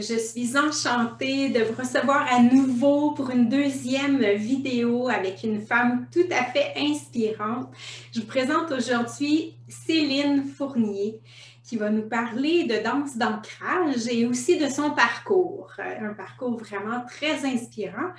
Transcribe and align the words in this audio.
Je 0.00 0.18
suis 0.18 0.56
enchantée 0.56 1.50
de 1.50 1.62
vous 1.62 1.74
recevoir 1.74 2.26
à 2.32 2.40
nouveau 2.40 3.10
pour 3.10 3.28
une 3.28 3.50
deuxième 3.50 4.22
vidéo 4.34 5.10
avec 5.10 5.42
une 5.44 5.60
femme 5.60 6.06
tout 6.10 6.26
à 6.30 6.44
fait 6.44 6.72
inspirante. 6.74 7.68
Je 8.14 8.20
vous 8.20 8.26
présente 8.26 8.72
aujourd'hui 8.72 9.56
Céline 9.68 10.44
Fournier 10.44 11.20
qui 11.62 11.76
va 11.76 11.90
nous 11.90 12.08
parler 12.08 12.64
de 12.64 12.82
danse 12.82 13.18
d'ancrage 13.18 14.08
et 14.10 14.24
aussi 14.24 14.58
de 14.58 14.68
son 14.68 14.92
parcours, 14.92 15.70
un 15.78 16.14
parcours 16.14 16.56
vraiment 16.56 17.04
très 17.06 17.44
inspirant. 17.44 18.12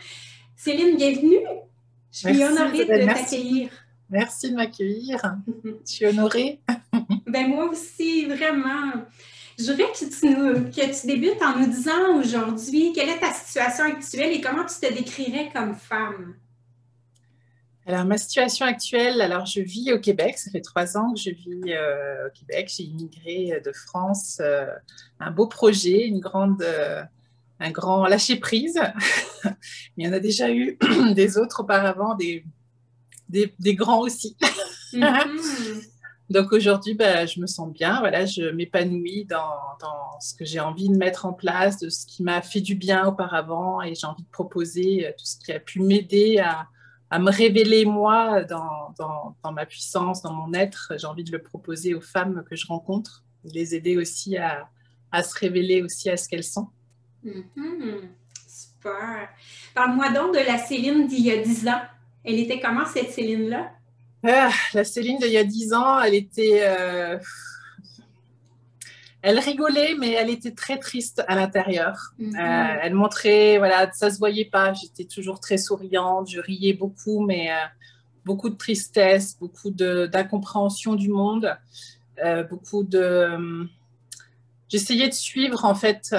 Céline, 0.56 0.98
bienvenue. 0.98 1.40
Je 2.12 2.20
suis 2.20 2.44
honorée 2.44 2.86
de 2.86 3.06
t'accueillir. 3.06 3.70
Merci 4.08 4.52
de 4.52 4.56
m'accueillir. 4.56 5.20
Je 5.66 5.92
suis 5.92 6.06
honorée. 6.06 6.60
ben 7.26 7.48
moi 7.48 7.70
aussi, 7.70 8.28
vraiment. 8.28 8.92
Je 9.62 9.72
voudrais 9.72 9.92
que 9.92 10.00
tu, 10.00 10.72
que 10.72 11.02
tu 11.02 11.08
débutes 11.08 11.42
en 11.42 11.60
nous 11.60 11.68
disant 11.68 12.18
aujourd'hui 12.18 12.94
quelle 12.94 13.10
est 13.10 13.20
ta 13.20 13.32
situation 13.32 13.84
actuelle 13.86 14.34
et 14.34 14.42
comment 14.42 14.66
tu 14.66 14.76
te 14.76 14.92
décrirais 14.92 15.52
comme 15.54 15.76
femme. 15.76 16.36
Alors, 17.86 18.06
ma 18.06 18.18
situation 18.18 18.66
actuelle, 18.66 19.22
alors 19.22 19.46
je 19.46 19.60
vis 19.60 19.92
au 19.92 20.00
Québec, 20.00 20.38
ça 20.38 20.50
fait 20.52 20.62
trois 20.62 20.98
ans 20.98 21.14
que 21.14 21.20
je 21.20 21.32
vis 21.32 21.74
euh, 21.74 22.28
au 22.28 22.32
Québec. 22.32 22.72
J'ai 22.76 22.84
immigré 22.84 23.62
de 23.64 23.72
France, 23.72 24.40
euh, 24.40 24.66
un 25.20 25.32
beau 25.32 25.48
projet, 25.48 26.08
une 26.08 26.20
grande, 26.20 26.62
euh, 26.62 27.04
un 27.60 27.72
grand 27.72 28.06
lâcher 28.08 28.38
prise. 28.38 28.80
Il 29.98 30.06
y 30.06 30.08
en 30.08 30.14
a 30.14 30.20
déjà 30.20 30.50
eu 30.52 30.78
des 31.16 31.38
autres 31.38 31.64
auparavant, 31.64 32.16
des, 32.16 32.46
des, 33.30 33.54
des 33.60 33.76
grands 33.76 34.02
aussi. 34.02 34.38
Mm-hmm. 34.94 35.88
Donc 36.32 36.54
aujourd'hui, 36.54 36.94
bah, 36.94 37.26
je 37.26 37.42
me 37.42 37.46
sens 37.46 37.70
bien, 37.74 38.00
voilà, 38.00 38.26
je 38.26 38.52
m'épanouis 38.52 39.26
dans, 39.26 39.52
dans, 39.82 40.20
ce 40.22 40.34
que 40.34 40.46
j'ai 40.46 40.62
envie 40.62 40.88
de 40.88 40.96
mettre 40.96 41.26
en 41.26 41.34
place, 41.34 41.78
de 41.78 41.90
ce 41.90 42.06
qui 42.06 42.24
m'a 42.24 42.42
fait 42.42 42.62
du 42.62 42.76
bien 42.76 43.06
auparavant 43.06 43.82
et 43.82 43.96
j'ai 43.96 44.08
envie 44.08 44.24
de 44.24 44.30
proposer 44.30 45.08
euh, 45.08 45.12
tout 45.12 45.26
ce 45.26 45.38
qui 45.38 45.52
a 45.52 45.60
pu 45.60 45.82
m'aider 45.82 46.40
à, 46.40 46.68
à, 47.10 47.20
me 47.20 47.30
révéler 47.30 47.84
moi 47.84 48.44
dans, 48.46 48.94
dans, 48.98 49.52
ma 49.52 49.66
puissance, 49.66 50.22
dans 50.22 50.32
mon 50.32 50.54
être. 50.54 50.94
J'ai 50.98 51.08
envie 51.08 51.26
de 51.26 51.34
le 51.34 51.42
proposer 51.42 51.96
aux 51.96 52.02
femmes 52.02 52.46
que 52.50 52.56
je 52.56 52.66
rencontre, 52.66 53.26
les 53.44 53.76
aider 53.76 53.98
aussi 53.98 54.38
à, 54.38 54.70
à 55.12 55.24
se 55.24 55.38
révéler 55.38 55.82
aussi 55.82 56.10
à 56.10 56.16
ce 56.16 56.30
qu'elles 56.30 56.46
sont. 56.46 56.70
Mm-hmm. 57.26 58.08
Super. 58.48 59.30
Parle-moi 59.76 60.12
donc 60.14 60.34
de 60.34 60.48
la 60.48 60.58
Céline 60.58 61.08
d'il 61.08 61.26
y 61.26 61.32
a 61.32 61.44
10 61.44 61.68
ans. 61.68 61.82
Elle 62.24 62.40
était 62.40 62.62
comment 62.62 62.86
cette 62.86 63.12
Céline-là? 63.12 63.72
Ah, 64.24 64.52
la 64.74 64.84
Céline 64.84 65.18
d'il 65.18 65.32
y 65.32 65.38
a 65.38 65.44
10 65.44 65.74
ans, 65.74 66.00
elle 66.00 66.14
était. 66.14 66.62
Euh, 66.64 67.18
elle 69.24 69.40
rigolait, 69.40 69.96
mais 70.00 70.12
elle 70.14 70.30
était 70.30 70.52
très 70.52 70.78
triste 70.78 71.24
à 71.28 71.36
l'intérieur. 71.36 72.14
Mhm. 72.18 72.36
Euh, 72.36 72.78
elle 72.82 72.94
montrait, 72.94 73.58
voilà, 73.58 73.92
ça 73.94 74.10
se 74.10 74.18
voyait 74.20 74.46
pas. 74.46 74.74
J'étais 74.74 75.06
toujours 75.06 75.40
très 75.40 75.58
souriante, 75.58 76.30
je 76.30 76.40
riais 76.40 76.74
beaucoup, 76.74 77.24
mais 77.26 77.52
euh, 77.52 77.56
beaucoup 78.26 78.50
de 78.50 78.56
tristesse, 78.56 79.38
beaucoup 79.40 79.72
d'incompréhension 79.72 80.96
du 80.96 81.10
monde, 81.10 81.56
beaucoup 82.50 82.84
de. 82.84 83.68
J'essayais 84.70 85.10
de 85.10 85.14
suivre 85.14 85.66
en 85.66 85.76
fait 85.76 86.16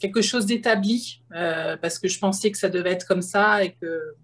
quelque 0.00 0.22
chose 0.22 0.46
d'établi 0.46 1.22
parce 1.30 1.98
que 1.98 2.08
je 2.08 2.18
pensais 2.18 2.50
que 2.50 2.58
ça 2.58 2.70
devait 2.70 2.92
être 2.92 3.06
comme 3.06 3.22
ça 3.22 3.62
et 3.62 3.72
que 3.72 4.14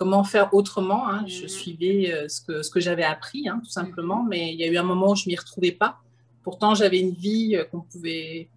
comment 0.00 0.24
faire 0.24 0.54
autrement. 0.54 1.10
Hein. 1.10 1.26
Je 1.26 1.42
mhm. 1.42 1.48
suivais 1.48 2.10
euh, 2.10 2.26
ce 2.26 2.40
que, 2.40 2.62
ce 2.62 2.70
que 2.70 2.80
j'avais 2.80 3.04
appris, 3.04 3.46
hein, 3.50 3.60
tout 3.62 3.70
simplement, 3.70 4.22
mhm. 4.22 4.28
mais 4.30 4.54
il 4.54 4.58
y 4.58 4.64
a 4.64 4.66
eu 4.66 4.78
un 4.78 4.82
moment 4.82 5.10
où 5.10 5.14
je 5.14 5.28
m'y 5.28 5.36
retrouvais 5.36 5.72
pas. 5.72 5.98
Pourtant, 6.42 6.74
j'avais 6.74 7.00
une 7.00 7.12
vie 7.12 7.54
euh, 7.54 7.64
qu'on 7.64 7.82
pouvait 7.82 8.48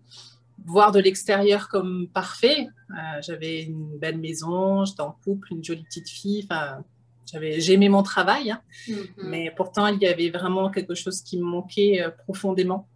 voir 0.65 0.93
de 0.93 1.01
l'extérieur 1.01 1.67
comme 1.67 2.07
parfait. 2.07 2.69
Euh, 2.91 3.21
j'avais 3.21 3.63
une 3.63 3.97
belle 3.97 4.19
maison, 4.19 4.85
j'étais 4.85 5.01
en 5.01 5.17
couple, 5.21 5.51
une 5.51 5.61
jolie 5.61 5.83
petite 5.83 6.07
fille. 6.07 6.47
Enfin, 6.49 6.81
j'avais, 7.29 7.59
j'aimais 7.59 7.89
mon 7.89 8.03
travail, 8.03 8.51
hein. 8.51 8.61
mhm. 8.87 9.07
mais 9.17 9.51
pourtant, 9.53 9.87
il 9.87 10.01
y 10.01 10.07
avait 10.07 10.29
vraiment 10.29 10.71
quelque 10.71 10.95
chose 10.95 11.21
qui 11.21 11.37
me 11.37 11.43
manquait 11.43 12.05
profondément. 12.23 12.87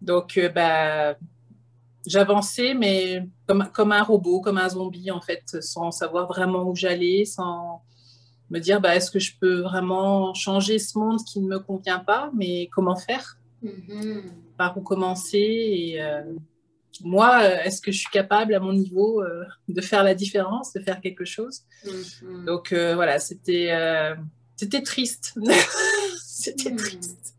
Donc, 0.00 0.38
bah, 0.54 1.16
j'avançais, 2.06 2.74
mais 2.74 3.26
comme, 3.46 3.68
comme 3.72 3.92
un 3.92 4.02
robot, 4.02 4.40
comme 4.40 4.58
un 4.58 4.68
zombie, 4.68 5.10
en 5.10 5.20
fait, 5.20 5.62
sans 5.62 5.90
savoir 5.90 6.26
vraiment 6.28 6.64
où 6.64 6.74
j'allais, 6.74 7.24
sans 7.24 7.82
me 8.50 8.58
dire, 8.58 8.80
bah, 8.80 8.94
est-ce 8.94 9.10
que 9.10 9.18
je 9.18 9.32
peux 9.40 9.60
vraiment 9.60 10.34
changer 10.34 10.78
ce 10.78 10.98
monde 10.98 11.18
qui 11.24 11.40
ne 11.40 11.48
me 11.48 11.58
convient 11.58 11.98
pas, 12.00 12.30
mais 12.34 12.68
comment 12.72 12.96
faire? 12.96 13.38
Mm-hmm. 13.62 14.22
Par 14.58 14.76
où 14.76 14.82
commencer 14.82 15.38
et, 15.38 16.02
euh, 16.02 16.22
moi, 17.02 17.44
est-ce 17.64 17.80
que 17.80 17.90
je 17.90 17.98
suis 17.98 18.10
capable 18.10 18.54
à 18.54 18.60
mon 18.60 18.72
niveau 18.72 19.20
euh, 19.20 19.44
de 19.68 19.80
faire 19.80 20.04
la 20.04 20.14
différence, 20.14 20.72
de 20.74 20.80
faire 20.80 21.00
quelque 21.00 21.24
chose? 21.24 21.62
Mm-hmm. 21.84 22.44
Donc 22.44 22.72
euh, 22.72 22.94
voilà, 22.94 23.18
c'était 23.18 23.72
c'était 24.56 24.82
triste. 24.82 25.34
c'était 26.24 26.70
mm. 26.70 26.76
triste. 26.76 27.34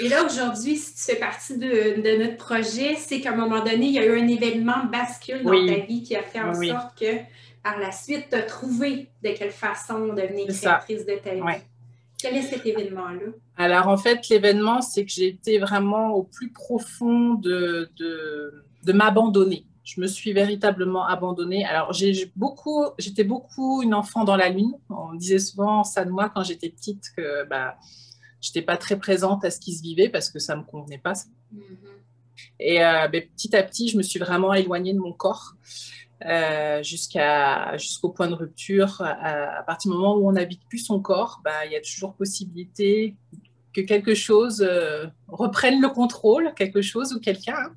Et 0.00 0.08
là, 0.08 0.24
aujourd'hui, 0.24 0.76
si 0.76 0.94
tu 0.94 1.02
fais 1.02 1.18
partie 1.18 1.58
de, 1.58 2.18
notre 2.18 2.36
projet, 2.36 2.94
c'est 2.96 3.20
qu'à 3.20 3.32
un 3.32 3.36
moment 3.36 3.64
donné, 3.64 3.86
il 3.86 3.92
y 3.92 3.98
a 3.98 4.06
eu 4.06 4.18
un 4.18 4.28
événement 4.28 4.84
bascule 4.90 5.42
dans 5.42 5.66
ta 5.66 5.86
vie 5.86 6.02
qui 6.02 6.14
a 6.14 6.22
fait 6.22 6.40
en 6.40 6.54
sorte 6.54 6.98
que 6.98 7.16
par 7.62 7.78
la 7.78 7.90
suite, 7.90 8.26
tu 8.30 8.36
as 8.36 8.42
trouvé 8.42 9.08
de 9.22 9.30
quelle 9.30 9.50
façon 9.50 10.08
devenir 10.14 10.46
créatrice 10.46 11.04
de 11.04 11.14
ta 11.22 11.34
vie. 11.34 11.62
Quel 12.18 12.36
est 12.36 12.42
cet 12.42 12.66
événement-là? 12.66 13.32
Alors, 13.56 13.88
en 13.88 13.96
fait, 13.96 14.28
l'événement, 14.28 14.82
c'est 14.82 15.04
que 15.04 15.10
j'ai 15.10 15.28
été 15.28 15.58
vraiment 15.58 16.10
au 16.10 16.24
plus 16.24 16.50
profond 16.50 17.34
de, 17.34 17.90
de, 17.96 18.92
m'abandonner. 18.92 19.66
Je 19.84 20.00
me 20.00 20.06
suis 20.06 20.32
véritablement 20.32 21.06
abandonnée. 21.06 21.64
Alors, 21.64 21.92
j'ai 21.92 22.30
beaucoup, 22.34 22.86
j'étais 22.98 23.24
beaucoup 23.24 23.82
une 23.82 23.94
enfant 23.94 24.24
dans 24.24 24.36
la 24.36 24.48
lune. 24.48 24.72
On 24.90 25.14
disait 25.14 25.38
souvent 25.38 25.84
ça 25.84 26.04
de 26.04 26.10
moi 26.10 26.30
quand 26.34 26.42
j'étais 26.42 26.70
petite 26.70 27.04
que 27.16 27.44
bah, 27.46 27.76
j'étais 28.40 28.62
pas 28.62 28.76
très 28.76 28.98
présente 28.98 29.44
à 29.44 29.50
ce 29.50 29.60
qui 29.60 29.74
se 29.74 29.82
vivait 29.82 30.08
parce 30.08 30.30
que 30.30 30.38
ça 30.38 30.56
me 30.56 30.62
convenait 30.62 30.98
pas. 30.98 31.12
Mm-hmm. 31.12 31.98
Et 32.60 32.84
euh, 32.84 33.08
ben, 33.08 33.22
petit 33.36 33.54
à 33.54 33.62
petit, 33.62 33.88
je 33.88 33.96
me 33.96 34.02
suis 34.02 34.18
vraiment 34.18 34.54
éloignée 34.54 34.92
de 34.92 34.98
mon 34.98 35.12
corps 35.12 35.54
euh, 36.24 36.82
jusqu'à 36.82 37.76
jusqu'au 37.76 38.10
point 38.10 38.28
de 38.28 38.34
rupture. 38.34 39.00
À, 39.02 39.62
partir 39.66 39.90
du 39.90 39.96
moment 39.96 40.16
où 40.16 40.28
on 40.28 40.32
n'habite 40.32 40.62
plus 40.68 40.78
son 40.78 41.00
corps, 41.00 41.40
ben, 41.44 41.52
il 41.66 41.72
y 41.72 41.76
a 41.76 41.80
toujours 41.80 42.14
possibilité 42.14 43.16
que 43.82 43.86
quelque 43.86 44.14
chose 44.14 44.64
euh, 44.66 45.06
reprenne 45.28 45.80
le 45.80 45.88
contrôle, 45.88 46.52
quelque 46.56 46.82
chose 46.82 47.12
ou 47.12 47.20
quelqu'un. 47.20 47.72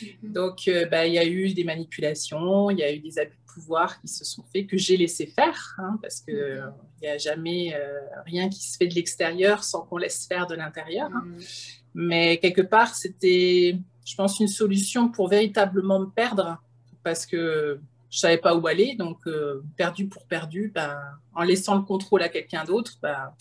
Mm-hmm. 0.00 0.32
Donc, 0.32 0.70
ben, 0.90 1.04
il 1.04 1.14
y 1.14 1.18
a 1.18 1.26
eu 1.26 1.52
des 1.52 1.64
manipulations, 1.64 2.70
il 2.70 2.78
y 2.78 2.82
a 2.82 2.92
eu 2.92 2.98
des 2.98 3.18
abus 3.18 3.36
pouvoir 3.52 4.00
qui 4.00 4.08
se 4.08 4.24
sont 4.24 4.42
faits, 4.52 4.66
que 4.66 4.76
j'ai 4.76 4.96
laissé 4.96 5.26
faire, 5.26 5.74
hein, 5.78 5.98
parce 6.00 6.20
qu'il 6.20 6.34
mm-hmm. 6.34 6.72
n'y 7.02 7.08
a 7.08 7.18
jamais 7.18 7.74
euh, 7.74 8.00
rien 8.24 8.48
qui 8.48 8.62
se 8.62 8.76
fait 8.76 8.86
de 8.86 8.94
l'extérieur 8.94 9.64
sans 9.64 9.82
qu'on 9.82 9.98
laisse 9.98 10.26
faire 10.26 10.46
de 10.46 10.54
l'intérieur. 10.54 11.10
Hein. 11.12 11.24
Mm-hmm. 11.26 11.78
Mais 11.94 12.38
quelque 12.38 12.62
part, 12.62 12.94
c'était, 12.94 13.76
je 14.04 14.14
pense, 14.14 14.40
une 14.40 14.48
solution 14.48 15.08
pour 15.08 15.28
véritablement 15.28 16.00
me 16.00 16.06
perdre, 16.06 16.62
parce 17.02 17.26
que 17.26 17.80
je 18.10 18.18
savais 18.18 18.38
pas 18.38 18.54
où 18.54 18.66
aller, 18.66 18.94
donc 18.94 19.18
euh, 19.26 19.62
perdu 19.76 20.06
pour 20.06 20.26
perdu, 20.26 20.70
ben, 20.74 20.98
en 21.34 21.42
laissant 21.42 21.76
le 21.76 21.82
contrôle 21.82 22.22
à 22.22 22.28
quelqu'un 22.28 22.64
d'autre, 22.64 22.98
ben, 23.02 23.32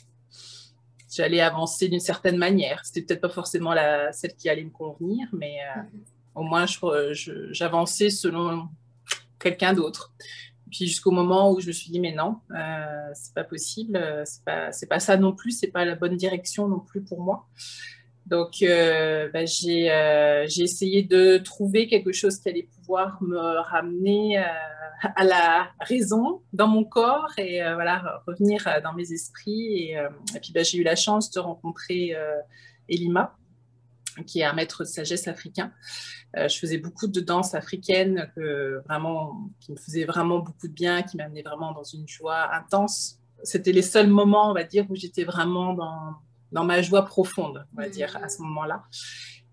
j'allais 1.11 1.41
avancer 1.41 1.87
d'une 1.87 1.99
certaine 1.99 2.37
manière. 2.37 2.81
C'était 2.83 3.01
peut-être 3.01 3.21
pas 3.21 3.29
forcément 3.29 3.73
la, 3.73 4.11
celle 4.11 4.35
qui 4.35 4.49
allait 4.49 4.63
me 4.63 4.69
convenir, 4.69 5.27
mais 5.33 5.57
euh, 5.59 5.81
mm-hmm. 5.81 6.35
au 6.35 6.43
moins 6.43 6.65
j'avançais 7.51 8.09
selon 8.09 8.67
quelqu'un 9.39 9.73
d'autre. 9.73 10.13
Puis 10.69 10.87
jusqu'au 10.87 11.11
moment 11.11 11.51
où 11.51 11.59
je 11.59 11.67
me 11.67 11.73
suis 11.73 11.91
dit, 11.91 11.99
mais 11.99 12.13
non, 12.13 12.37
euh, 12.55 13.09
c'est 13.13 13.33
pas 13.33 13.43
possible, 13.43 13.97
euh, 13.97 14.23
c'est 14.25 14.43
pas, 14.45 14.71
c'est 14.71 14.87
pas 14.87 15.01
ça 15.01 15.17
non 15.17 15.33
plus, 15.33 15.51
c'est 15.51 15.67
pas 15.67 15.83
la 15.83 15.95
bonne 15.95 16.15
direction 16.15 16.67
non 16.69 16.79
plus 16.79 17.01
pour 17.01 17.21
moi. 17.21 17.45
Donc, 18.31 18.61
euh, 18.61 19.29
bah, 19.33 19.45
j'ai, 19.45 19.91
euh, 19.91 20.47
j'ai 20.47 20.63
essayé 20.63 21.03
de 21.03 21.37
trouver 21.37 21.87
quelque 21.87 22.13
chose 22.13 22.39
qui 22.39 22.47
allait 22.47 22.69
pouvoir 22.77 23.21
me 23.21 23.37
ramener 23.37 24.37
à 24.37 25.23
la 25.25 25.69
raison 25.81 26.41
dans 26.53 26.67
mon 26.67 26.85
corps 26.85 27.33
et 27.37 27.59
voilà, 27.73 28.23
revenir 28.25 28.65
dans 28.83 28.93
mes 28.93 29.11
esprits. 29.11 29.91
Et, 29.91 30.39
puis, 30.41 30.53
bah, 30.53 30.63
j'ai 30.63 30.77
eu 30.77 30.83
la 30.83 30.95
chance 30.95 31.29
de 31.31 31.41
rencontrer 31.41 32.15
Elima, 32.87 33.35
qui 34.25 34.39
est 34.39 34.45
un 34.45 34.53
maître 34.53 34.83
de 34.83 34.87
sagesse 34.87 35.27
africain. 35.27 35.73
Euh, 36.37 36.47
je 36.47 36.57
faisais 36.57 36.77
beaucoup 36.77 37.07
de 37.07 37.19
danse 37.19 37.53
africaine 37.53 38.31
vraiment, 38.85 39.49
qui 39.59 39.73
me 39.73 39.77
faisait 39.77 40.05
vraiment 40.05 40.39
beaucoup 40.39 40.69
de 40.69 40.73
bien, 40.73 41.01
qui 41.01 41.17
m'amenait 41.17 41.41
vraiment 41.41 41.73
dans 41.73 41.83
une 41.83 42.07
joie 42.07 42.53
intense. 42.55 43.19
C'était 43.43 43.73
les 43.73 43.81
seuls 43.81 44.07
moments, 44.07 44.51
on 44.51 44.53
va 44.53 44.63
dire, 44.63 44.85
où 44.89 44.95
j'étais 44.95 45.25
vraiment 45.25 45.73
dans, 45.73 46.15
dans 46.51 46.63
ma 46.63 46.81
joie 46.81 47.05
profonde, 47.05 47.65
on 47.73 47.81
va 47.81 47.89
dire, 47.89 48.17
à 48.21 48.29
ce 48.29 48.41
moment-là. 48.41 48.83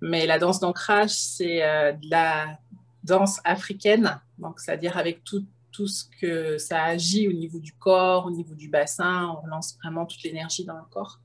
Mais 0.01 0.27
la 0.27 0.39
danse 0.39 0.61
d'ancrage, 0.61 1.11
c'est 1.11 1.65
euh, 1.65 1.93
de 1.93 2.11
la 2.11 2.59
danse 3.05 3.41
africaine, 3.45 4.21
donc 4.39 4.61
c'est-à-dire 4.61 4.97
avec 4.97 5.25
tout, 5.25 5.45
tout 5.73 5.87
ce 5.87 6.05
que 6.21 6.59
ça 6.59 6.85
agit 6.85 7.29
au 7.29 7.33
niveau 7.33 7.59
du 7.59 7.73
corps, 7.73 8.27
au 8.27 8.31
niveau 8.31 8.55
du 8.55 8.69
bassin, 8.69 9.37
on 9.43 9.47
lance 9.47 9.77
vraiment 9.83 10.05
toute 10.05 10.23
l'énergie 10.23 10.65
dans 10.65 10.77
le 10.77 10.85
corps 10.91 11.21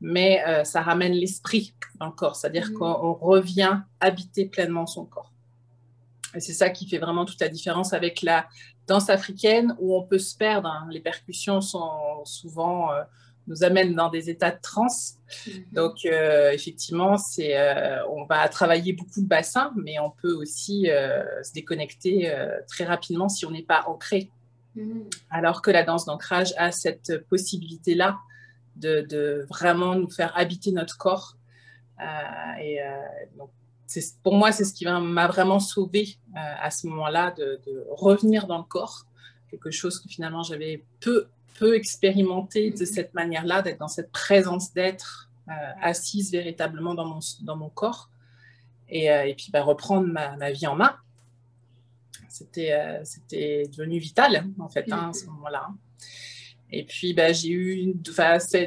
mais 0.00 0.42
ça 0.64 0.82
ramène 0.82 1.12
l'esprit 1.12 1.74
dans 1.98 2.06
le 2.06 2.12
corps, 2.12 2.36
c'est-à-dire 2.36 2.70
mmh. 2.70 2.74
qu'on 2.74 3.14
revient 3.14 3.80
habiter 4.00 4.44
pleinement 4.44 4.86
son 4.86 5.06
corps. 5.06 5.32
Et 6.34 6.40
c'est 6.40 6.52
ça 6.52 6.68
qui 6.70 6.88
fait 6.88 6.98
vraiment 6.98 7.24
toute 7.24 7.40
la 7.40 7.48
différence 7.48 7.92
avec 7.92 8.22
la 8.22 8.46
danse 8.86 9.08
africaine 9.08 9.74
où 9.78 9.96
on 9.96 10.02
peut 10.02 10.18
se 10.18 10.36
perdre. 10.36 10.68
Hein. 10.68 10.86
Les 10.90 11.00
percussions 11.00 11.60
sont 11.60 12.24
souvent 12.24 12.90
nous 13.46 13.64
amènent 13.64 13.94
dans 13.94 14.08
des 14.08 14.30
états 14.30 14.50
de 14.50 14.60
transe. 14.60 15.16
Mhm. 15.46 15.64
Donc, 15.72 16.04
euh, 16.04 16.50
effectivement, 16.52 17.18
c'est, 17.18 17.58
euh, 17.58 18.06
on 18.08 18.24
va 18.24 18.48
travailler 18.48 18.92
beaucoup 18.92 19.20
de 19.20 19.26
bassins, 19.26 19.72
mais 19.76 19.98
on 19.98 20.10
peut 20.10 20.32
aussi 20.32 20.90
euh, 20.90 21.24
se 21.42 21.52
déconnecter 21.52 22.32
très 22.68 22.84
rapidement 22.84 23.28
si 23.28 23.44
on 23.46 23.50
n'est 23.50 23.62
pas 23.62 23.84
ancré. 23.86 24.30
Mhm. 24.76 25.04
Alors 25.30 25.62
que 25.62 25.70
la 25.70 25.82
danse 25.82 26.04
d'ancrage 26.04 26.54
a 26.56 26.72
cette 26.72 27.26
possibilité-là 27.28 28.18
de, 28.76 29.02
de, 29.02 29.46
vraiment 29.48 29.94
nous 29.94 30.10
faire 30.10 30.36
habiter 30.36 30.72
notre 30.72 30.98
corps. 30.98 31.36
et 32.60 32.80
donc, 33.36 33.50
pour 34.24 34.34
moi, 34.34 34.50
c'est 34.50 34.64
ce 34.64 34.74
qui 34.74 34.84
m'a 34.84 35.28
vraiment 35.28 35.60
sauvé 35.60 36.16
à 36.34 36.70
ce 36.72 36.88
moment-là, 36.88 37.30
de, 37.30 37.60
de, 37.66 37.86
revenir 37.90 38.48
dans 38.48 38.58
le 38.58 38.64
corps, 38.64 39.06
quelque 39.48 39.70
chose 39.70 40.00
que 40.00 40.08
finalement 40.08 40.42
j'avais 40.42 40.84
peu 40.98 41.28
peut 41.54 41.76
expérimenter 41.76 42.70
de 42.70 42.84
cette 42.84 43.14
manière-là, 43.14 43.62
d'être 43.62 43.78
dans 43.78 43.88
cette 43.88 44.12
présence 44.12 44.72
d'être 44.72 45.30
euh, 45.48 45.52
assise 45.82 46.32
véritablement 46.32 46.94
dans 46.94 47.06
mon, 47.06 47.18
dans 47.42 47.56
mon 47.56 47.68
corps 47.68 48.10
et, 48.88 49.10
euh, 49.10 49.26
et 49.26 49.34
puis 49.34 49.50
bah, 49.52 49.62
reprendre 49.62 50.06
ma, 50.06 50.36
ma, 50.36 50.50
vie 50.50 50.66
en 50.66 50.74
main. 50.74 50.96
C'était 52.28 52.72
euh, 52.72 53.04
c'était 53.04 53.64
devenu 53.70 53.98
vital 53.98 54.46
en 54.58 54.68
fait 54.68 54.90
hein, 54.90 55.10
à 55.10 55.12
ce 55.12 55.26
moment-là. 55.26 55.68
Et 56.70 56.84
puis 56.84 57.12
bah, 57.12 57.32
j'ai 57.32 57.50
eu, 57.50 57.94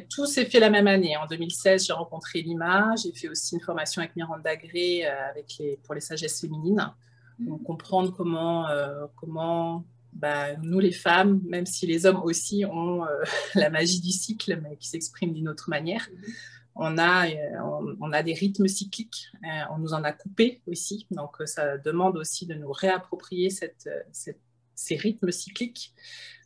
tout 0.09 0.25
s'est 0.27 0.45
fait 0.45 0.59
la 0.59 0.69
même 0.69 0.87
année. 0.87 1.17
En 1.17 1.25
2016, 1.25 1.87
j'ai 1.87 1.93
rencontré 1.93 2.41
Lima. 2.41 2.93
J'ai 3.03 3.11
fait 3.11 3.27
aussi 3.27 3.55
une 3.55 3.61
formation 3.61 4.01
avec 4.01 4.15
Miranda 4.15 4.55
Gray 4.55 5.03
avec 5.03 5.55
les, 5.59 5.77
pour 5.83 5.95
les 5.95 6.01
sagesses 6.01 6.39
féminines. 6.39 6.93
Donc 7.39 7.63
comprendre 7.63 8.13
comment 8.15 8.67
comment 9.15 9.83
bah, 10.17 10.55
nous 10.57 10.79
les 10.79 10.91
femmes, 10.91 11.41
même 11.45 11.65
si 11.67 11.85
les 11.85 12.05
hommes 12.05 12.21
aussi 12.23 12.65
ont 12.65 13.05
euh, 13.05 13.23
la 13.55 13.69
magie 13.69 14.01
du 14.01 14.11
cycle, 14.11 14.59
mais 14.61 14.75
qui 14.77 14.87
s'exprime 14.87 15.33
d'une 15.33 15.47
autre 15.47 15.69
manière, 15.69 16.09
mhm. 16.11 16.33
on 16.75 16.97
a, 16.97 17.27
euh, 17.27 17.95
on, 18.01 18.11
a 18.11 18.23
des 18.23 18.33
rythmes 18.33 18.67
cycliques, 18.67 19.27
euh, 19.43 19.63
on 19.71 19.77
nous 19.77 19.93
en 19.93 20.03
a 20.03 20.11
coupé 20.11 20.61
aussi, 20.65 21.07
donc 21.11 21.37
ça 21.45 21.77
demande 21.77 22.17
aussi 22.17 22.47
de 22.47 22.55
nous 22.55 22.71
réapproprier 22.71 23.49
cette, 23.51 23.89
ces 24.11 24.95
rythmes 24.95 25.31
cycliques 25.31 25.93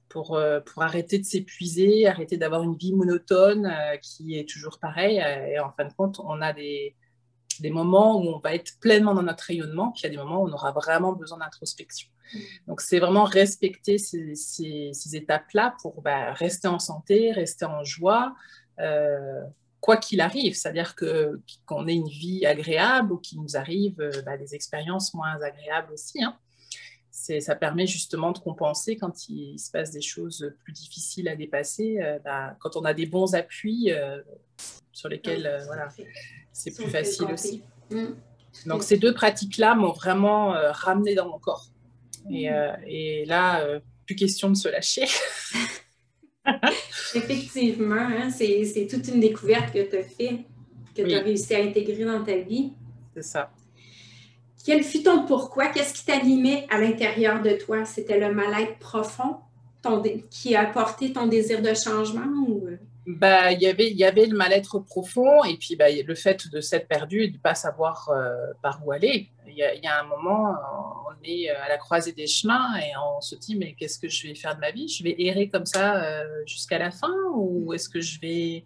pour, 0.09 0.37
pour 0.65 0.83
arrêter 0.83 1.19
de 1.19 1.23
s'épuiser, 1.23 2.05
arrêter 2.05 2.35
d'avoir 2.35 2.63
une 2.63 2.75
vie 2.75 2.93
monotone 2.93 3.73
qui 4.01 4.37
est 4.37 4.49
toujours 4.49 4.77
pareille, 4.77 5.23
et 5.49 5.57
en 5.59 5.71
fin 5.71 5.85
de 5.85 5.93
compte, 5.93 6.19
on 6.19 6.41
a 6.41 6.51
des, 6.51 6.97
des 7.59 7.69
moments 7.69 8.17
où 8.17 8.29
on 8.29 8.39
va 8.39 8.53
être 8.55 8.79
pleinement 8.79 9.13
dans 9.13 9.23
notre 9.23 9.43
rayonnement, 9.43 9.91
puis 9.91 10.01
il 10.01 10.03
y 10.03 10.07
a 10.07 10.09
des 10.09 10.17
moments 10.17 10.41
où 10.43 10.47
on 10.47 10.53
aura 10.53 10.71
vraiment 10.71 11.13
besoin 11.13 11.39
d'introspection. 11.39 12.09
Donc, 12.67 12.81
c'est 12.81 12.99
vraiment 12.99 13.23
respecter 13.23 13.97
ces, 13.97 15.15
étapes-là 15.15 15.75
pour 15.81 16.01
bah, 16.01 16.33
rester 16.33 16.67
en 16.67 16.79
santé, 16.79 17.31
rester 17.31 17.65
en 17.65 17.83
joie, 17.83 18.35
euh, 18.79 19.41
quoi 19.79 19.97
qu'il 19.97 20.21
arrive. 20.21 20.55
C'est-à-dire 20.55 20.95
que, 20.95 21.41
qu'on 21.65 21.87
ait 21.87 21.95
une 21.95 22.07
vie 22.07 22.45
agréable 22.45 23.13
ou 23.13 23.17
qu'il 23.17 23.41
nous 23.41 23.57
arrive 23.57 23.99
euh, 23.99 24.21
bah, 24.21 24.37
des 24.37 24.55
expériences 24.55 25.13
moins 25.13 25.41
agréables 25.41 25.91
aussi. 25.91 26.23
Hein. 26.23 26.37
ça 27.11 27.55
permet 27.55 27.87
justement 27.87 28.31
de 28.31 28.39
compenser 28.39 28.95
quand 28.95 29.27
il, 29.27 29.59
se 29.59 29.71
passe 29.71 29.91
des 29.91 30.01
choses 30.01 30.53
plus 30.63 30.73
difficiles 30.73 31.27
à 31.27 31.35
dépasser, 31.35 31.99
euh, 32.01 32.19
bah, 32.23 32.55
quand 32.59 32.75
on 32.75 32.85
a 32.85 32.93
des 32.93 33.05
bons 33.05 33.35
appuis 33.35 33.89
sur 34.93 35.09
lesquels 35.09 35.63
voilà, 35.65 35.89
c'est 36.53 36.75
plus 36.75 36.89
facile 36.89 37.27
aussi. 37.31 37.63
Mm. 37.89 38.13
Donc 38.65 38.83
ces 38.83 38.97
deux 38.97 39.13
pratiques-là 39.13 39.75
m'ont 39.75 39.93
vraiment 39.93 40.53
ramené 40.71 41.15
dans 41.15 41.29
mon 41.29 41.39
corps. 41.39 41.71
Et, 42.29 42.49
mm. 42.49 42.53
euh, 42.53 42.73
et 42.85 43.25
là, 43.25 43.61
euh, 43.61 43.79
plus 44.05 44.15
question 44.15 44.49
de 44.49 44.55
se 44.55 44.69
lâcher. 44.69 45.05
Effectivement, 47.15 47.95
hein, 47.95 48.29
c'est 48.29 48.87
toute 48.89 49.07
une 49.07 49.19
découverte 49.19 49.73
que 49.73 49.89
tu 49.89 49.97
as 49.97 50.03
fait, 50.03 50.45
que 50.95 51.01
tu 51.03 51.13
as 51.13 51.21
réussi 51.21 51.53
à 51.53 51.63
intégrer 51.63 52.03
dans 52.05 52.23
ta 52.23 52.37
vie. 52.37 52.73
C'est 53.13 53.23
ça. 53.23 53.51
Quel 54.65 54.83
fut 54.83 55.03
ton 55.03 55.25
pourquoi? 55.25 55.67
Qu'est-ce 55.67 55.93
qui 55.93 56.05
t'animait 56.05 56.67
à 56.69 56.79
l'intérieur 56.79 57.41
de 57.41 57.51
toi? 57.51 57.83
C'était 57.85 58.19
le 58.19 58.33
mal-être 58.33 58.77
profond 58.79 59.37
ton, 59.81 60.03
qui 60.29 60.55
a 60.55 60.61
apporté 60.61 61.11
ton 61.13 61.27
désir 61.27 61.61
de 61.61 61.73
changement? 61.73 62.27
Ou... 62.47 62.69
Euh? 63.07 63.13
bah, 63.15 63.51
y 63.51 63.65
il 63.65 63.97
y 63.97 64.03
avait 64.03 64.25
le 64.25 64.37
mal-être 64.37 64.79
profond 64.79 65.43
et 65.43 65.57
puis 65.57 65.75
bah, 65.75 65.85
le 65.89 66.15
fait 66.15 66.47
de 66.49 66.61
s'être 66.61 66.87
perdu 66.87 67.23
et 67.23 67.27
de 67.29 67.33
ne 67.33 67.41
pas 67.41 67.55
savoir 67.55 68.09
euh, 68.09 68.35
par 68.61 68.85
où 68.85 68.91
aller. 68.91 69.29
Il 69.47 69.53
y, 69.53 69.57
y, 69.57 69.87
a 69.87 69.99
un 69.99 70.03
moment, 70.03 70.55
on 71.07 71.23
est 71.23 71.49
à 71.49 71.67
la 71.67 71.77
croisée 71.77 72.13
des 72.13 72.27
chemins 72.27 72.77
et 72.77 72.91
on 72.97 73.19
se 73.21 73.35
dit 73.35 73.55
mais 73.55 73.73
qu'est-ce 73.73 73.99
que 73.99 74.07
je 74.07 74.27
vais 74.27 74.35
faire 74.35 74.55
de 74.55 74.61
ma 74.61 74.71
vie? 74.71 74.87
Je 74.87 75.03
vais 75.03 75.15
errer 75.19 75.49
comme 75.49 75.65
ça 75.65 76.01
euh, 76.03 76.23
jusqu'à 76.45 76.77
la 76.77 76.91
fin 76.91 77.13
ou 77.35 77.73
est-ce 77.73 77.89
que 77.89 78.01
je 78.01 78.19
vais 78.19 78.63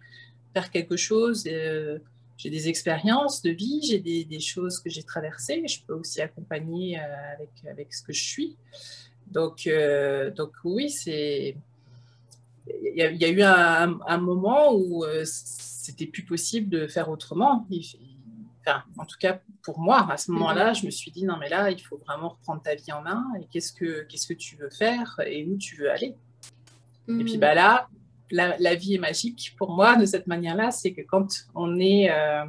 faire 0.54 0.70
quelque 0.70 0.96
chose 0.96 1.44
euh, 1.46 1.98
J'ai 2.36 2.50
des 2.50 2.68
expériences 2.68 3.42
de 3.42 3.50
vie, 3.50 3.80
j'ai 3.82 3.98
des, 3.98 4.24
des, 4.24 4.40
choses 4.40 4.78
que 4.78 4.90
j'ai 4.90 5.02
traversées. 5.02 5.66
Je 5.66 5.80
peux 5.84 5.94
aussi 5.94 6.20
accompagner 6.20 6.98
avec, 6.98 7.50
avec 7.68 7.92
ce 7.92 8.02
que 8.02 8.12
je 8.12 8.22
suis. 8.22 8.56
Donc, 9.26 9.68
donc 10.36 10.52
oui, 10.62 10.88
c'est 10.88 11.56
il 12.66 12.96
y, 12.96 13.24
a 13.24 13.28
eu 13.28 13.42
un, 13.42 14.18
moment 14.18 14.72
où 14.74 15.04
euh, 15.04 15.24
c'était 15.24 16.06
plus 16.06 16.24
possible 16.24 16.68
de 16.68 16.86
faire 16.86 17.08
autrement. 17.08 17.66
Enfin, 18.60 18.82
en 18.98 19.04
tout 19.04 19.16
cas, 19.20 19.40
pour 19.62 19.78
moi, 19.78 20.10
à 20.10 20.16
ce 20.16 20.30
moment-là, 20.32 20.72
je 20.72 20.86
me 20.86 20.90
suis 20.90 21.10
dit 21.10 21.24
non, 21.24 21.36
mais 21.38 21.48
là, 21.48 21.70
il 21.70 21.80
faut 21.80 21.98
vraiment 21.98 22.30
reprendre 22.30 22.62
ta 22.62 22.74
vie 22.74 22.92
en 22.92 23.02
main 23.02 23.24
et 23.40 23.46
qu'est-ce 23.46 23.72
que, 23.72 24.02
qu'est-ce 24.08 24.26
que 24.26 24.34
tu 24.34 24.56
veux 24.56 24.70
faire 24.70 25.20
et 25.24 25.46
où 25.46 25.56
tu 25.56 25.76
veux 25.76 25.90
aller? 25.90 26.14
Et 27.08 27.22
puis 27.22 27.38
bah, 27.38 27.54
là, 27.54 27.88
la, 28.30 28.74
vie 28.74 28.94
est 28.94 28.98
magique 28.98 29.54
pour 29.56 29.70
moi 29.70 29.96
de 29.96 30.06
cette 30.06 30.26
manière-là, 30.26 30.70
c'est 30.70 30.92
que 30.92 31.02
quand 31.02 31.28
on 31.54 31.78
est. 31.78 32.10
Euh, 32.10 32.44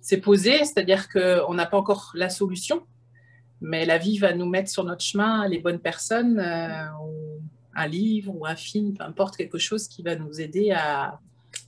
c'est 0.00 0.18
posé, 0.18 0.58
c'est-à-dire 0.58 1.08
qu'on 1.08 1.54
n'a 1.54 1.64
pas 1.64 1.78
encore 1.78 2.10
la 2.14 2.28
solution, 2.28 2.82
mais 3.60 3.86
la 3.86 3.98
vie 3.98 4.18
va 4.18 4.34
nous 4.34 4.46
mettre 4.46 4.68
sur 4.68 4.82
notre 4.82 5.02
chemin 5.02 5.46
les 5.46 5.60
bonnes 5.60 5.78
personnes. 5.78 6.40
Euh, 6.40 6.86
un 7.74 7.86
livre 7.86 8.34
ou 8.34 8.46
un 8.46 8.56
film, 8.56 8.94
peu 8.94 9.04
importe, 9.04 9.36
quelque 9.36 9.58
chose 9.58 9.88
qui 9.88 10.02
va 10.02 10.16
nous 10.16 10.40
aider 10.40 10.70
à, 10.72 11.20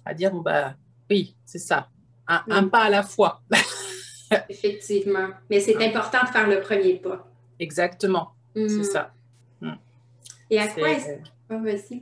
à 0.05 0.15
dire, 0.15 0.31
bon, 0.31 0.41
bah, 0.41 0.75
oui, 1.11 1.35
c'est 1.45 1.59
ça, 1.59 1.89
un, 2.27 2.69
pas 2.69 2.85
à 2.85 2.91
la 2.91 3.03
fois. 3.03 3.43
Effectivement. 4.49 5.29
Mais 5.51 5.61
c'est 5.61 5.77
important 5.77 6.23
de 6.23 6.29
faire 6.29 6.49
le 6.49 6.61
premier 6.61 6.97
pas. 6.97 7.29
Exactement, 7.59 8.33
c'est 8.55 8.67
mm. 8.67 8.85
ça. 8.85 9.13
Mm. 9.61 9.73
Et 10.51 10.59
à 10.59 10.69
quoi 10.69 10.91
est-ce 10.91 11.91
que... 11.93 12.01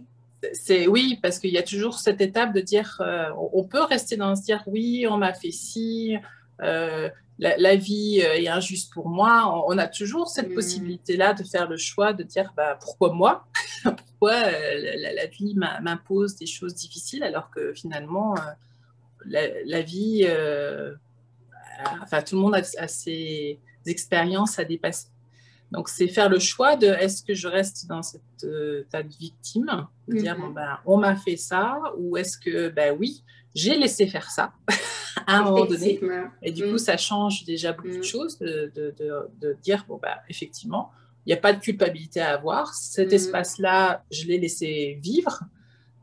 c'est 0.52 0.86
oui, 0.86 1.18
parce 1.20 1.38
qu'il 1.38 1.50
y 1.50 1.58
a 1.58 1.62
toujours 1.62 1.98
cette 1.98 2.20
étape 2.20 2.54
de 2.54 2.60
dire, 2.60 3.00
euh, 3.00 3.30
on 3.52 3.64
peut 3.64 3.82
rester 3.82 4.16
dans 4.16 4.34
se 4.36 4.42
dire, 4.42 4.62
oui, 4.66 5.06
on 5.08 5.18
m'a 5.18 5.34
fait 5.34 5.50
ci, 5.50 6.16
euh, 6.62 7.08
la, 7.38 7.74
vie 7.76 8.22
euh, 8.22 8.34
est 8.34 8.48
injuste 8.48 8.92
pour 8.92 9.08
moi. 9.08 9.64
On, 9.66 9.76
a 9.78 9.88
toujours 9.88 10.28
cette 10.28 10.50
mm. 10.50 10.54
possibilité-là 10.54 11.34
de 11.34 11.42
faire 11.42 11.68
le 11.68 11.76
choix 11.76 12.12
de 12.12 12.22
dire 12.22 12.52
bah, 12.56 12.78
pourquoi 12.80 13.12
moi? 13.12 13.46
Pourquoi 13.82 14.34
euh, 14.34 15.12
la, 15.16 15.26
vie 15.26 15.56
m'impose 15.56 16.36
des 16.36 16.46
choses 16.46 16.74
difficiles 16.74 17.24
alors 17.24 17.50
que 17.50 17.74
finalement, 17.74 18.36
la, 19.24 19.82
vie, 19.82 20.24
enfin, 22.00 22.22
tout 22.22 22.36
le 22.36 22.42
monde 22.42 22.54
a, 22.54 22.88
ses 22.88 23.58
expériences 23.86 24.60
à 24.60 24.64
dépasser. 24.64 25.08
Donc, 25.72 25.88
c'est 25.88 26.06
faire 26.06 26.28
le 26.28 26.38
choix 26.38 26.76
de 26.76 26.86
est-ce 26.86 27.24
que 27.24 27.34
je 27.34 27.48
reste 27.48 27.88
dans 27.88 28.02
cette 28.02 28.22
tas 28.90 29.02
de 29.02 29.12
victime, 29.18 29.88
de 30.06 30.18
dire 30.18 30.36
mm-hmm. 30.36 30.40
bon, 30.40 30.50
ben, 30.50 30.78
on 30.86 30.98
m'a 30.98 31.16
fait 31.16 31.36
ça, 31.36 31.80
ou 31.98 32.16
est-ce 32.16 32.38
que, 32.38 32.68
ben 32.68 32.96
oui, 32.96 33.24
j'ai 33.56 33.76
laissé 33.76 34.06
faire 34.06 34.30
ça? 34.30 34.52
à 35.26 35.38
un 35.38 35.42
moment 35.44 35.64
donné. 35.64 36.00
Et 36.42 36.52
du 36.52 36.64
coup, 36.64 36.74
mm. 36.74 36.78
ça 36.78 36.96
change 36.96 37.44
déjà 37.44 37.72
beaucoup 37.72 37.88
de 37.88 37.98
mm. 37.98 38.04
choses 38.04 38.38
de, 38.38 38.72
de, 38.74 38.94
de, 39.40 39.56
dire, 39.62 39.84
bon, 39.88 39.98
bah, 40.00 40.22
effectivement, 40.28 40.90
il 41.24 41.30
n'y 41.30 41.34
a 41.34 41.40
pas 41.40 41.52
de 41.52 41.60
culpabilité 41.60 42.20
à 42.20 42.34
avoir. 42.34 42.74
Cet 42.74 43.10
mm. 43.10 43.14
espace-là, 43.14 44.04
je 44.10 44.26
l'ai 44.26 44.38
laissé 44.38 44.98
vivre. 45.02 45.42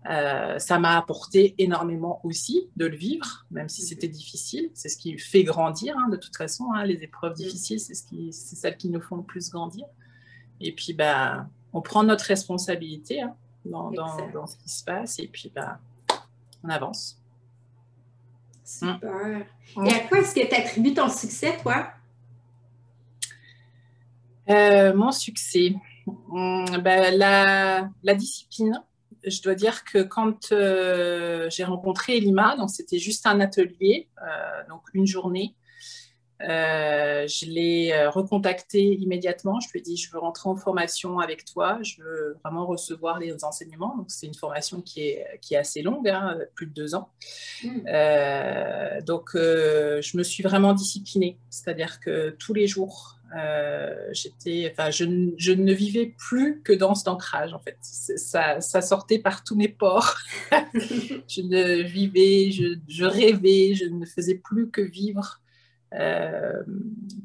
Euh, 0.09 0.57
ça 0.59 0.79
m'a 0.79 0.97
apporté 0.97 1.55
énormément 1.57 2.21
aussi 2.23 2.69
de 2.77 2.85
le 2.85 2.95
vivre, 2.95 3.45
même 3.51 3.67
si 3.67 3.81
c'était 3.81 4.07
difficile. 4.07 4.69
C'est 4.73 4.89
ce 4.89 4.97
qui 4.97 5.17
fait 5.17 5.43
grandir, 5.43 5.95
hein, 5.97 6.09
de 6.09 6.15
toute 6.15 6.35
façon. 6.37 6.71
Hein, 6.73 6.85
les 6.85 7.03
épreuves 7.03 7.33
difficiles, 7.33 7.79
c'est 7.79 7.93
ce 7.93 8.03
qui, 8.03 8.31
celles 8.31 8.77
qui 8.77 8.89
nous 8.89 9.01
font 9.01 9.17
le 9.17 9.23
plus 9.23 9.49
grandir. 9.51 9.85
Et 10.61 10.73
puis, 10.73 10.93
bah, 10.93 11.47
on 11.73 11.81
prend 11.81 12.03
notre 12.03 12.25
responsabilité 12.25 13.21
hein, 13.21 13.35
dans, 13.65 13.91
dans, 13.91 14.29
dans, 14.31 14.47
ce 14.47 14.57
qui 14.57 14.69
se 14.69 14.83
passe 14.83 15.19
et 15.19 15.27
puis 15.27 15.51
bah, 15.53 15.79
on 16.63 16.69
avance. 16.69 17.18
Super. 18.69 19.45
Mm. 19.75 19.85
Et 19.87 19.93
à 19.93 19.99
quoi 20.01 20.19
est-ce 20.19 20.35
que 20.35 20.47
tu 20.47 20.53
attribues 20.53 20.93
ton 20.93 21.09
succès, 21.09 21.57
toi? 21.63 21.87
Euh, 24.49 24.93
mon 24.93 25.11
succès, 25.11 25.73
mm, 26.05 26.77
ben, 26.77 27.17
la, 27.17 28.13
discipline 28.15 28.81
je 29.25 29.41
dois 29.41 29.53
dire 29.53 29.83
que 29.83 30.01
quand 30.01 30.53
euh, 30.53 31.49
j'ai 31.49 31.65
rencontré 31.65 32.15
Elima, 32.15 32.55
donc 32.55 32.69
c'était 32.69 32.99
juste 32.99 33.27
un 33.27 33.41
atelier, 33.41 34.07
donc 34.69 34.81
une 34.93 35.05
journée, 35.05 35.55
euh, 36.41 37.27
je 37.27 37.45
l'ai 37.45 37.91
euh, 37.91 38.09
recontacté 38.09 38.81
immédiatement. 38.81 39.59
Je 39.59 39.69
lui 39.71 39.79
ai 39.79 39.81
dit, 39.81 39.97
je 39.97 40.11
veux 40.11 40.19
rentrer 40.19 40.49
en 40.49 40.55
formation 40.55 41.19
avec 41.19 41.43
toi. 41.43 41.79
Je 41.81 42.01
veux 42.01 42.37
vraiment 42.43 42.65
recevoir 42.65 43.19
les 43.19 43.43
enseignements. 43.43 43.95
Donc, 43.97 44.05
c'est 44.09 44.27
une 44.27 44.35
formation 44.35 44.81
qui 44.81 45.01
est, 45.01 45.39
qui 45.41 45.55
est 45.55 45.57
assez 45.57 45.81
longue, 45.81 46.07
hein, 46.07 46.37
plus 46.55 46.67
de 46.67 46.73
deux 46.73 46.95
ans. 46.95 47.09
Hmm. 47.63 47.81
Euh, 47.87 49.01
donc, 49.01 49.31
je 49.33 50.17
me 50.17 50.23
suis 50.23 50.43
vraiment 50.43 50.73
disciplinée. 50.73 51.37
C'est-à-dire 51.49 51.99
que 51.99 52.29
tous 52.39 52.53
les 52.53 52.67
jours, 52.67 53.17
j'étais, 54.11 54.71
enfin, 54.71 54.91
je, 54.91 55.33
je, 55.37 55.51
ne 55.51 55.73
vivais 55.73 56.15
plus 56.17 56.61
que 56.63 56.71
dans 56.71 56.95
cet 56.95 57.09
ancrage, 57.09 57.53
en 57.53 57.59
fait. 57.59 57.77
Ça, 57.81 58.61
ça 58.61 58.81
sortait 58.81 59.19
par 59.19 59.43
tous 59.43 59.55
mes 59.55 59.67
pores. 59.67 60.15
je 60.73 61.41
ne 61.41 61.83
vivais, 61.83 62.51
je, 62.51 62.77
je 62.87 63.03
rêvais, 63.03 63.75
je 63.75 63.85
ne 63.85 64.05
faisais 64.05 64.35
plus 64.35 64.69
que 64.69 64.81
vivre 64.81 65.38
euh, 65.93 66.63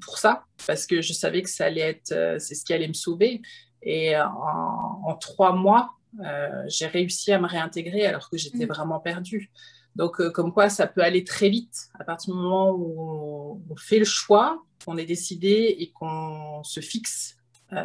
pour 0.03 0.19
ça, 0.19 0.45
parce 0.67 0.87
que 0.87 1.03
je 1.03 1.13
savais 1.13 1.43
que 1.43 1.51
ça 1.51 1.67
allait 1.67 1.81
être, 1.81 2.13
euh, 2.13 2.39
c'est 2.39 2.55
ce 2.55 2.65
qui 2.65 2.73
allait 2.73 2.89
me 2.89 2.95
sauver. 2.95 3.43
Et 3.83 4.17
en, 4.17 5.15
trois 5.21 5.53
mois, 5.53 5.91
euh, 6.25 6.63
j'ai 6.69 6.87
réussi 6.87 7.33
à 7.33 7.39
me 7.39 7.47
réintégrer 7.47 8.07
alors 8.07 8.31
que 8.31 8.39
j'étais 8.39 8.65
mm. 8.65 8.69
vraiment 8.69 9.01
perdue. 9.01 9.51
Donc, 9.95 10.27
comme 10.33 10.53
quoi, 10.53 10.71
ça 10.71 10.87
peut 10.87 11.03
aller 11.03 11.23
très 11.23 11.51
vite 11.51 11.89
à 12.01 12.05
partir 12.05 12.35
du 12.35 12.41
moment 12.41 12.71
où 12.71 13.63
on, 13.71 13.77
fait 13.77 13.99
le 13.99 14.05
choix, 14.05 14.65
qu'on 14.85 14.97
est 14.97 15.05
décidé 15.05 15.77
et 15.79 15.93
qu'on 15.93 16.63
se 16.65 16.81
fixe 16.81 17.37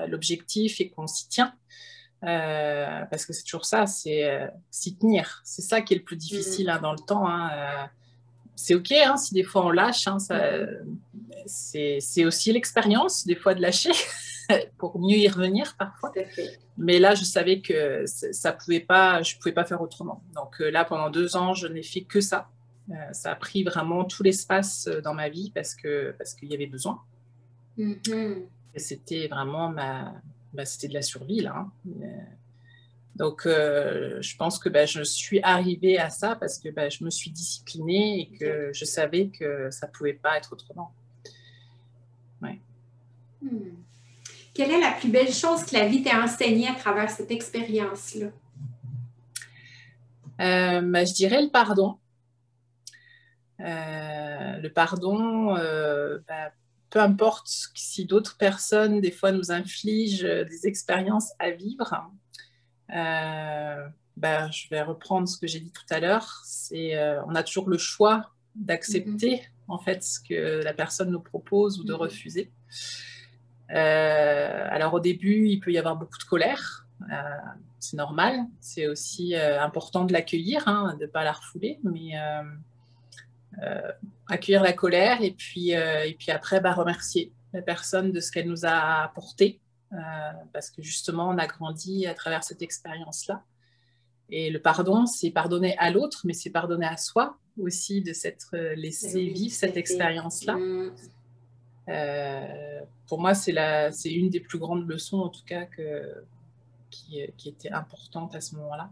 l'objectif 0.08 0.80
et 0.82 0.90
qu'on 0.90 1.06
s'y 1.06 1.28
tient. 1.28 1.54
parce 2.22 3.26
que 3.26 3.34
c'est 3.34 3.44
toujours 3.44 3.66
ça, 3.66 3.86
c'est 3.86 4.50
s'y 4.72 4.98
tenir. 4.98 5.42
C'est 5.44 5.62
ça 5.62 5.82
qui 5.82 5.94
est 5.94 5.98
le 5.98 6.04
plus 6.04 6.18
difficile 6.18 6.68
mm. 6.68 6.70
hein, 6.70 6.80
dans 6.82 6.94
le 6.94 7.00
temps. 7.00 7.28
Hein, 7.28 7.90
c'est 8.60 8.76
OK 8.76 8.92
hein, 8.92 9.16
si 9.16 9.34
des 9.34 9.44
fois 9.44 9.66
on 9.66 9.72
lâche. 9.72 10.06
Hein, 10.08 10.18
c'est 11.46 12.26
aussi 12.26 12.52
l'expérience, 12.52 13.26
des 13.26 13.36
fois, 13.36 13.54
de 13.54 13.62
lâcher 13.62 13.92
pour 14.78 15.00
mieux 15.00 15.18
y 15.18 15.30
revenir 15.30 15.76
parfois. 15.78 16.12
Mais 16.78 17.00
là, 17.00 17.16
je 17.16 17.24
savais 17.24 17.62
que 17.62 18.04
ça 18.06 18.52
pouvait 18.52 18.82
pas, 18.82 19.22
je 19.22 19.36
ne 19.36 19.40
pouvais 19.40 19.54
pas 19.54 19.64
faire 19.64 19.82
autrement. 19.82 20.22
Donc 20.36 20.60
euh, 20.60 20.70
là, 20.70 20.84
pendant 20.84 21.10
deux 21.10 21.38
ans, 21.38 21.54
je 21.54 21.68
n'ai 21.68 21.84
fait 21.84 22.02
que 22.02 22.20
ça. 22.20 22.50
Euh, 22.92 22.96
ça 23.14 23.32
a 23.32 23.36
pris 23.36 23.64
vraiment 23.64 24.04
tout 24.04 24.24
l'espace 24.24 24.88
euh, 24.88 25.00
dans 25.00 25.14
ma 25.14 25.30
vie 25.30 25.52
parce 25.54 25.76
qu'il 25.76 26.14
parce 26.18 26.34
qu'il 26.34 26.50
y 26.50 26.56
avait 26.56 26.68
besoin. 26.68 27.02
Mm-hmm. 27.78 28.44
C'était 28.76 29.28
vraiment 29.28 29.70
ma, 29.70 30.16
bah, 30.54 30.66
c'était 30.66 30.90
de 30.90 30.96
la 30.96 31.02
survie 31.02 31.42
là. 31.42 31.56
Hein. 31.56 31.72
Donc, 33.20 33.46
euh, 33.46 34.22
je 34.22 34.38
pense 34.38 34.58
que 34.58 34.70
ben, 34.70 34.88
je 34.88 35.04
suis 35.04 35.42
arrivée 35.44 36.00
à 36.00 36.10
ça 36.10 36.38
parce 36.38 36.58
que 36.58 36.70
ben, 36.70 36.90
je 36.90 37.04
me 37.04 37.10
suis 37.10 37.30
disciplinée 37.30 38.22
et 38.22 38.38
que 38.38 38.72
je 38.74 38.86
savais 38.86 39.28
que 39.28 39.70
ça 39.72 39.88
ne 39.88 39.92
pouvait 39.92 40.14
pas 40.14 40.38
être 40.38 40.54
autrement. 40.54 40.94
Ouais. 42.42 42.62
Hmm. 43.42 43.76
Quelle 44.54 44.72
est 44.72 44.80
la 44.80 44.94
plus 44.94 45.10
belle 45.10 45.34
chose 45.34 45.66
que 45.66 45.76
la 45.76 45.86
vie 45.86 46.02
t'a 46.02 46.24
enseignée 46.24 46.70
à 46.70 46.76
travers 46.76 47.10
cette 47.12 47.30
expérience-là? 47.30 48.28
Euh, 50.40 50.82
ben, 50.82 51.06
je 51.06 51.14
dirais 51.14 51.42
le 51.42 51.50
pardon. 51.50 51.98
Euh, 53.60 54.58
le 54.60 54.70
pardon, 54.70 55.58
peu 56.90 57.00
importe 57.00 57.50
si 57.76 58.06
d'autres 58.06 58.38
personnes, 58.38 59.02
des 59.02 59.12
fois, 59.12 59.34
nous 59.34 59.52
infligent 59.52 60.24
des 60.24 60.68
expériences 60.68 61.34
à 61.40 61.52
vivre, 61.52 61.94
euh, 61.94 61.98
ben, 62.90 64.52
je 64.52 64.68
vais 64.70 64.82
reprendre 64.82 65.28
ce 65.28 65.38
que 65.38 65.48
j'ai 65.48 65.60
dit 65.60 65.72
tout 65.72 65.86
à 65.90 66.00
l'heure. 66.00 66.42
C'est, 66.44 66.96
euh, 66.98 67.22
on 67.26 67.36
a 67.36 67.44
toujours 67.44 67.70
le 67.70 67.78
choix 67.78 68.32
d'accepter 68.56 69.36
mhm. 69.36 69.42
en 69.70 69.78
fait 69.78 70.04
ce 70.04 70.20
que 70.20 70.62
la 70.64 70.74
personne 70.74 71.10
nous 71.10 71.22
propose 71.22 71.80
ou 71.80 71.84
de 71.86 71.94
mhm. 71.94 72.00
refuser. 72.00 72.52
Euh, 73.72 74.68
alors 74.70 74.96
au 74.96 75.00
début, 75.00 75.48
il 75.48 75.60
peut 75.60 75.72
y 75.72 75.78
avoir 75.78 75.96
beaucoup 75.96 76.18
de 76.18 76.24
colère. 76.24 76.86
c'est 77.80 77.96
normal. 77.96 78.42
C'est 78.60 78.88
aussi 78.88 79.36
important 79.36 80.04
de 80.04 80.12
l'accueillir, 80.12 80.68
hein, 80.68 80.96
de 81.00 81.06
ne 81.06 81.10
pas 81.10 81.24
la 81.24 81.32
refouler, 81.32 81.80
mais 81.84 82.12
accueillir 84.28 84.64
la 84.64 84.74
colère 84.74 85.22
et 85.22 85.32
puis, 85.32 85.70
et 85.72 86.16
puis 86.20 86.32
après 86.32 86.60
bah, 86.60 86.74
remercier 86.74 87.32
la 87.54 87.62
personne 87.62 88.12
de 88.12 88.20
ce 88.20 88.32
qu'elle 88.32 88.48
nous 88.48 88.66
a 88.66 89.04
apporté 89.04 89.60
parce 90.54 90.70
que 90.70 90.82
justement, 90.82 91.30
on 91.30 91.38
a 91.38 91.48
grandi 91.48 92.06
à 92.06 92.14
travers 92.14 92.44
cette 92.44 92.62
expérience-là. 92.62 93.44
Et 94.32 94.50
le 94.50 94.62
pardon, 94.62 95.06
c'est 95.06 95.32
pardonner 95.32 95.76
à 95.78 95.90
l'autre, 95.90 96.22
mais 96.24 96.34
c'est 96.34 96.52
pardonner 96.52 96.86
à 96.86 96.98
soi 96.98 97.38
aussi 97.58 98.02
de 98.02 98.14
s'être 98.14 98.52
euh, 98.54 98.76
laissé 98.76 99.28
vivre 99.30 99.54
cette 99.54 99.78
expérience-là. 99.78 100.56
Mm. 100.56 100.92
Euh, 101.90 102.80
pour 103.08 103.20
moi, 103.20 103.34
c'est 103.34 103.52
une 104.06 104.30
des 104.30 104.40
plus 104.40 104.60
grandes 104.60 104.88
leçons, 104.88 105.20
en 105.20 105.30
tout 105.30 105.44
cas, 105.46 105.66
que, 105.66 106.24
qui, 106.92 107.22
qui 107.38 107.50
était 107.50 107.72
importante 107.72 108.36
à 108.36 108.42
ce 108.42 108.56
moment-là. 108.58 108.92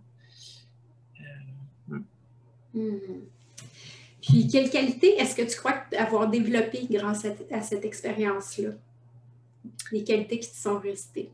Mm. 1.88 2.00
Mm. 2.74 3.00
Puis, 4.22 4.48
quelle 4.48 4.70
qualité 4.70 5.18
est-ce 5.20 5.36
que 5.36 5.44
tu 5.44 5.58
crois 5.58 5.84
avoir 5.98 6.30
développé 6.30 6.88
grâce 6.90 7.26
à 7.52 7.62
cette 7.62 7.86
expérience-là? 7.86 8.72
Les 9.92 10.04
qualités 10.04 10.40
qui 10.40 10.50
te 10.50 10.56
sont 10.56 10.80
restées? 10.80 11.32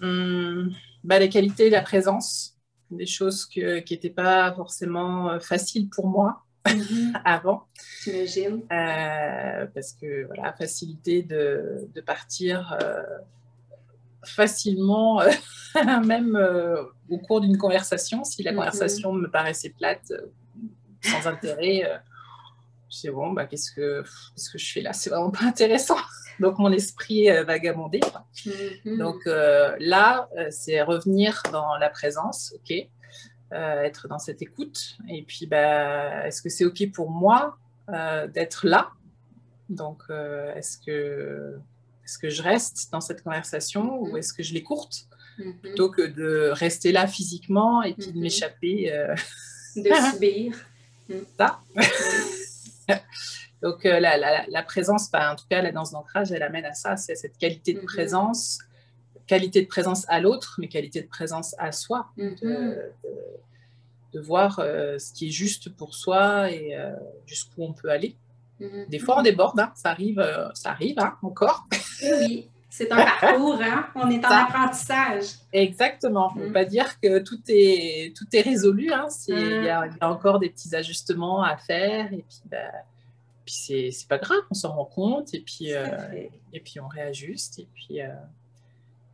Hum, 0.00 0.72
bah, 1.04 1.18
les 1.18 1.28
qualités 1.28 1.66
et 1.66 1.70
la 1.70 1.82
présence, 1.82 2.56
des 2.90 3.06
choses 3.06 3.46
qui 3.46 3.62
n'étaient 3.62 4.10
pas 4.10 4.52
forcément 4.54 5.30
euh, 5.30 5.38
faciles 5.38 5.88
pour 5.88 6.08
moi 6.08 6.42
mm-hmm. 6.66 7.20
avant. 7.24 7.66
J'imagine. 8.04 8.62
Euh, 8.72 9.66
parce 9.74 9.92
que, 9.92 10.26
voilà, 10.26 10.52
facilité 10.54 11.22
de, 11.22 11.88
de 11.94 12.00
partir 12.00 12.76
euh, 12.82 13.02
facilement, 14.24 15.22
même 16.04 16.38
au 17.08 17.18
cours 17.18 17.40
d'une 17.40 17.56
conversation, 17.58 18.24
si 18.24 18.42
la 18.42 18.52
mm-hmm. 18.52 18.56
conversation 18.56 19.12
me 19.12 19.30
paraissait 19.30 19.70
plate, 19.70 20.12
sans 21.02 21.26
intérêt. 21.26 22.00
je 22.90 22.96
sais, 22.96 23.10
bon, 23.10 23.32
bah, 23.32 23.46
qu'est-ce 23.46 23.70
que, 23.72 24.02
qu'est-ce 24.02 24.50
que 24.50 24.58
je 24.58 24.72
fais 24.72 24.82
là? 24.82 24.92
C'est 24.92 25.10
vraiment 25.10 25.30
pas 25.30 25.44
intéressant. 25.44 25.96
Donc, 26.40 26.58
mon 26.58 26.72
esprit 26.72 27.30
euh, 27.30 27.44
vagabondait. 27.44 28.00
Mm-hmm. 28.00 28.98
Donc, 28.98 29.26
euh, 29.26 29.76
là, 29.78 30.28
euh, 30.38 30.48
c'est 30.50 30.82
revenir 30.82 31.42
dans 31.52 31.76
la 31.76 31.90
présence, 31.90 32.54
OK 32.54 32.74
Être 33.52 34.08
dans 34.08 34.18
cette 34.18 34.40
écoute. 34.42 34.96
Et 35.08 35.22
puis, 35.22 35.46
bah, 35.46 36.26
est-ce 36.26 36.40
que 36.40 36.48
c'est 36.48 36.64
OK 36.64 36.90
pour 36.92 37.10
moi 37.10 37.56
d'être 38.32 38.66
là? 38.66 38.90
Donc, 39.68 40.02
est-ce 40.56 40.78
que, 40.78 41.58
est 42.04 42.20
que 42.20 42.28
je 42.28 42.42
reste 42.42 42.90
dans 42.92 43.00
cette 43.00 43.22
conversation 43.22 44.00
ou 44.00 44.08
mm-hmm. 44.08 44.18
est-ce 44.18 44.32
que 44.32 44.42
je 44.42 44.54
l'écourte? 44.54 45.06
Mm-hmm. 45.38 45.60
plutôt 45.60 45.90
que 45.90 46.02
de 46.02 46.50
rester 46.52 46.92
là 46.92 47.06
physiquement 47.06 47.82
et 47.82 47.94
puis 47.94 48.12
de 48.12 48.18
m'échapper 48.18 48.92
De 49.76 49.90
subir. 50.12 50.56
Ça. 51.38 51.60
Donc 53.62 53.84
euh, 53.84 54.00
la, 54.00 54.62
présence, 54.62 55.10
bah, 55.10 55.32
en 55.32 55.36
tout 55.36 55.44
cas 55.50 55.60
la 55.60 55.72
danse 55.72 55.92
d'ancrage, 55.92 56.32
elle 56.32 56.42
amène 56.42 56.64
à 56.64 56.72
ça, 56.72 56.96
c'est 56.96 57.14
cette 57.14 57.36
qualité 57.36 57.74
de 57.74 57.80
mhm. 57.80 57.86
présence, 57.86 58.58
qualité 59.26 59.62
de 59.62 59.66
présence 59.66 60.06
à 60.08 60.20
l'autre, 60.20 60.56
mais 60.58 60.68
qualité 60.68 61.02
de 61.02 61.08
présence 61.08 61.54
à 61.58 61.72
soi, 61.72 62.08
de, 62.16 62.34
mhm. 62.42 64.22
voir 64.22 64.60
euh, 64.60 64.98
ce 64.98 65.12
qui 65.12 65.28
est 65.28 65.32
juste 65.32 65.68
pour 65.68 65.94
soi 65.94 66.50
et 66.50 66.74
euh, 66.74 66.92
jusqu'où 67.26 67.64
on 67.64 67.72
peut 67.72 67.90
aller. 67.90 68.16
Mhm. 68.60 68.86
Des 68.88 68.98
fois 68.98 69.18
on 69.18 69.22
déborde, 69.22 69.60
hein, 69.60 69.72
ça 69.74 69.90
arrive, 69.90 70.24
ça 70.54 70.70
arrive 70.70 70.98
hein, 70.98 71.16
encore. 71.22 71.66
oui. 72.02 72.48
C'est 72.72 72.90
un 72.92 72.96
parcours, 72.96 73.58
hein? 73.60 73.88
on 73.96 74.08
est 74.08 74.24
en 74.24 74.30
apprentissage. 74.30 75.24
Exactement. 75.52 76.32
On 76.36 76.38
ne 76.38 76.46
peut 76.46 76.52
pas 76.52 76.64
dire 76.64 77.00
que 77.00 77.18
tout 77.18 77.40
est, 77.48 78.16
tout 78.16 78.26
est 78.32 78.42
résolu. 78.42 78.92
Hein? 78.92 79.08
Il 79.26 79.64
y, 79.64 79.68
a 79.68 79.88
encore 80.02 80.38
des 80.38 80.50
petits 80.50 80.72
ajustements 80.76 81.42
à 81.42 81.56
faire. 81.56 82.12
Et 82.12 82.24
puis, 82.28 82.42
bah, 82.48 82.58
puis 83.50 83.92
c'est 83.92 84.08
pas 84.08 84.18
grave, 84.18 84.40
on 84.50 84.54
s'en 84.54 84.72
rend 84.72 84.84
compte 84.84 85.34
et 85.34 85.40
puis, 85.40 85.72
euh, 85.72 85.86
et, 86.52 86.60
puis 86.60 86.78
on 86.80 86.86
réajuste. 86.86 87.58
Et 87.58 87.68
puis, 87.74 88.00
euh, 88.00 88.08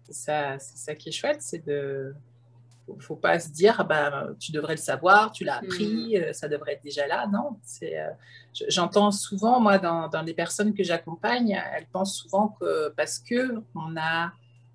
c'est 0.05 0.15
ça, 0.15 0.59
ça 0.59 0.95
qui 0.95 1.09
est 1.09 1.13
chouette, 1.13 1.41
c'est 1.41 1.65
de. 1.65 2.15
Faut, 3.01 3.17
pas 3.17 3.41
se 3.41 3.51
dire, 3.51 3.75
ah 3.81 3.85
bah, 3.85 4.29
tu 4.39 4.53
devrais 4.53 4.75
le 4.75 4.81
savoir, 4.81 5.33
tu 5.33 5.43
l'as 5.43 5.57
appris, 5.57 6.13
mmh. 6.15 6.23
euh, 6.23 6.33
ça 6.33 6.47
devrait 6.47 6.75
être 6.75 6.85
déjà 6.85 7.07
là. 7.09 7.27
Non, 7.27 7.59
c'est. 7.65 7.97
J'entends 8.69 9.11
souvent, 9.11 9.59
moi, 9.59 9.79
dans, 9.79 10.09
dans 10.09 10.23
les 10.23 10.35
personnes 10.35 10.73
que 10.73 10.85
j'accompagne, 10.85 11.61
elles 11.75 11.87
pensent 11.87 12.17
souvent 12.17 12.57
que 12.61 12.91
parce 12.91 13.19
que 13.19 13.61
on 13.75 13.97
a 13.97 14.33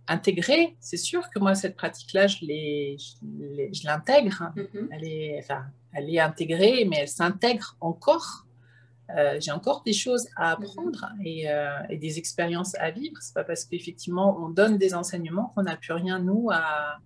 intégré, 0.07 0.75
c'est 0.81 0.97
sûr 0.97 1.29
que 1.29 1.39
moi, 1.39 1.55
cette 1.55 1.77
pratique-là, 1.77 2.27
je 2.27 3.85
l'intègre. 3.85 4.41
Hein. 4.41 4.53
Mmh 4.57 4.87
elle, 4.91 5.05
est, 5.05 5.39
enfin, 5.39 5.63
elle 5.93 6.13
est 6.13 6.19
intégrée, 6.19 6.85
mais 6.89 6.97
elle 7.01 7.07
s'intègre 7.07 7.77
encore 7.79 8.45
euh, 9.17 9.37
j'ai 9.39 9.51
encore 9.51 9.83
des 9.83 9.93
choses 9.93 10.27
à 10.35 10.51
apprendre 10.51 11.09
euh, 11.25 11.69
et, 11.89 11.97
des 11.97 12.17
expériences 12.17 12.75
à 12.75 12.91
vivre. 12.91 13.17
C'est 13.21 13.33
pas 13.33 13.43
parce 13.43 13.65
qu'effectivement 13.65 14.37
on 14.39 14.49
donne 14.49 14.77
des 14.77 14.93
enseignements 14.93 15.51
qu'on 15.55 15.63
n'a 15.63 15.77
plus 15.77 15.93
rien 15.93 16.19
nous 16.19 16.49
à, 16.51 16.99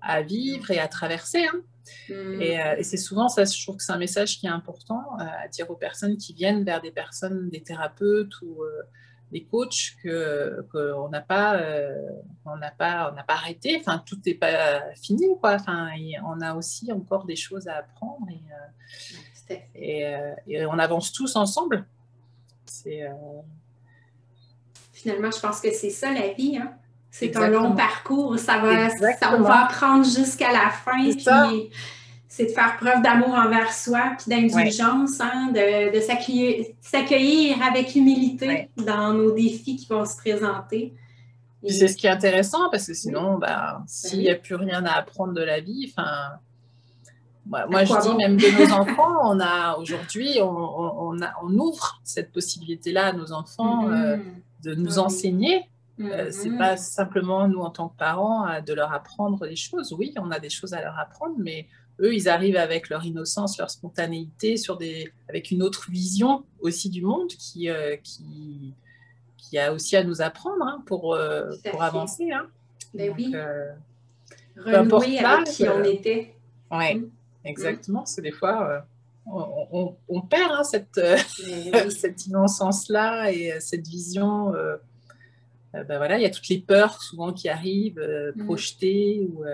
à 0.00 0.22
vivre 0.22 0.70
et 0.70 0.78
à 0.78 0.88
traverser. 0.88 1.44
Hein. 1.46 1.60
Mm. 2.08 2.42
Et, 2.42 2.60
et 2.78 2.82
c'est 2.82 2.96
souvent 2.96 3.28
ça, 3.28 3.44
je 3.44 3.62
trouve 3.62 3.76
que 3.76 3.82
c'est 3.82 3.92
un 3.92 3.98
message 3.98 4.38
qui 4.38 4.46
est 4.46 4.50
important 4.50 5.02
à 5.18 5.48
dire 5.48 5.70
aux 5.70 5.76
personnes 5.76 6.16
qui 6.16 6.32
viennent 6.32 6.64
vers 6.64 6.80
des 6.80 6.92
personnes, 6.92 7.48
des 7.50 7.62
thérapeutes 7.62 8.40
ou 8.42 8.62
des 9.32 9.44
coachs 9.44 9.96
que 10.02 10.64
qu'on 10.70 11.08
n'a 11.08 11.22
pas 11.22 11.56
euh, 11.56 11.96
on 12.44 12.56
n'a 12.58 12.70
pas 12.70 13.10
on 13.10 13.16
n'a 13.16 13.24
pas 13.24 13.34
arrêté 13.34 13.78
enfin 13.80 14.02
tout 14.04 14.20
n'est 14.24 14.34
pas 14.34 14.82
fini 14.94 15.26
quoi 15.40 15.54
enfin 15.54 15.88
on 16.24 16.40
a 16.40 16.54
aussi 16.54 16.92
encore 16.92 17.24
des 17.24 17.34
choses 17.34 17.66
à 17.66 17.78
apprendre 17.78 18.26
et, 18.30 18.34
euh, 18.34 19.16
et, 19.74 20.66
on 20.66 20.78
avance 20.78 21.12
tous 21.12 21.36
ensemble. 21.36 21.84
C'est 22.66 23.02
finalement 24.92 25.30
je 25.30 25.40
pense 25.40 25.60
que 25.60 25.72
c'est 25.72 25.90
ça 25.90 26.12
la 26.12 26.32
vie 26.32 26.56
hein? 26.56 26.72
c'est 27.10 27.36
un 27.36 27.48
long 27.48 27.74
parcours. 27.74 28.38
Ça 28.38 28.58
va 28.58 28.88
ça, 28.90 29.36
on 29.36 29.42
va 29.42 29.64
apprendre 29.64 30.04
jusqu'à 30.04 30.52
la 30.52 30.70
fin 30.70 30.98
puis 31.10 31.70
c'est 32.32 32.46
de 32.46 32.50
faire 32.52 32.78
preuve 32.78 33.02
d'amour 33.02 33.34
envers 33.34 33.70
soi, 33.70 34.14
puis 34.16 34.30
d'indulgence, 34.30 35.20
hein, 35.20 35.52
de, 35.52 36.00
s'accueillir 36.80 37.62
avec 37.62 37.94
humilité 37.94 38.70
dans 38.78 39.12
nos 39.12 39.32
défis 39.32 39.76
qui 39.76 39.86
vont 39.86 40.06
se 40.06 40.16
présenter. 40.16 40.94
c'est 41.68 41.88
ce 41.88 41.94
qui 41.94 42.06
est 42.06 42.10
intéressant, 42.10 42.70
parce 42.70 42.86
que 42.86 42.94
sinon, 42.94 43.36
ben, 43.36 43.84
s'il 43.86 44.20
n'y 44.20 44.30
a 44.30 44.36
plus 44.36 44.54
rien 44.54 44.82
à 44.86 44.92
apprendre 44.92 45.34
de 45.34 45.42
la 45.42 45.60
vie, 45.60 45.92
enfin... 45.94 46.38
Moi, 47.46 47.84
je 47.84 48.08
dis 48.08 48.16
même 48.16 48.36
de 48.36 48.64
nos 48.64 48.72
enfants, 48.72 49.32
on 49.32 49.40
a 49.40 49.76
aujourd'hui, 49.76 50.38
on, 50.40 50.46
on, 50.46 51.58
ouvre 51.58 52.00
cette 52.04 52.30
possibilité-là 52.32 53.06
à 53.06 53.12
nos 53.12 53.32
enfants 53.32 53.88
mm-hmm. 53.88 53.94
euh, 53.94 54.16
de 54.62 54.74
nous 54.74 54.98
enseigner. 54.98 55.68
Ce 55.98 56.04
euh, 56.04 56.30
c'est 56.30 56.48
mm-hmm. 56.48 56.58
pas 56.58 56.76
simplement 56.76 57.48
nous 57.48 57.60
en 57.60 57.70
tant 57.70 57.88
que 57.88 57.98
parents 57.98 58.46
de 58.64 58.72
leur 58.72 58.92
apprendre 58.92 59.46
des 59.46 59.56
choses. 59.56 59.92
Oui, 59.92 60.14
on 60.18 60.30
a 60.30 60.38
des 60.38 60.50
choses 60.50 60.72
à 60.72 60.80
leur 60.80 60.98
apprendre, 60.98 61.34
mais 61.38 61.66
eux, 62.00 62.14
ils 62.14 62.28
arrivent 62.28 62.56
avec 62.56 62.88
leur 62.88 63.04
innocence, 63.04 63.58
leur 63.58 63.70
spontanéité, 63.70 64.56
sur 64.56 64.76
des, 64.76 65.12
avec 65.28 65.50
une 65.50 65.62
autre 65.62 65.90
vision 65.90 66.44
aussi 66.60 66.90
du 66.90 67.02
monde 67.02 67.28
qui, 67.28 67.68
euh, 67.68 67.96
qui, 68.02 68.74
qui 69.36 69.58
a 69.58 69.72
aussi 69.72 69.96
à 69.96 70.04
nous 70.04 70.22
apprendre 70.22 70.64
hein, 70.64 70.82
pour, 70.86 71.14
euh, 71.14 71.50
pour 71.70 71.82
avancer. 71.82 72.30
Hein. 72.32 72.46
Ben 72.94 73.12
oui. 73.16 73.32
Euh, 73.34 73.72
Renouer 74.56 75.18
avec 75.18 75.48
qui 75.48 75.68
on 75.68 75.82
était. 75.84 76.34
Oui, 76.70 76.96
mm. 76.96 77.10
Exactement. 77.44 78.06
C'est 78.06 78.22
des 78.22 78.32
fois, 78.32 78.84
on, 79.26 79.96
on, 80.08 80.20
perd 80.20 80.52
hein, 80.52 80.64
cette, 80.64 81.00
cette 81.90 82.26
innocence-là 82.26 83.30
et 83.32 83.60
cette 83.60 83.86
vision. 83.86 84.52
ben 85.72 85.96
voilà, 85.96 86.18
il 86.18 86.22
y 86.22 86.26
a 86.26 86.30
toutes 86.30 86.48
les 86.48 86.60
peurs 86.60 87.02
souvent 87.02 87.32
qui 87.32 87.48
arrivent, 87.48 88.00
mm. 88.36 88.44
projetées 88.44 89.26
ou 89.30 89.44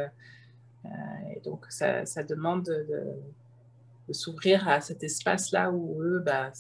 euh, 0.85 1.35
et 1.37 1.41
donc, 1.41 1.67
ça, 1.69 2.05
demande 2.23 2.65
de, 2.65 4.13
s'ouvrir 4.13 4.67
à 4.69 4.81
cet 4.81 5.03
espace-là 5.03 5.71
où 5.71 6.03
eux, 6.03 6.23
bah, 6.25 6.51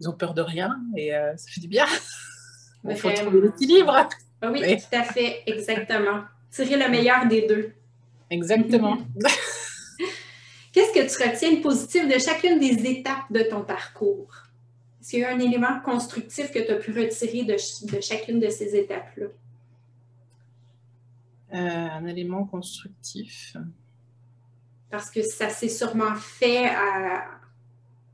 ils 0.00 0.08
ont 0.08 0.12
peur 0.12 0.34
de 0.34 0.42
rien 0.42 0.76
et 0.96 1.14
euh, 1.14 1.36
ça 1.36 1.48
fait 1.48 1.60
du 1.60 1.68
bien. 1.68 1.86
Il 2.88 2.96
faut 2.96 3.10
trouver 3.10 3.40
l'équilibre. 3.42 4.08
Oui, 4.42 4.60
tout 4.76 4.96
à 4.96 5.04
fait, 5.04 5.42
exactement. 5.46 6.24
Tirer 6.50 6.76
le 6.76 6.90
meilleur 6.90 7.26
des 7.26 7.46
deux. 7.46 7.72
Exactement. 8.30 8.98
Qu'est-ce 10.74 10.92
que 10.92 11.06
tu 11.06 11.28
retiens 11.28 11.52
de 11.52 11.62
positif 11.62 12.08
de 12.08 12.18
chacune 12.18 12.58
des 12.58 12.84
étapes 12.90 13.30
de 13.30 13.44
ton 13.44 13.62
parcours? 13.62 14.34
Est-ce 15.00 15.10
qu'il 15.10 15.20
y 15.20 15.24
a 15.24 15.32
un 15.32 15.38
élément 15.38 15.78
constructif 15.84 16.50
que 16.50 16.58
tu 16.58 16.72
as 16.72 16.76
pu 16.76 16.90
retirer 16.90 17.44
de 17.44 18.00
chacune 18.00 18.40
de 18.40 18.48
ces 18.48 18.74
étapes-là? 18.74 19.26
Euh, 21.54 21.58
un 21.58 22.06
élément 22.06 22.44
constructif. 22.44 23.56
Parce 24.90 25.12
que 25.12 25.22
ça 25.22 25.48
s'est 25.48 25.68
sûrement 25.68 26.16
fait 26.16 26.66
euh, 26.66 27.18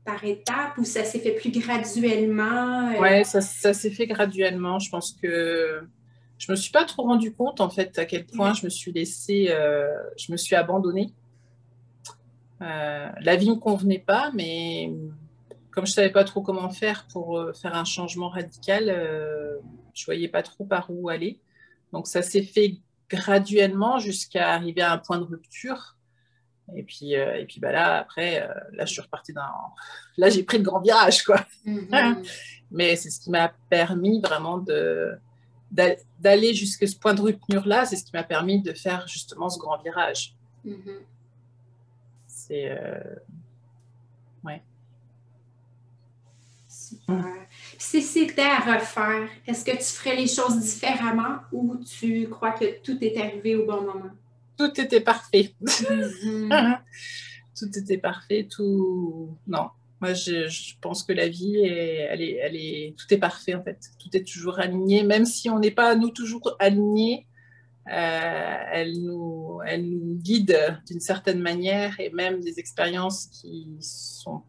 par 0.05 0.23
étapes 0.23 0.77
ou 0.77 0.83
ça 0.83 1.03
s'est 1.03 1.19
fait 1.19 1.31
plus 1.31 1.49
graduellement? 1.49 2.91
Euh? 2.91 3.01
Oui, 3.01 3.25
ça, 3.25 3.41
s'est 3.41 3.89
fait 3.89 4.05
graduellement. 4.05 4.77
Je 4.77 4.91
pense 4.91 5.13
que 5.19 5.81
je 6.37 6.51
me 6.51 6.55
suis 6.55 6.71
pas 6.71 6.85
trop 6.85 7.03
rendu 7.03 7.33
compte 7.33 7.59
en 7.59 7.71
fait 7.71 7.97
à 7.97 8.05
quel 8.05 8.27
point 8.27 8.53
je 8.53 8.65
me 8.65 8.69
suis 8.69 8.91
laissée, 8.91 9.47
je 10.15 10.31
me 10.31 10.37
suis 10.37 10.55
abandonnée. 10.55 11.11
La 12.61 13.35
vie 13.35 13.49
ne 13.49 13.55
me 13.55 13.59
convenait 13.59 13.99
pas, 13.99 14.31
mais 14.33 14.93
comme 15.71 15.85
je 15.85 15.91
savais 15.91 16.11
pas 16.11 16.23
trop 16.23 16.41
comment 16.41 16.69
faire 16.69 17.07
pour 17.11 17.43
faire 17.55 17.75
un 17.75 17.85
changement 17.85 18.29
radical, 18.29 18.85
je 19.93 20.05
voyais 20.05 20.27
pas 20.27 20.43
trop 20.43 20.63
par 20.63 20.87
où 20.89 21.09
aller. 21.09 21.39
Donc 21.91 22.07
ça 22.07 22.21
s'est 22.21 22.43
fait 22.43 22.77
graduellement 23.09 23.99
jusqu'à 23.99 24.53
arriver 24.53 24.81
à 24.81 24.93
un 24.93 24.97
point 24.97 25.17
de 25.17 25.23
rupture. 25.23 25.97
Et 26.75 26.83
puis, 26.83 27.15
euh, 27.15 27.35
et 27.37 27.45
puis 27.45 27.59
bah 27.59 27.71
là, 27.71 27.97
après, 27.99 28.41
euh, 28.41 28.53
là, 28.73 28.85
je 28.85 28.93
suis 28.93 29.01
repartie 29.01 29.33
dans. 29.33 29.41
Là, 30.17 30.29
j'ai 30.29 30.43
pris 30.43 30.57
le 30.57 30.63
grand 30.63 30.79
virage, 30.79 31.23
quoi. 31.23 31.45
Mm-hmm. 31.65 32.29
Mais 32.71 32.95
c'est 32.95 33.09
ce 33.09 33.19
qui 33.19 33.29
m'a 33.29 33.53
permis 33.69 34.21
vraiment 34.21 34.57
de 34.57 35.11
d'aller 36.19 36.53
jusqu'à 36.53 36.85
ce 36.85 36.97
point 36.97 37.13
de 37.13 37.21
rupture-là. 37.21 37.85
C'est 37.85 37.95
ce 37.95 38.03
qui 38.03 38.11
m'a 38.13 38.23
permis 38.23 38.61
de 38.61 38.73
faire 38.73 39.07
justement 39.07 39.49
ce 39.49 39.57
grand 39.57 39.81
virage. 39.81 40.35
Mm-hmm. 40.65 40.99
C'est. 42.51 42.69
Euh... 42.69 43.15
Ouais. 44.43 44.61
Si 47.77 48.01
c'était 48.01 48.41
à 48.41 48.59
refaire, 48.59 49.29
est-ce 49.47 49.63
que 49.63 49.71
tu 49.71 49.83
ferais 49.83 50.17
les 50.17 50.27
choses 50.27 50.59
différemment 50.59 51.37
ou 51.53 51.77
tu 51.77 52.27
crois 52.27 52.51
que 52.51 52.81
tout 52.81 52.97
est 53.01 53.17
arrivé 53.17 53.55
au 53.55 53.65
bon 53.65 53.81
moment? 53.81 54.11
Tout 54.57 54.81
était 54.81 54.99
parfait. 54.99 55.53
Mm-hmm. 55.63 56.79
tout 57.57 57.77
était 57.77 57.97
parfait, 57.97 58.47
tout. 58.51 59.37
Non. 59.47 59.69
Moi, 60.01 60.13
je, 60.13 60.73
pense 60.81 61.03
que 61.03 61.13
la 61.13 61.29
vie, 61.29 61.57
est, 61.57 62.07
elle 62.09 62.21
est, 62.21 62.35
elle 62.35 62.55
est, 62.57 62.95
tout 62.97 63.13
est 63.13 63.19
parfait 63.19 63.55
en 63.55 63.63
fait. 63.63 63.79
Tout 63.97 64.09
est 64.13 64.27
toujours 64.27 64.59
aligné, 64.59 65.03
même 65.03 65.25
si 65.25 65.49
on 65.49 65.59
n'est 65.59 65.71
pas 65.71 65.95
nous 65.95 66.09
toujours 66.09 66.55
alignés. 66.59 67.27
Euh, 67.91 68.57
elle, 68.71 69.01
nous, 69.01 69.59
elle 69.65 69.89
nous 69.89 70.15
guide 70.15 70.79
d'une 70.87 71.01
certaine 71.01 71.41
manière 71.41 71.99
et 71.99 72.09
même 72.09 72.39
des 72.39 72.57
expériences 72.57 73.25
qui 73.25 73.67
sont 73.81 74.43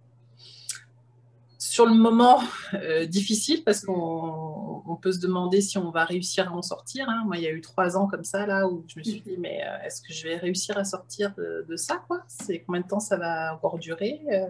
sur 1.59 1.87
le 1.87 1.94
moment 1.94 2.40
euh, 2.74 3.07
difficile 3.07 3.64
parce 3.64 3.81
qu'on 3.85 4.98
peut 5.00 5.11
se 5.11 5.18
demander 5.18 5.61
si 5.61 5.76
on 5.76 5.90
va 5.90 6.05
réussir 6.05 6.52
à 6.52 6.52
en 6.52 6.62
sortir. 6.62 7.09
Hein. 7.09 7.24
Moi, 7.26 7.38
il 7.38 7.42
y 7.42 7.46
a 7.48 7.50
eu 7.50 7.61
trois 7.61 7.96
ans 7.96 8.07
comme 8.07 8.22
ça 8.22 8.46
là 8.46 8.68
où 8.68 8.85
je 8.87 9.00
me 9.00 9.05
suis 9.05 9.22
dit 9.22 9.37
mais 9.38 9.64
euh, 9.66 9.87
est-ce 9.87 10.02
que 10.02 10.12
je 10.12 10.22
vais 10.28 10.37
réussir 10.37 10.78
à 10.78 10.85
sortir 10.85 11.35
de, 11.35 11.76
ça 11.76 11.96
quoi? 12.07 12.22
C'est 12.28 12.61
combien 12.61 12.83
de 12.83 12.87
temps 12.87 13.00
ça 13.00 13.16
va 13.16 13.55
encore 13.55 13.78
durer 13.78 14.20
euh? 14.31 14.46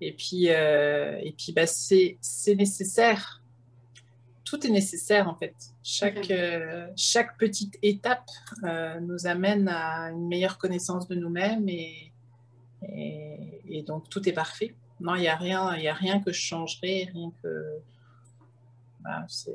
Et 0.00 0.12
puis 0.12 0.46
et 0.46 1.34
puis 1.36 1.52
bah, 1.52 1.66
c'est 1.66 2.18
nécessaire. 2.54 3.42
Tout 4.44 4.64
est 4.64 4.70
nécessaire 4.70 5.28
en 5.28 5.34
fait. 5.34 5.69
Chaque 5.92 6.32
chaque 6.96 7.36
petite 7.36 7.76
étape 7.82 8.30
nous 9.00 9.26
amène 9.26 9.68
à 9.68 10.10
une 10.12 10.28
meilleure 10.28 10.56
connaissance 10.56 11.08
de 11.08 11.16
nous-mêmes 11.16 11.68
et, 11.68 12.12
et 13.68 13.82
donc 13.82 14.08
tout 14.08 14.28
est 14.28 14.32
parfait. 14.32 14.74
Non, 15.00 15.14
il 15.14 15.22
n'y 15.22 15.28
a, 15.28 15.36
rien, 15.36 15.66
a 15.66 15.94
rien 15.94 16.20
que 16.20 16.30
je 16.30 16.40
changerais, 16.40 17.08
rien 17.12 17.32
que. 17.42 17.78
Bah, 19.00 19.26
euh, 19.48 19.52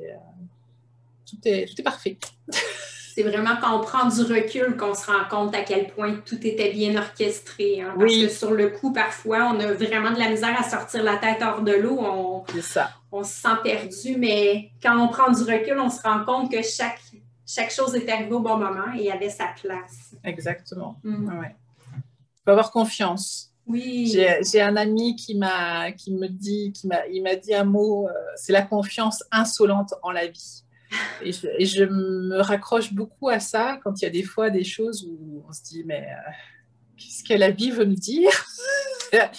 tout, 1.24 1.38
est, 1.44 1.66
tout 1.66 1.80
est 1.80 1.84
parfait. 1.84 2.18
c'est 3.16 3.22
vraiment 3.22 3.56
quand 3.58 3.78
on 3.78 3.80
prend 3.80 4.06
du 4.10 4.20
recul 4.20 4.76
qu'on 4.76 4.94
se 4.94 5.06
rend 5.06 5.24
compte 5.30 5.54
à 5.54 5.62
quel 5.62 5.86
point 5.86 6.16
tout 6.26 6.46
était 6.46 6.70
bien 6.70 6.94
orchestré. 6.98 7.80
Hein, 7.80 7.94
parce 7.98 8.12
que 8.12 8.28
sur 8.28 8.50
le 8.50 8.68
coup, 8.68 8.92
parfois, 8.92 9.50
on 9.54 9.58
a 9.58 9.72
vraiment 9.72 10.10
de 10.10 10.18
la 10.18 10.28
misère 10.28 10.54
à 10.60 10.62
sortir 10.62 11.02
la 11.02 11.16
tête 11.16 11.38
hors 11.40 11.62
de 11.62 11.72
l'eau. 11.72 11.98
On, 11.98 12.44
ça. 12.60 12.90
on 13.10 13.24
se 13.24 13.32
sent 13.32 13.56
perdu, 13.64 14.18
mais 14.18 14.70
quand 14.82 14.98
on 15.02 15.08
prend 15.08 15.32
du 15.32 15.42
recul, 15.44 15.78
on 15.78 15.88
se 15.88 16.02
rend 16.02 16.26
compte 16.26 16.52
que 16.52 16.60
chaque, 16.60 17.00
chaque 17.46 17.70
chose 17.70 17.94
est 17.94 18.06
arrivée 18.06 18.34
au 18.34 18.40
bon 18.40 18.58
moment 18.58 18.92
et 18.94 19.10
avait 19.10 19.30
sa 19.30 19.46
place. 19.62 20.14
Exactement. 20.22 21.00
Mm. 21.02 21.38
Ouais. 21.40 21.56
Il 21.94 22.42
faut 22.44 22.50
avoir 22.50 22.70
confiance. 22.70 23.50
Oui. 23.66 24.14
J'ai 24.42 24.60
un 24.60 24.76
ami 24.76 25.16
qui 25.16 25.36
m'a, 25.36 25.90
qui 25.92 26.12
me 26.12 26.28
dit, 26.28 26.70
qui 26.74 26.86
m'a, 26.86 27.06
il 27.06 27.22
m'a 27.22 27.34
dit 27.34 27.54
un 27.54 27.64
mot, 27.64 28.08
euh, 28.08 28.12
c'est 28.36 28.52
la 28.52 28.60
confiance 28.60 29.24
insolente 29.32 29.94
en 30.02 30.10
la 30.10 30.26
vie. 30.26 30.65
Et 31.22 31.32
je, 31.32 31.84
me 31.84 32.40
raccroche 32.40 32.92
beaucoup 32.92 33.28
à 33.28 33.40
ça 33.40 33.78
quand 33.82 34.00
il 34.00 34.04
y 34.04 34.08
a 34.08 34.10
des 34.10 34.22
fois 34.22 34.50
des 34.50 34.64
choses 34.64 35.04
où 35.04 35.44
on 35.48 35.52
se 35.52 35.62
dit, 35.62 35.82
mais 35.84 36.06
euh, 36.06 36.30
qu'est-ce 36.96 37.24
que 37.24 37.34
la 37.34 37.50
vie 37.50 37.70
veut 37.70 37.86
me 37.86 37.94
dire? 37.94 38.30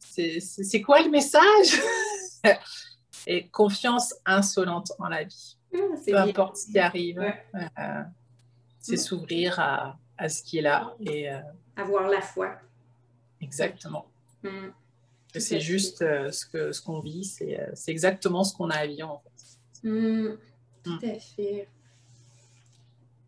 C'est 0.00 0.82
quoi 0.82 1.02
le 1.02 1.10
message? 1.10 1.80
Et 3.26 3.46
confiance 3.48 4.14
insolente 4.24 4.92
en 4.98 5.08
la 5.08 5.24
vie. 5.24 5.56
Ah, 5.74 5.78
Peu 6.06 6.16
importe 6.16 6.56
ce 6.56 6.72
qui 6.72 6.78
arrive, 6.78 7.20
euh, 7.20 8.02
c'est 8.80 8.96
s'ouvrir 8.96 9.60
à, 9.60 9.98
à, 10.16 10.30
ce 10.30 10.42
qui 10.42 10.58
est 10.58 10.62
là 10.62 10.94
et 10.98 11.28
avoir 11.76 12.08
la 12.08 12.22
foi. 12.22 12.58
Exactement. 13.40 14.06
Mm. 14.42 14.68
C'est 15.36 15.60
juste 15.60 16.02
euh, 16.02 16.30
ce 16.32 16.46
qu'on 16.46 16.72
ce 16.72 16.82
qu'on 16.82 17.00
vit, 17.00 17.36
euh, 17.42 17.66
c'est 17.74 17.90
exactement 17.90 18.44
ce 18.44 18.54
qu'on 18.54 18.70
a 18.70 18.76
à 18.76 18.86
vivre 18.86 19.10
en 19.10 19.18
fait. 19.18 19.88
Tout 20.82 20.98
mm. 21.02 21.10
à 21.10 21.18
fait. 21.18 21.68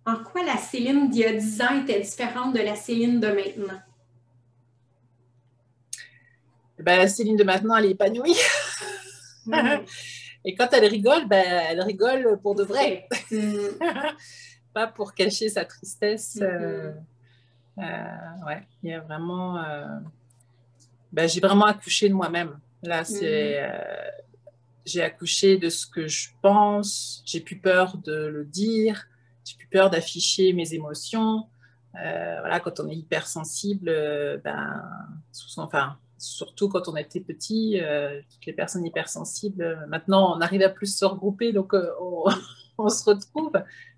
En 0.07 0.17
quoi 0.25 0.43
la 0.45 0.57
Céline 0.57 1.11
d'il 1.11 1.21
y 1.21 1.25
a 1.25 1.33
10 1.33 1.63
ans 1.63 1.83
était 1.83 2.01
différente 2.01 2.55
de 2.55 2.61
la 2.61 2.75
Céline 2.75 3.21
de 3.21 3.29
maintenant? 3.29 3.81
Ben, 6.79 6.97
la 6.97 7.09
Céline 7.09 7.37
de 7.37 7.45
maintenant, 7.45 7.77
elle 7.77 7.87
est 7.87 7.91
épanouie. 7.91 8.37
Mm. 9.47 9.55
Et 10.45 10.55
quand 10.55 10.69
elle 10.73 10.87
rigole, 10.87 11.29
ben, 11.29 11.45
elle 11.69 11.83
rigole 11.83 12.39
pour 12.43 12.55
de 12.55 12.65
vrai. 12.65 13.07
Pas 14.73 14.87
pour 14.87 15.13
cacher 15.15 15.49
sa 15.49 15.65
tristesse. 15.65 16.37
Mm-hmm. 16.37 16.45
Euh, 16.45 16.93
euh, 17.79 18.47
ouais, 18.47 18.63
il 18.83 18.91
y 18.91 18.95
a 18.95 19.01
vraiment. 19.01 19.59
Euh, 19.59 19.85
ben, 21.13 21.29
j'ai 21.29 21.41
vraiment 21.41 21.67
accouché 21.67 22.09
de 22.09 22.15
moi-même. 22.15 22.59
Là, 22.83 23.05
c'est. 23.05 23.61
J'ai 24.85 25.03
accouché 25.03 25.59
de 25.59 25.69
ce 25.69 25.87
que 25.87 26.07
je 26.09 26.29
pense. 26.43 27.23
J'ai 27.27 27.40
plus 27.40 27.59
peur 27.59 27.99
de 27.99 28.27
le 28.27 28.45
dire. 28.45 29.07
J'ai 29.45 29.57
plus 29.57 29.69
peur 29.69 29.90
d'afficher 29.90 30.53
mes 30.53 30.75
émotions. 30.75 31.47
voilà, 31.95 32.61
quand 32.61 32.81
on 32.81 32.88
est 32.88 32.97
hypersensible, 32.97 33.90
ben, 34.45 34.83
enfin, 35.57 35.97
surtout 36.21 36.69
quand 36.69 36.87
on 36.88 36.97
était 36.97 37.21
petit, 37.21 37.81
euh, 37.81 38.21
toutes 38.31 38.47
les 38.47 38.53
personnes 38.53 38.85
hypersensibles, 38.85 39.62
euh, 39.62 39.87
maintenant 39.88 40.37
on 40.37 40.40
arrive 40.40 40.62
à 40.62 40.69
plus 40.69 40.95
se 40.95 41.05
regrouper, 41.05 41.53
donc 41.53 41.75
euh, 41.75 41.90
on, 42.79 42.88
se 42.88 43.05
retrouve. 43.05 43.53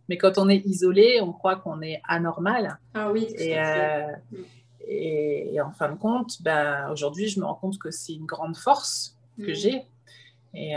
Mais 0.08 0.16
quand 0.16 0.38
on 0.38 0.48
est 0.48 0.64
isolé, 0.66 1.20
on 1.20 1.32
croit 1.32 1.56
qu'on 1.56 1.80
est 1.82 2.00
anormal. 2.08 2.78
Ah 2.94 3.10
oui. 3.12 3.28
Et, 3.38 3.56
et, 4.88 5.60
en 5.60 5.70
fin 5.70 5.90
de 5.92 5.96
compte, 5.96 6.42
ben, 6.42 6.90
aujourd'hui, 6.90 7.28
je 7.28 7.38
me 7.38 7.44
rends 7.44 7.54
compte 7.54 7.78
que 7.78 7.90
c'est 7.90 8.12
une 8.12 8.26
grande 8.26 8.56
force 8.56 9.16
que 9.38 9.52
mm. 9.52 9.54
j'ai. 9.54 9.82
Et 10.54 10.74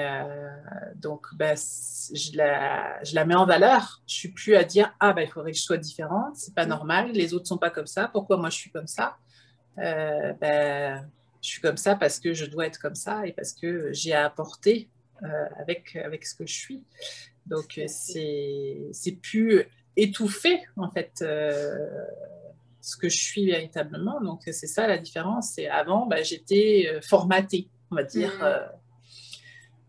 donc, 0.96 1.28
ben, 1.36 1.58
je, 1.58 2.38
la, 2.38 3.04
je, 3.04 3.14
la, 3.14 3.26
mets 3.26 3.36
en 3.36 3.46
valeur. 3.46 4.02
Je 4.08 4.14
suis 4.14 4.30
plus 4.30 4.56
à 4.56 4.64
dire 4.64 4.96
ah 5.02 5.12
ben 5.12 5.24
il 5.24 5.28
faudrait 5.28 5.52
que 5.52 5.58
je 5.58 5.64
sois 5.64 5.78
différente, 5.78 6.38
c'est 6.38 6.56
pas 6.56 6.66
mm. 6.66 6.70
normal, 6.70 7.12
les 7.12 7.34
autres 7.34 7.48
sont 7.48 7.58
pas 7.58 7.70
comme 7.70 7.88
ça, 7.88 8.08
pourquoi 8.08 8.38
moi 8.38 8.50
je 8.50 8.56
suis 8.56 8.72
comme 8.72 8.88
ça? 8.88 9.18
Ben, 9.76 11.06
je 11.46 11.50
suis 11.50 11.62
comme 11.62 11.78
ça 11.78 11.96
parce 11.96 12.20
que 12.20 12.34
je 12.34 12.46
dois 12.46 12.66
être 12.66 12.80
comme 12.80 12.96
ça 12.96 13.28
et 13.28 13.32
parce 13.32 13.54
que 13.54 13.94
j'ai 13.94 14.14
à 14.14 14.26
apporter 14.26 14.90
euh, 15.24 15.46
avec, 15.60 15.96
avec 15.96 16.26
ce 16.26 16.36
que 16.36 16.46
je 16.46 16.54
suis. 16.54 16.84
Donc, 17.46 17.80
c'est 17.88 19.20
plus 19.22 19.66
étouffé, 19.96 20.64
en 20.76 20.90
fait, 20.90 21.20
euh, 21.22 21.88
ce 22.82 22.98
que 22.98 23.08
je 23.08 23.18
suis 23.18 23.46
véritablement. 23.46 24.20
Donc, 24.22 24.42
c'est 24.46 24.68
ça 24.68 24.88
la 24.88 24.98
différence. 24.98 25.58
Et 25.60 25.68
avant, 25.68 26.08
bah, 26.08 26.24
j'étais 26.24 26.90
euh, 26.92 27.02
formatée, 27.02 27.70
on 27.92 27.96
va 27.96 28.04
dire, 28.04 28.34
mmh. 28.40 28.78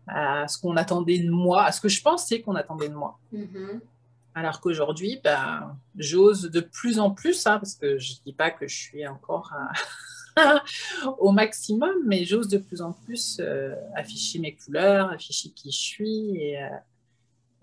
À 0.07 0.47
ce 0.47 0.57
qu'on 0.57 0.77
attendait 0.77 1.19
de 1.19 1.29
moi, 1.29 1.63
à 1.63 1.71
ce 1.71 1.81
que 1.81 1.89
je 1.89 2.01
pensais 2.01 2.41
qu'on 2.41 2.55
attendait 2.55 2.89
de 2.89 2.95
moi. 2.95 3.19
Mmh. 3.31 3.79
Alors 4.35 4.61
qu'aujourd'hui, 4.61 5.19
bah, 5.23 5.75
j'ose 5.97 6.43
de 6.43 6.59
plus 6.59 6.99
en 6.99 7.11
plus, 7.11 7.47
hein, 7.47 7.57
parce 7.57 7.75
que 7.75 7.97
je 7.97 8.13
ne 8.13 8.17
dis 8.25 8.33
pas 8.33 8.51
que 8.51 8.67
je 8.67 8.75
suis 8.75 9.07
encore 9.07 9.51
à 9.53 9.71
au 11.17 11.31
maximum, 11.31 11.95
mais 12.05 12.23
j'ose 12.25 12.47
de 12.47 12.57
plus 12.57 12.81
en 12.81 12.93
plus 12.93 13.39
euh, 13.39 13.73
afficher 13.95 14.39
mes 14.39 14.55
couleurs, 14.55 15.11
afficher 15.11 15.49
qui 15.49 15.71
je 15.71 15.77
suis 15.77 16.37
et, 16.37 16.63
euh, 16.63 16.69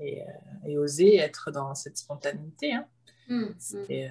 euh, 0.01 0.67
et, 0.67 0.77
oser 0.77 1.17
être 1.17 1.51
dans 1.51 1.75
cette 1.75 1.97
spontanéité. 1.97 2.75
Hein. 2.75 2.87
Mmh, 3.29 3.45
mmh. 3.73 4.09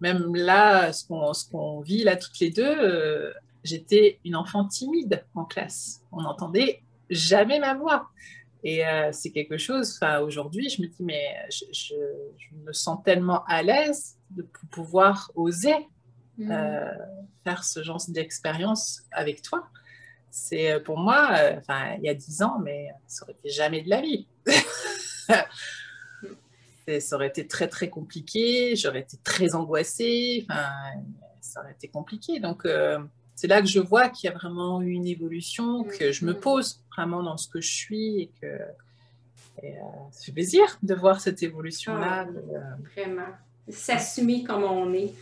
même 0.00 0.34
là, 0.36 0.92
ce 0.92 1.04
qu'on 1.50 1.80
vit 1.80 2.04
là 2.04 2.16
toutes 2.16 2.38
les 2.38 2.50
deux, 2.50 3.32
j'étais 3.64 4.20
une 4.24 4.36
enfant 4.36 4.66
timide 4.66 5.24
en 5.34 5.44
classe. 5.44 6.02
On 6.12 6.22
n'entendait 6.22 6.82
jamais 7.14 7.58
ma 7.58 7.74
voix. 7.74 8.08
Et 8.64 8.82
c'est 9.10 9.30
quelque 9.30 9.58
chose, 9.58 9.98
aujourd'hui, 10.22 10.68
je 10.68 10.82
me 10.82 10.86
dis, 10.86 11.02
mais 11.02 11.34
je, 11.50 11.64
je, 11.72 11.94
me 12.64 12.72
sens 12.72 13.00
tellement 13.04 13.42
à 13.46 13.60
l'aise 13.62 14.16
de 14.30 14.46
pouvoir 14.70 15.32
oser 15.34 15.74
Mm. 16.38 16.50
Euh, 16.50 16.90
faire 17.44 17.64
ce 17.64 17.82
genre 17.82 18.00
d'expérience 18.08 19.02
avec 19.10 19.42
toi. 19.42 19.68
C'est 20.30 20.72
euh, 20.72 20.80
pour 20.80 20.96
moi, 20.98 21.28
euh, 21.38 21.60
il 21.98 22.04
y 22.04 22.08
a 22.08 22.14
dix 22.14 22.42
ans, 22.42 22.58
mais 22.62 22.88
ça 23.06 23.24
aurait 23.24 23.34
été 23.34 23.50
jamais 23.50 23.82
de 23.82 23.90
la 23.90 24.00
vie. 24.00 24.26
ça 27.00 27.16
aurait 27.16 27.28
été 27.28 27.46
très 27.46 27.68
très 27.68 27.90
compliqué, 27.90 28.74
j'aurais 28.76 29.00
été 29.00 29.18
très 29.22 29.54
angoissée, 29.54 30.46
ça 31.40 31.60
aurait 31.60 31.72
été 31.72 31.88
compliqué. 31.88 32.40
Donc 32.40 32.66
c'est 33.34 33.48
là 33.48 33.60
que 33.60 33.68
je 33.68 33.80
vois 33.80 34.08
qu'il 34.08 34.30
y 34.30 34.32
a 34.32 34.36
vraiment 34.36 34.80
eu 34.82 34.90
une 34.90 35.06
évolution, 35.06 35.84
que 35.84 36.12
je 36.12 36.24
me 36.24 36.32
mm. 36.32 36.40
pose 36.40 36.80
vraiment 36.96 37.22
dans 37.22 37.36
ce 37.36 37.48
que 37.48 37.60
je 37.60 37.70
suis 37.70 38.20
et 38.20 38.30
que 38.40 38.46
et, 39.62 39.74
ça 40.10 40.24
fait 40.24 40.32
plaisir 40.32 40.78
de 40.82 40.94
voir 40.94 41.20
cette 41.20 41.42
évolution-là. 41.42 42.26
Ah, 42.26 42.76
vraiment, 42.94 43.28
s'assumer 43.68 44.44
comme 44.44 44.64
on 44.64 44.92
est 44.94 45.12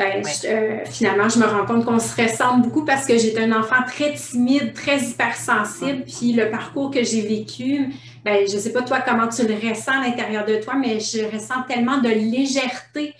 ben, 0.00 0.22
euh, 0.44 0.78
finalement, 0.86 1.28
je 1.28 1.38
me 1.38 1.44
rends 1.44 1.66
compte 1.66 1.84
qu'on 1.84 1.98
se 1.98 2.18
ressemble 2.18 2.62
beaucoup 2.62 2.86
parce 2.86 3.04
que 3.04 3.18
j'étais 3.18 3.42
un 3.42 3.52
enfant 3.52 3.82
très 3.86 4.14
timide, 4.14 4.72
très 4.72 4.98
hypersensible. 4.98 6.04
Puis 6.04 6.32
le 6.32 6.50
parcours 6.50 6.90
que 6.90 7.04
j'ai 7.04 7.20
vécu, 7.20 7.92
ben, 8.24 8.48
je 8.48 8.54
ne 8.54 8.60
sais 8.60 8.72
pas 8.72 8.80
toi 8.80 9.02
comment 9.06 9.28
tu 9.28 9.46
le 9.46 9.54
ressens 9.54 10.00
à 10.00 10.08
l'intérieur 10.08 10.46
de 10.46 10.56
toi, 10.56 10.74
mais 10.74 11.00
je 11.00 11.22
ressens 11.30 11.64
tellement 11.68 11.98
de 11.98 12.08
légèreté 12.08 13.14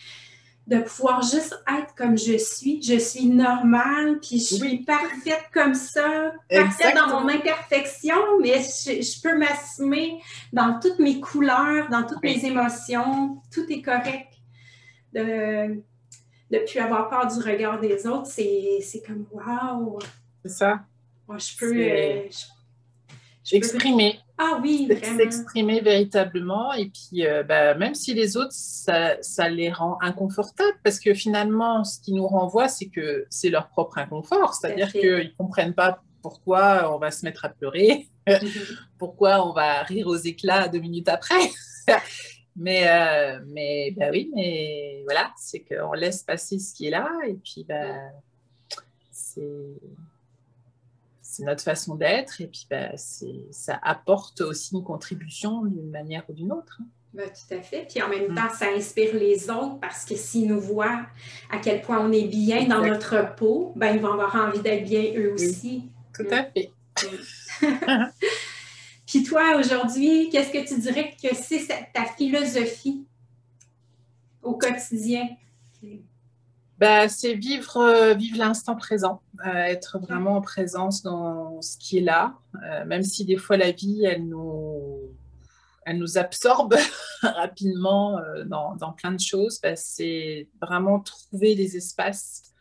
de 0.71 0.79
pouvoir 0.79 1.21
juste 1.21 1.61
être 1.69 1.95
comme 1.97 2.17
je 2.17 2.39
suis. 2.39 2.81
Je 2.81 2.97
suis 2.97 3.27
normale, 3.27 4.21
puis 4.21 4.39
je 4.39 4.55
suis 4.55 4.85
parfaite 4.85 5.51
comme 5.53 5.75
ça, 5.75 6.33
parfaite 6.49 6.95
dans 6.95 7.21
mon 7.21 7.29
imperfection, 7.29 8.39
mais 8.41 8.61
je, 8.63 9.21
peux 9.21 9.37
m'assumer 9.37 10.23
dans 10.53 10.79
toutes 10.79 11.01
mes 11.01 11.19
couleurs, 11.21 11.89
dans 11.91 12.05
toutes 12.05 12.23
mes 12.23 12.45
émotions. 12.45 13.43
Tout 13.53 13.67
est 13.69 13.83
correct. 13.83 14.29
De, 15.13 15.83
ne 16.53 16.59
plus 16.61 16.79
avoir 16.79 17.09
peur 17.09 17.27
du 17.27 17.41
regard 17.41 17.81
des 17.81 18.07
autres, 18.07 18.27
c'est 18.29 19.03
comme 19.05 19.27
wow! 19.33 19.99
C'est 20.45 20.53
ça. 20.53 20.85
Moi, 21.27 21.39
je 21.39 21.57
peux. 21.59 21.75
Euh, 21.75 22.29
exprimer. 23.57 24.19
Ah 24.39 24.59
oui. 24.63 24.89
S'exprimer 25.17 25.81
véritablement. 25.81 26.73
Et 26.73 26.91
puis, 26.91 27.27
euh, 27.27 27.43
bah, 27.43 27.75
même 27.75 27.95
si 27.95 28.15
les 28.15 28.37
autres, 28.37 28.53
ça, 28.53 29.21
ça, 29.23 29.49
les 29.49 29.71
rend 29.71 29.99
inconfortables, 30.01 30.79
parce 30.83 30.99
que 30.99 31.15
finalement, 31.15 31.85
ce 31.85 32.01
qui 32.01 32.13
nous 32.13 32.27
renvoie, 32.27 32.69
c'est 32.69 32.89
que 32.89 33.27
c'est 33.31 33.51
leur 33.51 33.69
propre 33.69 33.99
inconfort. 33.99 34.55
C'est-à-dire 34.55 34.93
qu'ils 34.93 35.33
ne 35.33 35.37
comprennent 35.37 35.75
pas 35.75 36.03
pourquoi 36.23 36.95
on 36.95 36.99
va 36.99 37.11
se 37.11 37.25
mettre 37.25 37.45
à 37.45 37.49
pleurer, 37.49 38.09
pourquoi 38.99 39.47
on 39.47 39.53
va 39.53 39.83
rire 39.83 40.07
aux 40.07 40.17
éclats 40.17 40.69
deux 40.69 40.81
minutes 40.81 41.09
après. 41.09 41.51
Mais, 42.57 42.89
euh, 42.89 43.41
mais 43.47 43.95
ben 43.97 44.11
oui, 44.13 44.31
mais 44.35 45.03
voilà, 45.05 45.33
c'est 45.37 45.61
qu'on 45.61 45.93
laisse 45.93 46.25
passer 46.25 46.59
ce 46.59 46.75
qui 46.75 46.89
est 46.89 46.91
là 46.91 47.09
et 47.27 47.35
puis 47.35 47.65
ben, 47.67 48.11
c'est 49.11 49.81
notre 51.45 51.63
façon 51.63 51.95
d'être 51.95 52.41
et 52.41 52.47
puis 52.47 52.67
ben, 52.69 52.93
ça 52.97 53.79
apporte 53.83 54.41
aussi 54.41 54.75
une 54.75 54.85
contribution 54.85 55.65
d'une 55.65 55.91
manière 55.91 56.25
ou 56.29 56.33
d'une 56.33 56.53
autre. 56.53 56.81
Ben, 57.13 57.29
tout 57.29 57.55
à 57.55 57.61
fait. 57.61 57.87
Puis 57.89 58.01
en 58.03 58.09
même 58.09 58.33
mm. 58.33 58.35
temps, 58.35 58.51
ça 58.57 58.67
inspire 58.77 59.15
les 59.15 59.51
autres 59.51 59.81
parce 59.81 60.05
que 60.05 60.15
s'ils 60.15 60.47
nous 60.47 60.61
voient 60.61 61.07
à 61.51 61.59
quel 61.59 61.81
point 61.83 61.99
on 61.99 62.13
est 62.13 62.29
bien 62.29 62.67
dans 62.67 62.85
notre 62.85 63.35
peau, 63.35 63.73
ben, 63.77 63.95
ils 63.95 64.01
vont 64.01 64.13
avoir 64.13 64.35
envie 64.37 64.61
d'être 64.61 64.85
bien 64.85 65.13
eux 65.17 65.33
aussi. 65.35 65.85
tout 66.15 66.27
à 66.31 66.45
fait. 66.45 66.71
Puis 69.07 69.25
toi, 69.25 69.57
aujourd'hui, 69.59 70.29
qu'est-ce 70.31 70.53
que 70.53 70.69
tu 70.69 70.79
dirais 70.79 71.17
que 71.21 71.35
c'est 71.35 71.67
ta 71.93 72.05
philosophie 72.05 73.05
au 74.43 74.55
quotidien? 74.55 75.29
Ben, 76.81 77.11
c'est 77.11 77.35
vivre, 77.35 77.77
euh, 77.77 78.15
vivre 78.15 78.39
l'instant 78.39 78.75
présent, 78.75 79.21
euh, 79.47 79.53
être 79.53 79.99
vraiment 79.99 80.37
en 80.37 80.41
présence 80.41 81.03
dans 81.03 81.61
ce 81.61 81.77
qui 81.77 81.99
est 81.99 82.01
là, 82.01 82.39
euh, 82.65 82.87
même 82.87 83.03
si 83.03 83.27
des 83.27 83.37
fois 83.37 83.59
la 83.59 83.71
vie, 83.71 84.03
elle 84.07 84.27
nous, 84.27 85.15
elle 85.85 85.99
nous 85.99 86.17
absorbe 86.17 86.77
rapidement 87.23 88.19
dans, 88.47 88.93
plein 88.97 89.13
de 89.13 89.21
choses. 89.21 89.61
Ben, 89.63 89.77
c'est 89.77 90.49
vraiment 90.59 91.01
trouver 91.01 91.55
des 91.55 91.77
espaces 91.77 92.55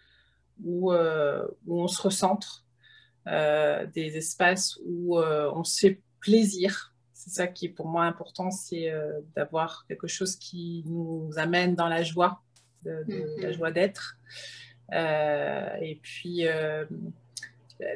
où, 0.61 0.91
où 0.91 1.81
on 1.81 1.87
se 1.87 2.01
recentre, 2.01 2.65
des 3.25 4.17
espaces 4.17 4.77
où 4.85 5.17
on 5.17 5.63
se 5.63 5.79
fait 5.79 6.01
plaisir. 6.19 6.93
C'est 7.13 7.29
ça 7.29 7.47
qui 7.47 7.67
est 7.67 7.69
pour 7.69 7.87
moi 7.87 8.03
important, 8.03 8.51
c'est 8.51 8.93
d'avoir 9.33 9.85
quelque 9.87 10.07
chose 10.07 10.35
qui 10.35 10.83
nous 10.87 11.31
amène 11.37 11.75
dans 11.75 11.87
la 11.87 12.03
joie, 12.03 12.41
de, 12.83 13.05
la 13.41 13.47
mhm. 13.49 13.53
joie 13.53 13.71
d'être. 13.71 14.17
Euh, 14.93 15.75
et 15.81 15.99
puis, 16.01 16.47
euh, 16.47 16.85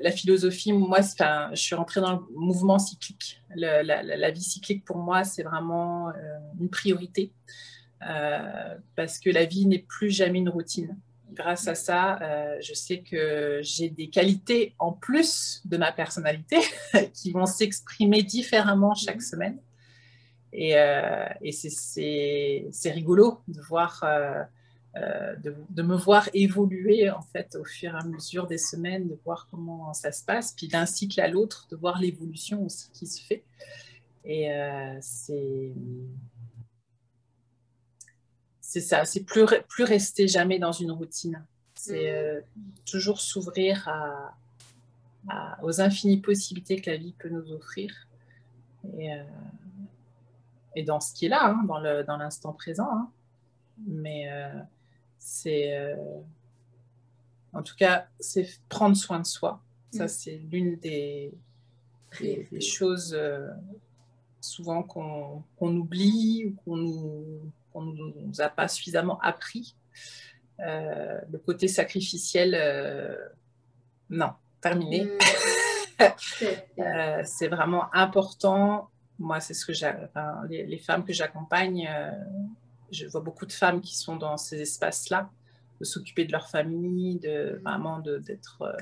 la 0.01 0.11
philosophie, 0.11 0.73
moi, 0.73 0.99
je 1.01 1.55
suis 1.55 1.75
rentrée 1.75 2.01
dans 2.01 2.13
le 2.13 2.19
mouvement 2.35 2.79
cyclique. 2.79 3.41
la, 3.55 4.31
vie 4.31 4.41
cyclique, 4.41 4.85
pour 4.85 4.97
moi, 4.97 5.23
c'est 5.23 5.43
vraiment 5.43 6.11
une 6.59 6.69
priorité 6.69 7.31
parce 8.95 9.19
que 9.19 9.29
la 9.29 9.45
vie 9.45 9.65
n'est 9.65 9.85
plus 9.87 10.09
jamais 10.09 10.39
une 10.39 10.49
routine 10.49 10.97
grâce 11.33 11.67
à 11.67 11.75
ça, 11.75 12.19
euh, 12.21 12.57
je 12.61 12.73
sais 12.73 12.99
que 12.99 13.59
j'ai 13.61 13.89
des 13.89 14.09
qualités 14.09 14.75
en 14.79 14.91
plus 14.91 15.61
de 15.65 15.77
ma 15.77 15.91
personnalité 15.91 16.57
qui 17.13 17.31
vont 17.31 17.45
s'exprimer 17.45 18.23
différemment 18.23 18.93
chaque 18.93 19.17
mhm. 19.17 19.21
semaine. 19.21 19.57
Et, 20.55 20.75
et 21.41 21.51
c'est 21.51 22.91
rigolo 22.91 23.41
de 23.47 23.59
voir 23.61 24.03
euh, 24.03 24.43
de, 24.95 25.81
me 25.81 25.95
voir 25.95 26.29
évoluer 26.33 27.09
en 27.09 27.21
fait 27.21 27.55
au 27.55 27.63
fur 27.63 27.95
et 27.95 27.97
à 27.97 28.03
mesure 28.03 28.45
des 28.45 28.59
semaines, 28.59 29.07
de 29.07 29.17
voir 29.25 29.47
comment 29.49 29.91
ça 29.93 30.11
se 30.11 30.23
passe, 30.23 30.53
puis 30.53 30.67
d'un 30.67 30.85
cycle 30.85 31.19
à 31.19 31.27
l'autre, 31.27 31.67
de 31.71 31.75
voir 31.75 31.99
l'évolution 31.99 32.63
aussi 32.65 32.89
qui 32.91 33.07
se 33.07 33.21
fait. 33.21 33.43
Et 34.23 34.51
euh, 34.53 34.97
c'est 35.01 35.71
c'est 38.61 38.81
ça, 38.81 39.05
c'est 39.05 39.23
plus, 39.23 39.45
plus 39.67 39.83
rester 39.83 40.27
jamais 40.27 40.57
dans 40.59 40.71
une 40.71 40.91
routine. 40.91 41.43
C'est 41.75 42.11
mm. 42.11 42.15
euh, 42.15 42.41
toujours 42.85 43.19
s'ouvrir 43.19 43.87
à, 43.87 44.35
aux 45.63 45.81
infinies 45.81 46.21
possibilités 46.21 46.79
que 46.79 46.89
la 46.89 46.97
vie 46.97 47.13
peut 47.17 47.29
nous 47.29 47.51
offrir. 47.51 48.07
Et, 48.97 49.09
et 50.75 50.83
dans 50.83 50.99
ce 50.99 51.13
qui 51.13 51.27
est 51.27 51.29
là, 51.29 51.45
hein, 51.45 51.63
dans 51.63 52.17
l'instant 52.17 52.49
dans 52.49 52.55
présent. 52.55 52.89
Hein. 52.91 53.09
Mais 53.87 54.27
c'est 55.23 55.73
euh, 55.77 55.95
en 57.53 57.63
tout 57.63 57.75
cas 57.75 58.07
c'est 58.19 58.59
prendre 58.67 58.95
soin 58.97 59.21
de 59.21 59.25
soi. 59.25 59.61
Ça 59.91 60.05
mm. 60.05 60.09
c'est 60.09 60.35
l'une 60.51 60.75
des, 60.75 61.33
des, 62.19 62.61
choses 62.61 63.13
euh, 63.17 63.47
souvent 64.41 64.83
qu'on 64.83 65.43
oublie 65.61 66.45
ou 66.45 66.55
qu'on 66.61 66.75
nous, 66.75 67.41
nous 67.73 68.41
a 68.41 68.49
pas 68.49 68.67
suffisamment 68.67 69.17
appris. 69.21 69.75
Euh, 70.59 71.19
le 71.31 71.37
côté 71.39 71.69
sacrificiel 71.69 72.51
non 74.09 74.33
terminé. 74.59 75.05
Mm. 75.05 76.03
c'est 77.23 77.47
vraiment 77.47 77.93
important. 77.93 78.89
Moi 79.19 79.39
c'est 79.39 79.53
ce 79.53 79.65
que 79.65 79.71
j'ai 79.71 79.89
les, 80.49 80.65
les, 80.65 80.79
femmes 80.79 81.05
que 81.05 81.13
j'accompagne 81.13 81.89
je 82.93 83.07
vois 83.07 83.21
beaucoup 83.21 83.45
de 83.45 83.51
femmes 83.51 83.81
qui 83.81 83.97
sont 83.97 84.15
dans 84.15 84.37
ces 84.37 84.61
espaces-là, 84.61 85.29
de 85.79 85.85
s'occuper 85.85 86.25
de 86.25 86.31
leur 86.31 86.49
famille, 86.49 87.19
de 87.19 87.59
vraiment 87.63 87.99
d'être 87.99 88.61
euh, 88.61 88.73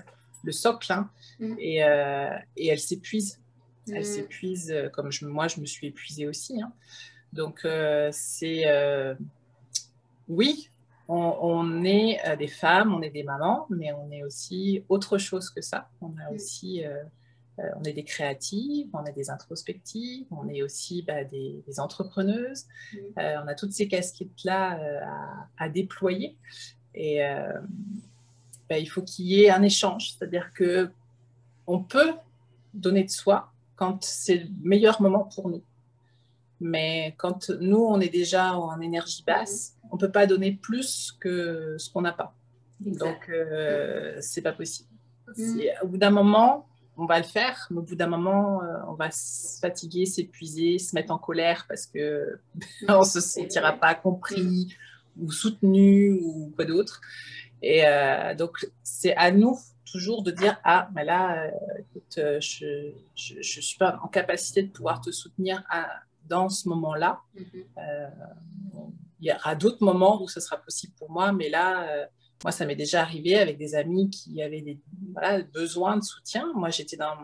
le 0.44 0.52
socle, 0.52 0.92
hein. 0.92 1.10
mm. 1.40 1.56
et, 1.60 1.84
euh, 1.84 2.30
et, 2.58 2.68
elles 2.68 2.80
s'épuisent. 2.80 3.40
Elles 3.88 4.02
mm. 4.02 4.04
s'épuisent, 4.04 4.72
euh, 4.72 4.90
comme 4.90 5.12
je, 5.12 5.26
moi 5.26 5.48
je 5.48 5.60
me 5.60 5.66
suis 5.66 5.88
épuisée 5.88 6.28
aussi. 6.28 6.62
Hein. 6.62 6.72
Donc 7.34 7.66
c'est 8.12 8.66
oui, 10.28 10.70
on, 11.08 11.84
est 11.84 12.38
des 12.38 12.48
femmes, 12.48 12.94
on 12.94 13.02
est 13.02 13.10
des 13.10 13.24
mamans, 13.24 13.68
mais 13.70 13.92
on 13.92 14.10
est 14.12 14.24
aussi 14.24 14.84
autre 14.88 15.18
chose 15.18 15.50
que 15.50 15.62
ça. 15.62 15.90
On 16.02 16.14
a 16.18 16.32
mm. 16.32 16.36
aussi 16.36 16.86
euh, 16.86 17.04
on 17.78 17.84
est 17.84 17.94
des 17.94 18.04
créatives, 18.04 18.90
on 18.94 19.04
est 19.06 19.14
des 19.14 19.30
introspectives, 19.30 20.26
on 20.32 20.48
est 20.50 20.62
aussi 20.62 21.04
bah, 21.04 21.24
des, 21.24 21.64
entrepreneuses. 21.80 22.66
Euh, 23.18 23.36
on 23.44 23.48
a 23.48 23.56
toutes 23.56 23.74
ces 23.74 23.88
casquettes-là 23.88 24.80
euh, 24.80 25.00
à, 25.58 25.70
déployer. 25.70 26.38
Et 26.94 27.22
bah, 28.70 28.78
il 28.78 28.86
faut 28.86 29.02
qu'il 29.02 29.26
y 29.26 29.44
ait 29.44 29.50
un 29.50 29.64
échange, 29.64 30.12
c'est-à-dire 30.12 30.52
que 30.54 30.90
on 31.68 31.80
peut 31.80 32.14
donner 32.74 33.04
de 33.04 33.10
soi 33.10 33.52
quand 33.76 34.04
c'est 34.04 34.38
le 34.38 34.50
meilleur 34.62 35.02
moment 35.02 35.24
pour 35.24 35.50
nous. 35.50 35.64
Mais 36.60 37.16
quand 37.18 37.50
nous, 37.50 37.84
on 37.84 38.00
est 38.00 38.10
déjà 38.10 38.56
en 38.56 38.80
énergie 38.82 39.24
basse, 39.26 39.78
on 39.90 39.96
ne 39.96 40.00
peut 40.00 40.12
pas 40.12 40.28
donner 40.28 40.52
plus 40.52 41.18
que 41.20 41.76
ce 41.80 41.90
qu'on 41.90 42.02
n'a 42.02 42.12
pas. 42.12 42.36
Donc, 42.80 43.30
euh, 43.30 44.18
c'est 44.22 44.42
pas 44.42 44.52
possible. 44.54 44.90
Mm. 45.38 45.62
Au 45.82 45.88
bout 45.88 45.98
d'un 45.98 46.10
moment, 46.10 46.68
on 46.98 47.06
va 47.06 47.18
le 47.18 47.26
faire, 47.26 47.68
mais 47.72 47.80
au 47.80 47.84
bout 47.84 47.96
d'un 47.96 48.08
moment, 48.08 48.62
euh, 48.64 48.78
on 48.88 48.94
va 48.94 49.12
se 49.12 49.60
fatiguer, 49.60 50.06
s'épuiser, 50.06 50.78
se 50.78 50.94
mettre 50.96 51.12
en 51.12 51.18
colère 51.18 51.66
parce 51.68 51.86
que 51.86 52.40
on 52.88 53.04
se 53.04 53.20
sentira 53.20 53.74
pas 53.74 53.96
compris 53.96 54.76
ou 55.20 55.32
soutenu 55.32 56.14
ou 56.22 56.52
quoi 56.56 56.66
d'autre. 56.66 57.02
Et 57.62 57.86
euh, 57.86 58.36
donc, 58.36 58.68
c'est 58.84 59.16
à 59.16 59.32
nous 59.32 59.58
toujours 59.92 60.24
de 60.24 60.32
dire 60.32 60.60
ah, 60.64 60.90
mais 60.94 61.04
là, 61.04 61.46
euh, 61.46 61.52
écoute, 61.80 62.14
je 62.16 63.36
ne 63.38 63.42
suis 63.42 63.78
pas 63.78 64.00
en 64.04 64.08
capacité 64.08 64.64
de 64.64 64.70
pouvoir 64.70 65.02
te 65.02 65.12
soutenir 65.12 65.64
dans 66.28 66.50
ce 66.50 66.70
moment-là. 66.70 67.20
Mm-hmm. 67.38 68.10
il 69.20 69.28
y 69.28 69.34
aura 69.34 69.56
d'autres 69.56 69.84
moments 69.84 70.22
où 70.22 70.28
ce 70.28 70.40
sera 70.40 70.58
possible 70.58 70.94
pour 70.98 71.12
moi, 71.12 71.32
mais 71.32 71.50
là, 71.50 72.08
moi, 72.44 72.52
ça 72.52 72.66
m'est 72.66 72.76
déjà 72.76 73.02
arrivé 73.02 73.38
avec 73.38 73.58
des 73.58 73.76
amis 73.76 74.10
qui 74.10 74.42
avaient 74.42 74.62
des 74.62 74.80
voilà, 75.14 75.42
besoins 75.42 75.98
de 75.98 76.04
soutien. 76.04 76.52
Moi, 76.56 76.70
j'étais 76.70 76.98
dans, 76.98 77.16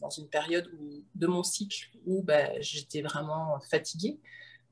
dans, 0.00 0.10
une 0.10 0.28
période 0.28 0.68
où, 0.78 1.02
de 1.14 1.26
mon 1.26 1.42
cycle 1.42 1.90
où 2.06 2.22
ben, 2.22 2.50
j'étais 2.60 3.02
vraiment 3.02 3.58
fatiguée. 3.70 4.18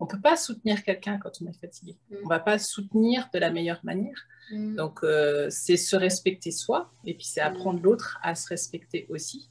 On 0.01 0.07
ne 0.07 0.11
peut 0.11 0.21
pas 0.21 0.37
soutenir 0.37 0.83
quelqu'un 0.83 1.19
quand 1.19 1.31
on 1.43 1.47
est 1.47 1.61
fatigué. 1.61 1.97
Mm. 2.11 2.17
On 2.21 2.25
ne 2.25 2.29
va 2.29 2.41
pas 2.41 2.59
soutenir 2.59 3.29
de 3.33 3.39
la 3.39 3.51
meilleure 3.51 3.81
manière. 3.85 4.27
Mm. 4.51 4.77
Donc, 4.77 5.01
euh, 5.05 5.49
c'est 5.51 5.77
se 5.77 5.95
respecter 5.95 6.51
soi 6.51 6.91
et 7.05 7.15
puis 7.15 7.25
c'est 7.25 7.43
mm. 7.43 7.55
apprendre 7.55 7.81
l'autre 7.83 8.19
à 8.23 8.35
se 8.35 8.49
respecter 8.49 9.07
aussi. 9.11 9.49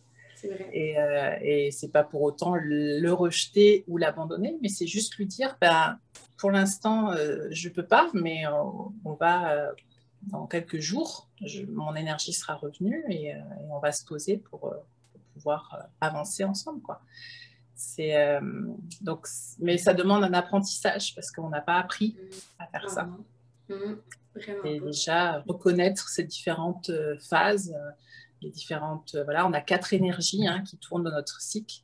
Et, 0.74 1.00
euh, 1.00 1.36
et 1.42 1.72
c'est 1.72 1.92
pas 1.92 2.04
pour 2.04 2.24
autant 2.24 2.56
le, 2.56 3.12
rejeter 3.12 3.84
ou 3.88 3.98
l'abandonner, 3.98 4.58
mais 4.62 4.70
c'est 4.70 4.88
juste 4.88 5.16
lui 5.16 5.26
dire 5.26 5.56
ben, 5.62 6.00
pour 6.38 6.52
l'instant, 6.52 7.12
euh, 7.12 7.48
je 7.52 7.70
ne 7.70 7.74
peux 7.74 7.86
pas, 7.86 8.10
mais 8.14 8.48
on, 8.48 8.92
on 9.06 9.14
va 9.14 9.52
euh, 9.52 9.72
dans 10.24 10.48
quelques 10.48 10.80
jours, 10.80 11.28
mon 11.70 11.96
énergie 11.96 12.34
sera 12.34 12.56
revenue 12.56 13.04
et, 13.10 13.34
euh, 13.34 13.40
on 13.70 13.80
va 13.80 13.92
se 13.92 14.06
poser 14.06 14.38
pour, 14.38 14.68
euh, 14.68 14.76
pouvoir 15.34 15.74
euh, 15.74 15.88
avancer 16.00 16.44
ensemble. 16.44 16.82
Quoi. 16.82 17.02
Donc, 19.02 19.28
mais 19.60 19.80
ça 19.80 19.96
demande 19.96 20.24
un 20.24 20.34
apprentissage 20.34 21.16
parce 21.16 21.32
qu'on 21.32 21.50
n'a 21.50 21.62
pas 21.62 21.78
appris 21.78 22.16
à 22.60 22.68
faire 22.68 22.90
ça. 22.90 23.10
Mmh. 23.70 23.74
Et 24.66 24.80
déjà, 24.80 25.40
reconnaître 25.48 26.08
ces 26.08 26.24
différentes 26.24 26.92
phases, 27.28 27.76
les 28.42 28.52
différentes. 28.52 29.18
Voilà, 29.24 29.48
on 29.48 29.54
a 29.54 29.62
quatre 29.62 29.94
énergies 29.94 30.48
hein, 30.48 30.62
qui 30.62 30.78
tournent 30.78 31.04
dans 31.04 31.12
notre 31.12 31.42
cycle. 31.42 31.82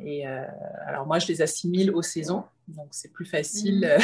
et 0.00 0.26
alors, 0.26 1.06
moi, 1.06 1.20
je 1.20 1.28
les 1.28 1.40
assimile 1.40 1.92
aux 1.92 2.02
saisons, 2.02 2.44
donc 2.66 2.88
c'est 2.90 3.12
plus 3.12 3.26
facile 3.26 3.96
mmh. 3.96 4.02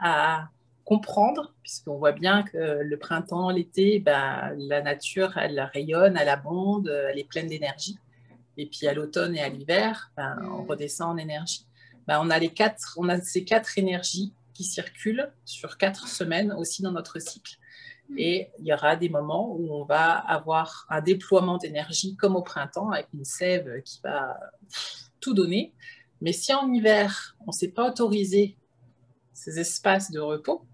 à, 0.02 0.48
comprendre, 0.86 1.52
puisqu'on 1.62 1.98
voit 1.98 2.12
bien 2.12 2.44
que 2.44 2.80
le 2.82 2.96
printemps, 2.96 3.50
l'été, 3.50 3.98
ben, 3.98 4.54
la 4.56 4.80
nature, 4.80 5.36
elle 5.36 5.60
rayonne, 5.74 6.16
elle 6.16 6.28
abonde, 6.28 6.88
elle 6.88 7.18
est 7.18 7.28
pleine 7.28 7.48
d'énergie. 7.48 7.98
Et 8.56 8.66
puis 8.66 8.86
à 8.86 8.94
l'automne 8.94 9.34
et 9.36 9.42
à 9.42 9.48
l'hiver, 9.48 10.12
ben, 10.16 10.38
on 10.44 10.62
mm. 10.62 10.68
redescend 10.68 11.10
en 11.10 11.16
énergie. 11.16 11.66
Ben, 12.06 12.20
on, 12.22 12.30
a 12.30 12.38
les 12.38 12.50
quatre, 12.50 12.94
on 12.96 13.08
a 13.08 13.20
ces 13.20 13.44
quatre 13.44 13.76
énergies 13.78 14.32
qui 14.54 14.62
circulent 14.62 15.32
sur 15.44 15.76
quatre 15.76 16.06
semaines 16.06 16.52
aussi 16.52 16.82
dans 16.82 16.92
notre 16.92 17.18
cycle. 17.18 17.56
Mm. 18.08 18.18
Et 18.18 18.50
il 18.60 18.66
y 18.66 18.72
aura 18.72 18.94
des 18.94 19.08
moments 19.08 19.52
où 19.56 19.74
on 19.74 19.84
va 19.84 20.12
avoir 20.12 20.86
un 20.88 21.00
déploiement 21.00 21.58
d'énergie 21.58 22.14
comme 22.14 22.36
au 22.36 22.42
printemps 22.42 22.92
avec 22.92 23.08
une 23.12 23.24
sève 23.24 23.82
qui 23.82 24.00
va 24.04 24.38
tout 25.18 25.34
donner. 25.34 25.74
Mais 26.20 26.32
si 26.32 26.54
en 26.54 26.72
hiver, 26.72 27.36
on 27.40 27.48
ne 27.48 27.52
s'est 27.52 27.72
pas 27.72 27.88
autorisé 27.88 28.56
ces 29.34 29.58
espaces 29.58 30.12
de 30.12 30.20
repos, 30.20 30.64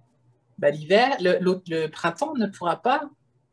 bah, 0.62 0.70
l'hiver, 0.70 1.16
le, 1.20 1.38
le, 1.68 1.88
printemps 1.88 2.34
ne 2.36 2.46
pourra 2.46 2.80
pas 2.80 3.10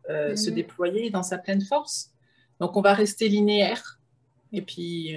euh, 0.09 0.35
se 0.35 0.51
déployer 0.51 1.09
dans 1.09 1.23
sa 1.23 1.39
pleine 1.39 1.61
force. 1.61 2.11
Donc, 2.59 2.77
on 2.77 2.81
va 2.81 2.93
rester 2.93 3.27
linéaire. 3.27 3.99
Et 4.53 4.61
puis, 4.61 5.15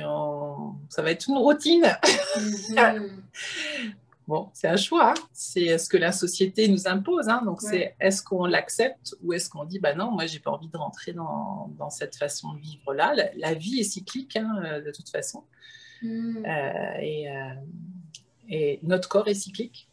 ça 0.88 1.02
va 1.02 1.10
être 1.10 1.28
une 1.28 1.36
routine. 1.36 1.86
Mhm. 2.70 3.22
bon, 4.26 4.48
c'est 4.54 4.68
un 4.68 4.76
choix. 4.76 5.10
Hein. 5.10 5.22
C'est 5.34 5.76
ce 5.76 5.86
que 5.86 5.98
la 5.98 6.12
société 6.12 6.66
nous 6.66 6.88
impose. 6.88 7.28
Hein. 7.28 7.42
Donc, 7.44 7.60
c'est 7.60 7.94
est-ce 8.00 8.22
qu'on 8.22 8.46
l'accepte 8.46 9.14
ou 9.22 9.34
est-ce 9.34 9.50
qu'on 9.50 9.64
dit, 9.64 9.78
bah 9.78 9.94
non, 9.94 10.12
moi, 10.12 10.24
j'ai 10.24 10.38
pas 10.38 10.50
envie 10.50 10.68
de 10.68 10.76
rentrer 10.78 11.12
dans, 11.12 11.70
dans 11.78 11.90
cette 11.90 12.16
façon 12.16 12.54
de 12.54 12.60
vivre-là. 12.60 13.14
La, 13.36 13.52
vie 13.52 13.80
est 13.80 13.84
cyclique, 13.84 14.36
hein, 14.36 14.80
de 14.84 14.90
toute 14.90 15.10
façon. 15.10 15.44
Euh, 16.04 16.94
et, 17.00 17.30
euh, 17.30 17.54
et 18.48 18.80
notre 18.82 19.08
corps 19.10 19.28
est 19.28 19.34
cyclique 19.34 19.88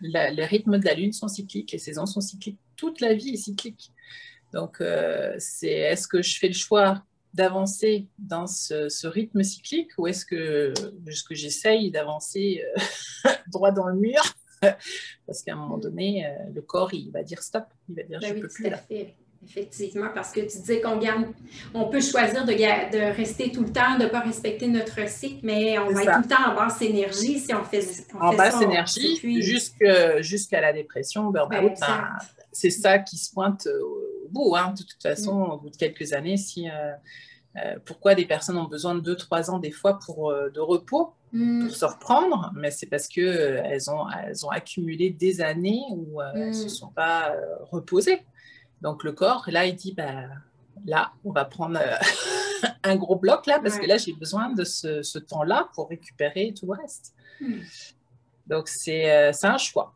les 0.00 0.44
rythmes 0.44 0.78
de 0.78 0.84
la 0.84 0.94
Lune 0.94 1.12
sont 1.12 1.28
cycliques, 1.28 1.72
les 1.72 1.78
saisons 1.78 2.06
sont 2.06 2.20
cycliques, 2.20 2.58
toute 2.76 3.00
la 3.00 3.14
vie 3.14 3.30
est 3.30 3.36
cyclique. 3.36 3.92
Donc, 4.52 4.80
euh, 4.80 5.34
c'est 5.38 5.68
est-ce 5.68 6.06
que 6.08 6.22
je 6.22 6.38
fais 6.38 6.48
le 6.48 6.54
choix 6.54 7.02
d'avancer 7.34 8.06
dans 8.18 8.46
ce, 8.46 9.06
rythme 9.06 9.42
cyclique 9.42 9.90
ou 9.98 10.06
est-ce 10.06 10.24
que, 10.24 10.72
que 11.28 11.34
j'essaye 11.34 11.90
d'avancer 11.90 12.62
euh, 13.26 13.30
droit 13.52 13.72
dans 13.72 13.88
le 13.88 13.96
mur? 13.96 14.22
Parce 15.26 15.42
qu'à 15.42 15.52
un 15.52 15.56
moment 15.56 15.78
donné, 15.78 16.26
euh, 16.26 16.30
le 16.54 16.62
corps, 16.62 16.94
il 16.94 17.10
va 17.10 17.22
dire 17.22 17.42
stop, 17.42 17.64
il 17.88 17.96
va 17.96 18.02
dire 18.04 18.20
ben 18.20 18.28
je 18.28 18.34
ne 18.34 18.40
peux 18.40 18.48
plus. 18.48 18.70
Effectivement, 19.48 20.08
parce 20.14 20.32
que 20.32 20.40
tu 20.40 20.58
disais 20.58 20.80
qu'on 20.80 20.98
garde, 20.98 21.26
on 21.74 21.88
peut 21.88 22.00
choisir 22.00 22.44
de, 22.44 22.52
de, 22.52 23.16
rester 23.16 23.50
tout 23.50 23.62
le 23.62 23.72
temps, 23.72 23.96
de 23.98 24.04
ne 24.04 24.08
pas 24.08 24.20
respecter 24.20 24.66
notre 24.66 25.08
cycle, 25.08 25.40
mais 25.42 25.78
on 25.78 25.90
va 25.90 26.02
être 26.02 26.16
tout 26.16 26.28
le 26.28 26.34
temps 26.34 26.50
en 26.52 26.54
basse 26.54 26.82
énergie 26.82 27.38
si 27.38 27.54
on 27.54 27.64
fait, 27.64 27.84
En 28.20 28.34
basse 28.34 28.60
énergie, 28.60 29.20
jusqu'à 30.20 30.60
la 30.60 30.72
dépression, 30.72 31.30
ben, 31.30 31.46
ben, 31.48 31.74
c'est 32.52 32.70
ça 32.70 32.98
qui 32.98 33.16
se 33.16 33.32
pointe 33.32 33.66
au 33.66 34.28
bout. 34.30 34.56
Hein. 34.56 34.74
De 34.76 34.82
toute 34.82 35.02
façon, 35.02 35.34
mm. 35.34 35.50
au 35.50 35.56
bout 35.58 35.70
de 35.70 35.76
quelques 35.76 36.12
années, 36.12 36.36
si, 36.36 36.68
euh, 36.68 36.92
Euh, 37.56 37.78
pourquoi 37.86 38.14
des 38.14 38.26
personnes 38.26 38.58
ont 38.58 38.68
besoin 38.68 38.94
de 38.94 39.00
2-3 39.00 39.50
ans 39.50 39.58
des 39.58 39.70
fois 39.70 39.98
pour, 39.98 40.30
euh, 40.30 40.50
de 40.50 40.60
repos 40.60 41.14
Mm. 41.32 41.66
pour 41.66 41.76
se 41.76 41.84
reprendre, 41.84 42.52
mais 42.56 42.70
c'est 42.70 42.86
parce 42.86 43.08
que 43.08 43.20
euh, 43.20 43.62
elles 43.64 43.90
ont, 43.90 44.08
elles 44.10 44.46
ont 44.46 44.50
accumulé 44.50 45.10
des 45.10 45.40
années 45.40 45.82
où 45.90 46.20
euh, 46.22 46.30
elles 46.34 46.48
ne 46.48 46.52
se 46.52 46.66
Mm. 46.66 46.68
sont 46.68 46.88
pas 46.88 47.30
euh, 47.32 47.40
reposées. 47.70 48.22
Donc 48.82 49.04
le 49.04 49.12
corps, 49.12 49.44
là, 49.48 49.66
il 49.66 49.74
dit, 49.76 49.92
bah, 49.92 50.24
là, 50.84 51.12
on 51.24 51.32
va 51.32 51.44
prendre 51.44 51.78
euh, 51.80 51.96
un 52.84 52.96
gros 52.96 53.16
bloc 53.16 53.46
là, 53.46 53.58
parce 53.60 53.76
Ouais. 53.76 53.82
que 53.82 53.86
là, 53.86 53.96
j'ai 53.96 54.12
besoin 54.12 54.50
de 54.50 54.64
ce, 54.64 55.02
ce 55.02 55.18
temps-là 55.18 55.68
pour 55.74 55.88
récupérer 55.88 56.52
tout 56.58 56.66
le 56.66 56.78
reste. 56.80 57.14
Mm. 57.40 57.60
Donc 58.46 58.68
c'est 58.68 59.10
euh, 59.10 59.32
un 59.42 59.58
choix. 59.58 59.94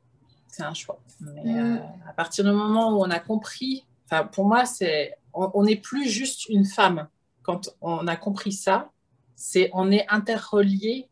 C'est 0.49 0.63
un 0.65 0.75
choix. 0.75 0.99
Mais 1.21 1.45
Mm. 1.45 1.77
euh, 1.77 2.09
à 2.09 2.13
partir 2.13 2.45
du 2.45 2.51
moment 2.53 2.93
où 2.97 3.01
on 3.05 3.11
a 3.11 3.21
compris, 3.21 3.85
pour 4.33 4.45
moi, 4.47 4.65
c'est 4.65 5.15
on 5.33 5.63
n'est 5.63 5.77
plus 5.77 6.09
juste 6.09 6.49
une 6.49 6.65
femme. 6.65 7.07
Quand 7.43 7.71
on 7.81 8.09
a 8.09 8.17
compris 8.17 8.51
ça, 8.53 8.91
c'est 9.37 9.71
on 9.73 9.93
est 9.93 10.05
interrelié 10.09 11.09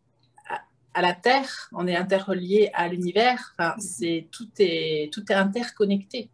à, 0.51 0.61
à 0.95 1.03
la 1.03 1.13
terre, 1.15 1.69
on 1.73 1.87
est 1.87 1.95
interrelié 1.95 2.71
à 2.75 2.89
l'univers. 2.89 3.53
Enfin, 3.57 3.77
c'est 3.79 4.27
tout 4.33 4.49
est 4.59 5.13
tout 5.13 5.25
est 5.31 5.35
interconnecté. 5.37 6.29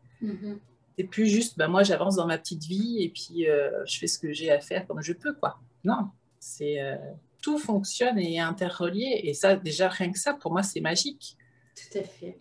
C'est 0.97 1.05
plus 1.05 1.27
juste, 1.27 1.59
ben 1.59 1.69
moi 1.69 1.83
j'avance 1.83 2.17
dans 2.17 2.27
ma 2.27 2.39
petite 2.39 2.65
vie 2.65 3.03
et 3.03 3.09
puis 3.09 3.49
euh, 3.49 3.71
je 3.85 3.99
fais 3.99 4.07
ce 4.07 4.19
que 4.19 4.33
j'ai 4.33 4.51
à 4.51 4.61
faire 4.61 4.87
comme 4.87 5.03
je 5.03 5.13
peux 5.13 5.35
quoi. 5.35 5.59
Non, 5.85 6.09
c'est 6.39 6.81
euh, 6.81 6.97
tout 7.43 7.59
fonctionne 7.59 8.19
et 8.19 8.35
est 8.35 8.41
interrelié 8.41 9.21
et 9.25 9.35
ça 9.35 9.57
déjà 9.57 9.89
rien 9.89 10.13
que 10.13 10.19
ça 10.19 10.35
pour 10.35 10.53
moi 10.53 10.63
c'est 10.63 10.81
magique. 10.81 11.37
Tout 11.75 11.99
à 11.99 12.03
fait. 12.03 12.39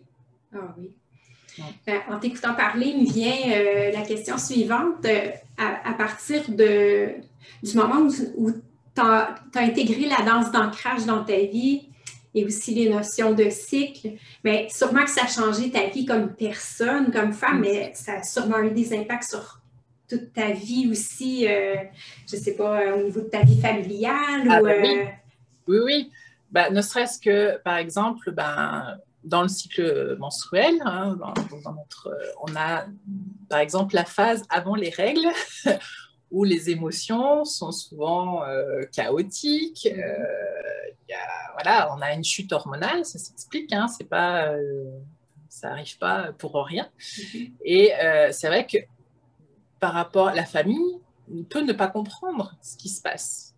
Ah 0.54 0.74
oui. 0.78 0.92
Ouais. 1.58 1.64
Ben, 1.86 2.00
en 2.08 2.18
t'écoutant 2.18 2.54
parler, 2.54 2.94
me 2.94 3.04
vient 3.04 3.52
euh, 3.52 3.92
la 3.92 4.02
question 4.02 4.38
suivante. 4.38 5.06
À, 5.56 5.88
à 5.88 5.94
partir 5.94 6.42
de, 6.50 7.14
du 7.62 7.76
moment 7.76 8.08
où, 8.36 8.50
tu 8.50 9.00
as, 9.00 9.36
intégré 9.54 10.08
la 10.08 10.22
danse 10.24 10.50
d'ancrage 10.50 11.06
dans 11.06 11.24
ta 11.24 11.36
vie 11.36 11.88
et 12.34 12.44
aussi 12.44 12.74
les 12.74 12.88
notions 12.90 13.32
de 13.32 13.48
cycle, 13.50 14.12
mais 14.42 14.68
sûrement 14.70 15.04
que 15.04 15.10
ça 15.10 15.24
a 15.24 15.26
changé 15.28 15.70
ta 15.70 15.86
vie 15.86 16.04
comme 16.04 16.34
personne, 16.34 17.12
comme 17.12 17.32
femme, 17.32 17.58
Mm. 17.58 17.60
mais 17.60 17.92
ça 17.94 18.14
a 18.14 18.22
sûrement 18.22 18.58
eu 18.60 18.70
des 18.70 18.96
impacts 18.96 19.30
sur 19.30 19.60
toute 20.08 20.32
ta 20.32 20.50
vie 20.50 20.88
aussi, 20.90 21.46
euh, 21.48 21.76
je 22.28 22.36
ne 22.36 22.40
sais 22.40 22.54
pas, 22.54 22.80
euh, 22.80 23.00
au 23.00 23.02
niveau 23.04 23.20
de 23.20 23.28
ta 23.28 23.42
vie 23.42 23.60
familiale 23.60 24.48
Ah, 24.50 24.60
ou... 24.60 24.64
ben 24.64 24.82
oui. 24.82 24.98
euh, 24.98 25.04
Oui, 25.68 25.78
oui. 25.84 26.10
Bah, 26.50 26.70
ne 26.70 26.82
serait-ce 26.82 27.18
que, 27.18 27.58
par 27.62 27.76
exemple, 27.78 28.30
ben, 28.30 28.98
dans 29.24 29.42
le 29.42 29.48
cycle 29.48 30.16
menstruel, 30.20 30.74
hein, 30.84 31.16
dans, 31.18 31.32
dans 31.62 31.72
notre, 31.72 32.14
on 32.42 32.54
a, 32.54 32.84
par 33.48 33.60
exemple, 33.60 33.94
la 33.94 34.04
phase 34.04 34.42
avant 34.50 34.74
les 34.74 34.90
règles, 34.90 35.26
où 36.30 36.44
les 36.44 36.68
émotions 36.70 37.44
sont 37.44 37.72
souvent 37.72 38.44
euh, 38.44 38.82
chaotiques. 38.92 39.88
euh, 39.90 40.02
a- 40.02 40.53
voilà, 41.54 41.94
on 41.94 42.00
a 42.00 42.12
une 42.14 42.24
chute 42.24 42.52
hormonale, 42.52 43.04
ça 43.04 43.18
s'explique. 43.18 43.72
Hein, 43.72 43.88
c'est 43.88 44.08
pas, 44.08 44.48
euh, 44.48 44.84
ça 45.48 45.68
n'arrive 45.70 45.98
pas 45.98 46.32
pour 46.32 46.54
rien. 46.64 46.88
Mhm. 47.34 47.54
Et 47.64 47.94
euh, 47.94 48.28
c'est 48.32 48.48
vrai 48.48 48.66
que 48.66 48.78
par 49.80 49.92
rapport 49.92 50.28
à 50.28 50.34
la 50.34 50.44
famille, 50.44 50.98
peut 51.50 51.62
ne 51.62 51.72
pas 51.72 51.88
comprendre 51.88 52.54
ce 52.62 52.76
qui 52.76 52.88
se 52.88 53.00
passe. 53.00 53.54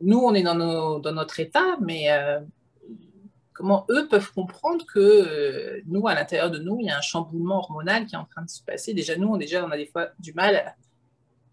Nous, 0.00 0.18
on 0.18 0.32
est 0.34 0.42
dans, 0.42 0.54
nos- 0.54 0.98
dans 1.00 1.12
notre 1.12 1.40
état, 1.40 1.76
mais 1.80 2.10
euh, 2.12 2.40
comment 3.52 3.84
eux 3.90 4.06
peuvent 4.08 4.32
comprendre 4.32 4.84
que 4.86 4.98
euh, 4.98 5.80
nous, 5.86 6.06
à 6.08 6.14
l'intérieur 6.14 6.50
de 6.50 6.58
nous, 6.58 6.78
il 6.80 6.86
y 6.86 6.90
a 6.90 6.96
un 6.96 7.02
chamboulement 7.02 7.58
hormonal 7.58 8.06
qui 8.06 8.14
est 8.14 8.18
en 8.18 8.24
train 8.24 8.42
de 8.42 8.48
se 8.50 8.62
passer. 8.62 8.94
Déjà, 8.94 9.16
nous, 9.16 9.28
on, 9.28 9.36
déjà, 9.36 9.64
on 9.64 9.70
a 9.70 9.76
des 9.76 9.86
fois 9.86 10.08
du 10.20 10.32
mal 10.32 10.56
à, 10.56 10.74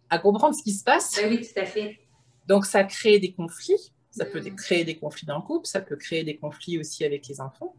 à 0.10 0.20
comprendre 0.20 0.56
ce 0.56 0.64
qui 0.64 0.72
se 0.74 0.84
passe. 0.84 1.20
Oui, 1.28 1.42
tout 1.42 1.60
à 1.60 1.66
fait. 1.66 2.00
Donc, 2.48 2.66
ça 2.66 2.84
crée 2.84 3.20
des 3.20 3.34
conflits. 3.34 3.92
Ça 4.18 4.26
peut 4.26 4.40
créer 4.56 4.84
des 4.86 4.96
conflits 4.98 5.26
dans 5.26 5.38
le 5.38 5.42
couple, 5.44 5.68
ça 5.68 5.82
peut 5.82 5.96
créer 5.98 6.24
des 6.24 6.38
conflits 6.38 6.80
aussi 6.80 7.04
avec 7.04 7.28
les 7.28 7.42
enfants. 7.42 7.76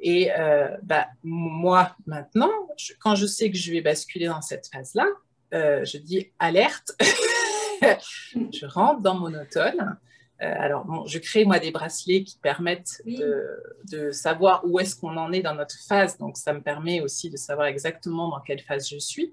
Et 0.00 0.30
euh, 0.32 0.68
bah, 0.82 1.06
moi, 1.22 1.96
maintenant, 2.06 2.50
je- 2.76 2.92
quand 3.00 3.14
je 3.14 3.26
sais 3.26 3.50
que 3.50 3.56
je 3.56 3.70
vais 3.72 3.80
basculer 3.80 4.26
dans 4.26 4.40
cette 4.42 4.68
phase-là, 4.72 5.06
euh, 5.54 5.84
je 5.84 5.98
dis 5.98 6.30
alerte, 6.38 6.92
je 7.82 8.66
rentre 8.66 9.00
dans 9.02 9.14
mon 9.14 9.32
automne. 9.34 9.98
Euh, 10.40 10.54
alors, 10.58 10.84
bon, 10.84 11.04
je 11.06 11.18
crée 11.18 11.44
moi 11.44 11.58
des 11.58 11.70
bracelets 11.72 12.22
qui 12.22 12.38
permettent 12.38 13.02
Oui. 13.04 13.16
de, 13.18 13.44
de 13.90 14.10
savoir 14.12 14.62
où 14.64 14.78
est-ce 14.78 14.94
qu'on 14.94 15.16
en 15.16 15.32
est 15.32 15.42
dans 15.42 15.54
notre 15.54 15.76
phase. 15.86 16.16
Donc, 16.18 16.36
ça 16.36 16.52
me 16.52 16.60
permet 16.62 17.00
aussi 17.00 17.28
de 17.30 17.36
savoir 17.36 17.66
exactement 17.66 18.28
dans 18.28 18.40
quelle 18.40 18.60
phase 18.60 18.88
je 18.88 18.98
suis. 18.98 19.32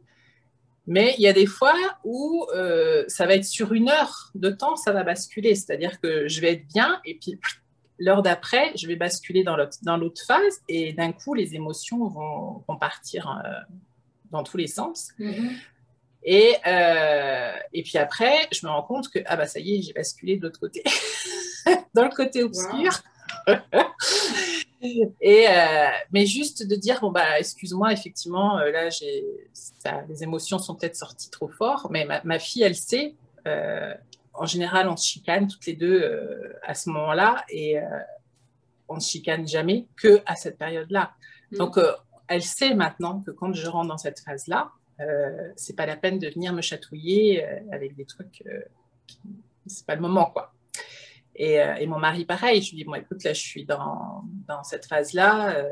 Mais 0.87 1.15
il 1.17 1.23
y 1.23 1.27
a 1.27 1.33
des 1.33 1.47
fois 1.47 1.73
où 2.03 2.45
euh, 2.53 3.03
ça 3.07 3.25
va 3.25 3.35
être 3.35 3.45
sur 3.45 3.73
une 3.73 3.89
heure 3.89 4.31
de 4.35 4.49
temps, 4.49 4.75
ça 4.75 4.91
va 4.91 5.03
basculer. 5.03 5.55
C'est-à-dire 5.55 5.99
que 5.99 6.27
je 6.27 6.41
vais 6.41 6.53
être 6.53 6.67
bien 6.67 6.99
et 7.05 7.15
puis 7.15 7.39
l'heure 7.97 8.21
d'après, 8.21 8.71
je 8.75 8.87
vais 8.87 8.95
basculer 8.95 9.43
dans 9.43 9.55
l'autre, 9.55 10.21
phase 10.25 10.61
et 10.67 10.93
d'un 10.93 11.11
coup, 11.11 11.33
les 11.33 11.55
émotions 11.55 12.07
vont, 12.07 12.63
vont 12.67 12.77
partir 12.77 13.29
euh, 13.29 13.49
dans 14.31 14.43
tous 14.43 14.57
les 14.57 14.67
sens. 14.67 15.11
Mhm. 15.17 15.51
Et, 16.23 16.55
euh, 16.65 17.51
et 17.73 17.83
puis 17.83 17.97
après, 17.97 18.47
je 18.51 18.65
me 18.65 18.71
rends 18.71 18.83
compte 18.83 19.09
que 19.09 19.19
ah 19.27 19.35
bah 19.37 19.47
ça 19.47 19.59
y 19.59 19.75
est, 19.75 19.81
j'ai 19.83 19.93
basculé 19.93 20.37
de 20.37 20.41
l'autre 20.41 20.59
côté, 20.59 20.83
dans 21.93 22.03
le 22.03 22.09
côté 22.09 22.43
obscur. 22.43 23.03
Et 25.21 25.45
euh, 25.49 25.87
mais 26.11 26.25
juste 26.25 26.67
de 26.67 26.75
dire 26.75 26.99
bon 27.01 27.11
bah 27.11 27.39
excuse-moi, 27.39 27.91
effectivement 27.93 28.57
euh, 28.59 28.71
là 28.71 28.89
j'ai 28.89 29.23
les 30.09 30.23
émotions 30.23 30.59
sont 30.59 30.75
peut-être 30.75 30.95
sorties 30.95 31.29
trop 31.29 31.47
fort, 31.49 31.87
mais 31.91 32.05
ma, 32.05 32.21
ma 32.23 32.39
fille 32.39 32.63
elle 32.63 32.75
sait. 32.75 33.15
euh, 33.47 33.93
en 34.37 34.45
général, 34.45 34.89
on 34.89 34.97
se 34.97 35.05
chicane 35.07 35.47
toutes 35.47 35.65
les 35.65 35.75
deux 35.75 36.01
euh, 36.01 36.53
à 36.63 36.73
ce 36.73 36.89
moment-là 36.89 37.45
et 37.49 37.77
on 38.89 38.95
ne 38.95 38.99
se 38.99 39.09
chicane 39.11 39.47
jamais 39.47 39.85
que 39.95 40.21
à 40.25 40.35
cette 40.35 40.57
période-là. 40.57 41.13
Mm. 41.51 41.57
Donc 41.57 41.79
elle 42.27 42.43
sait 42.43 42.73
maintenant 42.73 43.21
que 43.21 43.31
quand 43.31 43.53
je 43.53 43.67
rentre 43.67 43.87
dans 43.87 43.97
cette 43.97 44.19
phase-là, 44.19 44.71
c'est 45.55 45.75
pas 45.75 45.85
la 45.85 45.95
peine 45.95 46.19
de 46.19 46.27
venir 46.27 46.51
me 46.53 46.61
chatouiller 46.61 47.45
avec 47.71 47.95
des 47.95 48.05
trucs, 48.05 48.43
qui- 49.07 49.19
c'est 49.67 49.85
pas 49.85 49.95
le 49.95 50.01
moment 50.01 50.25
quoi. 50.25 50.51
Et, 51.35 51.59
euh, 51.59 51.75
et 51.75 51.85
mon 51.87 51.99
mari 51.99 52.23
pareil, 52.25 52.61
je 52.61 52.71
lui 52.71 52.77
dis 52.77 52.83
bon 52.85 52.95
écoute 52.95 53.23
là 53.23 53.33
je 53.33 53.41
suis 53.41 53.65
dans, 53.65 54.23
dans 54.47 54.63
cette 54.63 54.85
phase-là, 54.85 55.55
euh, 55.57 55.69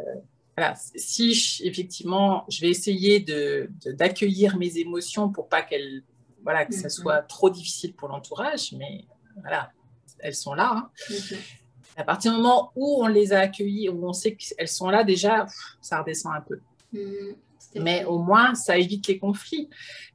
voilà, 0.57 0.75
si 0.95 1.33
je- 1.33 1.63
effectivement 1.63 2.45
je 2.49 2.59
vais 2.61 2.69
essayer 2.69 3.19
de, 3.21 3.69
de- 3.85 3.91
d'accueillir 3.93 4.57
mes 4.57 4.77
émotions 4.77 5.29
pour 5.29 5.47
pas 5.47 5.61
qu'elles, 5.61 6.03
voilà 6.43 6.65
que 6.65 6.73
ça 6.73 6.87
Mhm. 6.87 6.89
soit 6.89 7.21
trop 7.23 7.49
difficile 7.49 7.93
pour 7.93 8.09
l'entourage, 8.09 8.73
mais 8.73 9.05
voilà 9.41 9.71
elles 10.19 10.35
sont 10.35 10.53
là. 10.53 10.71
hein. 10.75 10.89
Mhm. 11.09 11.37
À 11.95 12.03
partir 12.03 12.31
du 12.31 12.37
moment 12.37 12.71
où 12.75 13.03
on 13.03 13.07
les 13.07 13.31
a 13.33 13.39
accueillies, 13.41 13.87
où 13.89 14.05
on 14.07 14.13
sait 14.13 14.35
qu'elles 14.35 14.67
sont 14.67 14.89
là 14.89 15.03
déjà, 15.03 15.45
ça 15.81 16.01
redescend 16.01 16.33
un 16.35 16.41
peu 16.41 16.59
Mhm. 16.91 17.35
Mais 17.75 18.05
au 18.05 18.19
moins 18.19 18.55
ça 18.55 18.77
évite 18.77 19.07
les 19.07 19.17
conflits. 19.17 19.69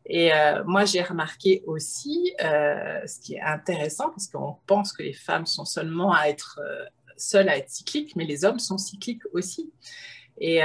Et 0.06 0.32
euh, 0.32 0.64
moi 0.64 0.84
j'ai 0.84 1.02
remarqué 1.02 1.62
aussi, 1.66 2.34
euh, 2.42 3.06
ce 3.06 3.20
qui 3.20 3.34
est 3.34 3.40
intéressant, 3.40 4.10
parce 4.10 4.26
qu'on 4.26 4.56
pense 4.66 4.92
que 4.92 5.02
les 5.02 5.12
femmes 5.12 5.46
sont 5.46 5.64
seulement 5.64 6.12
à 6.12 6.28
être 6.28 6.60
euh, 6.62 6.84
seules 7.16 7.48
à 7.48 7.58
être 7.58 7.68
cycliques, 7.68 8.16
mais 8.16 8.24
les 8.24 8.44
hommes 8.44 8.58
sont 8.58 8.78
cycliques 8.78 9.22
aussi. 9.32 9.72
Et 10.40 10.62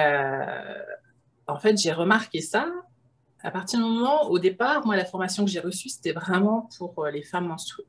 en 1.47 1.57
fait 1.59 1.77
j'ai 1.77 1.91
remarqué 1.91 2.41
ça. 2.41 2.67
À 3.41 3.51
partir 3.51 3.79
du 3.79 3.85
moment, 3.85 4.29
au 4.29 4.39
départ, 4.39 4.85
moi 4.85 4.95
la 4.95 5.03
formation 5.03 5.43
que 5.43 5.51
j'ai 5.51 5.59
reçue, 5.59 5.89
c'était 5.89 6.13
vraiment 6.13 6.69
pour 6.77 7.05
les 7.07 7.23
femmes 7.23 7.47
menstruées. 7.47 7.87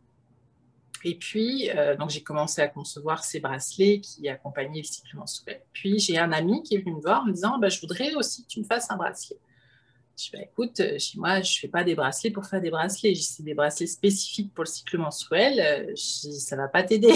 Et 1.07 1.17
puis, 1.17 1.71
euh, 1.71 1.97
donc 1.97 2.09
j'ai 2.09 2.23
commencé 2.23 2.63
à 2.63 2.69
concevoir 2.69 3.25
ces 3.25 3.39
bracelets 3.39 4.01
qui 4.01 4.27
accompagnaient 4.29 4.81
le 4.81 4.87
cycle 4.87 5.17
menstruel. 5.17 5.61
Puis 5.75 5.99
j'ai 5.99 6.19
un 6.19 6.33
ami 6.33 6.63
qui 6.63 6.77
est 6.77 6.79
venu 6.79 6.95
me 6.95 7.01
voir 7.01 7.23
en 7.23 7.27
me 7.27 7.33
disant 7.33 7.59
bah, 7.59 7.69
Je 7.69 7.79
voudrais 7.81 8.15
aussi 8.15 8.43
que 8.45 8.49
tu 8.49 8.61
me 8.61 8.65
fasses 8.65 8.91
un 8.91 8.97
bracelet. 8.97 9.37
Je 10.17 10.25
dis 10.25 10.31
bah, 10.33 10.39
Écoute, 10.43 10.81
euh, 10.81 10.97
moi, 11.17 11.43
je 11.43 11.57
ne 11.57 11.61
fais 11.61 11.69
pas 11.69 11.85
des 11.85 11.95
bracelets 11.95 12.31
pour 12.31 12.47
faire 12.47 12.63
des 12.63 12.71
bracelets. 12.71 13.15
C'est 13.17 13.43
des 13.43 13.53
bracelets 13.53 13.87
spécifiques 13.87 14.55
pour 14.55 14.65
le 14.65 14.69
cycle 14.71 14.97
menstruel. 14.97 15.61
Euh, 15.61 15.89
Je 15.95 16.29
dis, 16.29 16.41
Ça 16.41 16.57
ne 16.57 16.63
va 16.63 16.69
pas 16.69 16.83
t'aider. 16.83 17.13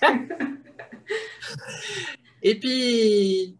Et 2.42 2.58
puis, 2.58 3.56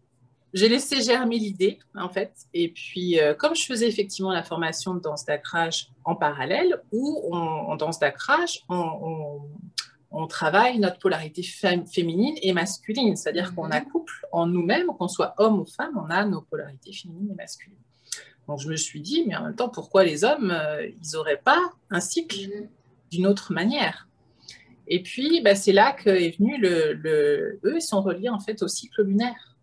j'ai 0.55 0.69
laissé 0.69 1.01
germer 1.01 1.37
l'idée, 1.37 1.77
en 1.95 2.09
fait. 2.09 2.33
Et 2.53 2.69
puis, 2.69 3.19
euh, 3.19 3.33
comme 3.35 3.55
je 3.55 3.65
faisais 3.65 3.87
effectivement 3.87 4.31
la 4.31 4.41
formation 4.43 4.95
de 4.95 4.99
danse 5.01 5.25
d'accrage 5.25 5.89
en 6.03 6.15
parallèle, 6.15 6.81
où 6.91 7.29
on, 7.31 7.35
en 7.37 7.75
danse 7.75 7.99
d'accrage, 7.99 8.63
on, 8.69 8.75
on- 8.77 9.41
on 10.17 10.27
travaille 10.27 10.79
notre 10.79 10.97
polarité 10.97 11.43
féminine 11.43 12.35
et 12.41 12.53
masculine. 12.53 13.17
C'est-à-dire 13.17 13.49
Mhm. 13.49 13.55
qu'on 13.55 13.69
accouple 13.71 14.13
en 14.31 14.47
nous-mêmes, 14.47 14.87
qu'on 14.97 15.09
soit 15.09 15.33
homme 15.39 15.59
ou 15.59 15.65
femme, 15.65 15.91
on 16.03 16.09
a 16.09 16.23
nos 16.25 16.41
polarités 16.41 16.93
féminines 16.93 17.31
et 17.31 17.35
masculines. 17.35 17.75
Donc, 18.47 18.59
je 18.61 18.69
me 18.69 18.77
suis 18.77 19.01
dit, 19.01 19.25
mais 19.27 19.35
en 19.35 19.43
même 19.43 19.55
temps, 19.55 19.67
pourquoi 19.69 20.05
les 20.05 20.23
hommes, 20.23 20.51
euh, 20.51 20.87
ils 20.87 21.11
n'auraient 21.15 21.41
pas 21.43 21.59
un 21.89 21.99
cycle 21.99 22.37
Mhm. 22.47 22.67
d'une 23.11 23.27
autre 23.27 23.51
manière? 23.51 24.07
Et 24.87 25.01
puis, 25.03 25.41
bah, 25.41 25.55
c'est 25.55 25.73
là 25.73 25.91
qu'est 25.91 26.37
venu 26.37 26.57
le, 26.59 26.93
le- 26.93 27.59
Eux, 27.65 27.75
ils 27.75 27.81
sont 27.81 28.01
reliés 28.01 28.29
en 28.29 28.39
fait 28.39 28.61
au 28.63 28.67
cycle 28.69 29.01
lunaire. 29.03 29.54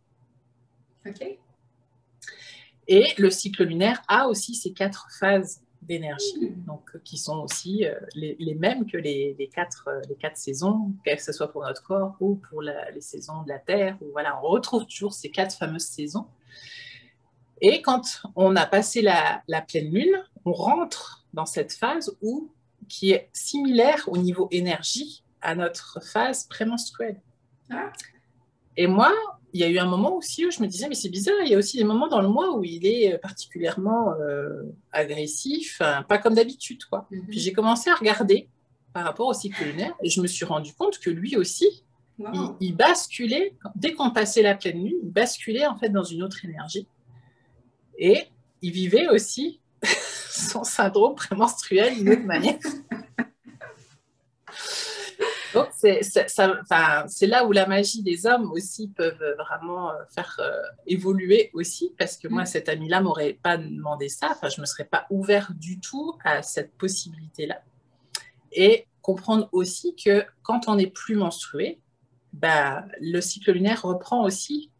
Et 2.89 3.07
le 3.19 3.31
cycle 3.31 3.65
lunaire 3.65 4.03
a 4.09 4.29
aussi 4.29 4.55
ces 4.55 4.73
quatre 4.73 5.09
phases 5.19 5.63
d'énergie, 5.83 6.51
mm. 6.51 6.65
donc 6.65 7.03
qui 7.05 7.19
sont 7.19 7.39
aussi 7.41 7.85
les, 8.15 8.55
mêmes 8.55 8.87
que 8.87 8.97
les, 8.97 9.51
quatre, 9.53 9.89
les 10.09 10.15
quatre 10.15 10.37
saisons, 10.37 10.93
que 11.05 11.21
ce 11.21 11.33
soit 11.33 11.51
pour 11.51 11.63
notre 11.63 11.83
corps 11.83 12.17
ou 12.21 12.37
pour 12.37 12.63
les 12.63 13.01
saisons 13.01 13.43
de 13.43 13.49
la 13.49 13.59
Terre. 13.59 13.97
Ou 14.01 14.07
voilà, 14.13 14.39
on 14.43 14.49
retrouve 14.49 14.87
toujours 14.87 15.13
ces 15.13 15.31
quatre 15.31 15.57
fameuses 15.57 15.87
saisons. 15.87 16.27
Et 17.65 17.81
quand 17.81 18.23
on 18.35 18.57
a 18.57 18.67
passé 18.67 19.03
la, 19.03 19.43
pleine 19.69 19.93
lune, 19.95 20.25
on 20.45 20.53
rentre 20.53 21.25
dans 21.33 21.47
cette 21.47 21.73
phase 21.73 22.17
où, 22.21 22.51
qui 22.89 23.13
est 23.13 23.31
similaire 23.33 24.09
au 24.09 24.17
niveau 24.17 24.49
énergie 24.51 25.23
à 25.41 25.55
notre 25.55 26.03
phase 26.03 26.45
prémenstruelle. 26.49 27.21
Ah. 27.71 27.93
Et 28.77 28.89
moi, 28.89 29.13
il 29.53 29.61
y 29.61 29.65
a 29.65 29.69
eu 29.69 29.79
un 29.79 29.87
moment 29.87 30.17
aussi 30.17 30.47
où 30.47 30.51
je 30.51 30.63
me 30.63 30.67
disais, 30.67 30.89
mais 30.89 30.95
c'est 30.95 31.09
bizarre, 31.09 31.37
il 31.45 31.51
y 31.51 31.55
a 31.55 31.59
aussi 31.59 31.77
des 31.77 31.85
moments 31.85 32.09
dans 32.09 32.21
le 32.23 32.29
mois 32.29 32.57
où 32.57 32.65
il 32.65 32.87
est 32.87 33.19
particulièrement 33.19 34.13
euh, 34.15 34.63
agressif, 34.93 35.83
pas 36.09 36.19
comme 36.19 36.35
d'habitude. 36.35 36.85
quoi. 36.85 37.07
Mhm. 37.11 37.27
Puis 37.29 37.39
j'ai 37.39 37.53
commencé 37.53 37.91
à 37.91 37.95
regarder 37.95 38.49
par 38.93 39.05
rapport 39.05 39.29
au 39.29 39.35
cycle 39.35 39.65
lunaire 39.65 39.95
et 40.03 40.09
je 40.09 40.21
me 40.21 40.27
suis 40.27 40.45
rendu 40.45 40.73
compte 40.75 40.99
que 40.99 41.11
lui 41.11 41.37
aussi, 41.37 41.85
il, 42.19 42.41
il, 42.61 42.77
basculait, 42.77 43.55
dès 43.75 43.93
qu'on 43.95 44.11
passait 44.11 44.43
la 44.43 44.55
pleine 44.55 44.85
lune, 44.85 44.99
il 45.03 45.11
basculait 45.11 45.67
en 45.67 45.77
fait 45.77 45.89
dans 45.89 46.05
une 46.05 46.23
autre 46.23 46.45
énergie. 46.45 46.87
Et 47.99 48.27
il 48.63 48.73
vivait 48.73 49.09
aussi 49.09 49.61
son 50.31 50.65
syndrome 50.65 51.15
prémenstruel 51.15 51.95
d'une 51.95 52.11
autre 52.11 52.25
manière. 52.25 52.59
C'est 55.83 57.27
là 57.27 57.45
où 57.47 57.53
la 57.53 57.67
magie 57.67 58.03
des 58.03 58.27
hommes 58.27 58.51
aussi 58.53 58.89
peuvent 58.89 59.37
vraiment 59.39 59.91
euh, 59.91 59.95
faire 60.15 60.37
euh, 60.41 60.61
évoluer 60.87 61.51
aussi, 61.55 61.95
parce 61.99 62.17
que 62.17 62.29
moi, 62.29 62.43
mm. 62.43 62.47
cet 62.47 62.69
ami-là 62.69 63.01
m'aurait 63.01 63.39
pas 63.43 63.57
demandé 63.57 64.09
ça, 64.09 64.31
enfin, 64.31 64.49
je 64.49 64.61
me 64.61 64.67
serais 64.67 64.85
pas 64.85 65.07
ouvert 65.11 65.53
du 65.55 65.81
tout 65.81 66.17
à 66.25 66.43
cette 66.43 66.73
possibilité-là. 66.77 67.63
Et 68.53 68.87
comprendre 69.01 69.49
aussi 69.53 69.97
que 69.97 70.25
quand 70.43 70.69
on 70.69 70.77
n'est 70.77 70.91
plus 70.91 71.17
menstrué, 71.17 71.81
bah, 72.33 72.85
le 73.01 73.21
cycle 73.21 73.53
lunaire 73.53 73.83
reprend 73.83 74.25
aussi 74.25 74.71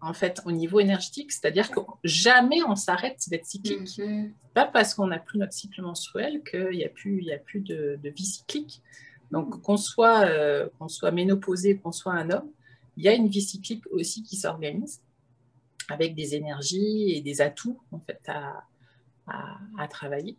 en 0.00 0.12
fait, 0.12 0.40
au 0.44 0.52
niveau 0.52 0.80
énergétique, 0.80 1.32
c'est-à-dire 1.32 1.70
que 1.70 1.80
jamais 2.04 2.62
on 2.62 2.76
s'arrête 2.76 3.20
d'être 3.28 3.46
cyclique. 3.46 3.98
Mm 3.98 4.28
Pas 4.54 4.66
parce 4.66 4.94
qu'on 4.94 5.08
n'a 5.08 5.18
plus 5.18 5.38
notre 5.38 5.52
cycle 5.52 5.82
menstruel 5.82 6.42
qu'il 6.48 6.70
n'y 6.70 6.84
a 6.84 6.88
plus, 6.88 7.20
il 7.22 7.32
a 7.32 7.38
plus 7.38 7.60
de, 7.60 7.98
vie 8.04 8.24
cyclique. 8.24 8.82
Donc, 9.30 9.60
qu'on 9.62 9.76
soit, 9.76 10.26
euh, 10.26 10.68
qu'on 10.78 10.88
soit 10.88 11.10
ménopausé, 11.10 11.76
qu'on 11.76 11.92
soit 11.92 12.12
un 12.12 12.30
homme, 12.30 12.48
il 12.96 13.04
y 13.04 13.08
a 13.08 13.14
une 13.14 13.28
vie 13.28 13.42
cyclique 13.42 13.84
aussi 13.90 14.22
qui 14.22 14.36
s'organise 14.36 15.00
avec 15.88 16.14
des 16.14 16.34
énergies 16.34 17.12
et 17.12 17.20
des 17.20 17.40
atouts 17.40 17.80
en 17.92 18.00
fait 18.00 18.20
à, 18.28 18.64
à, 19.78 19.88
travailler. 19.88 20.36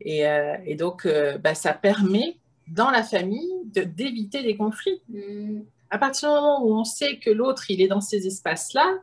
Et, 0.00 0.26
euh, 0.26 0.56
et 0.64 0.74
donc, 0.74 1.06
euh, 1.06 1.38
bah, 1.38 1.54
ça 1.54 1.72
permet 1.72 2.36
dans 2.68 2.90
la 2.90 3.02
famille 3.02 3.50
d'éviter 3.64 4.42
des 4.42 4.56
conflits. 4.56 5.00
Mm 5.08 5.62
à 5.90 5.98
partir 5.98 6.28
du 6.28 6.34
moment 6.34 6.64
où 6.64 6.74
on 6.74 6.84
sait 6.84 7.18
que 7.18 7.30
l'autre, 7.30 7.70
il 7.70 7.80
est 7.80 7.88
dans 7.88 8.00
ces 8.00 8.26
espaces-là, 8.26 8.98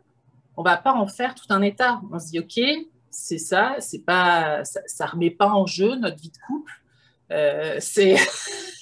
on 0.58 0.64
va 0.64 0.78
pas 0.78 0.94
en 0.94 1.08
faire 1.08 1.36
tout 1.36 1.46
un 1.50 1.62
état. 1.62 2.02
On 2.12 2.20
se 2.20 2.30
dit, 2.30 2.40
OK, 2.40 2.60
c'est 3.10 3.38
ça, 3.38 3.76
c'est 3.80 4.06
pas, 4.06 4.64
ça, 4.66 5.06
ne 5.06 5.12
remet 5.12 5.32
pas 5.32 5.50
en 5.50 5.66
jeu 5.66 5.96
notre 5.96 6.18
vie 6.18 6.30
de 6.30 6.38
couple. 6.46 6.83
Euh, 7.34 7.78
c'est 7.80 8.16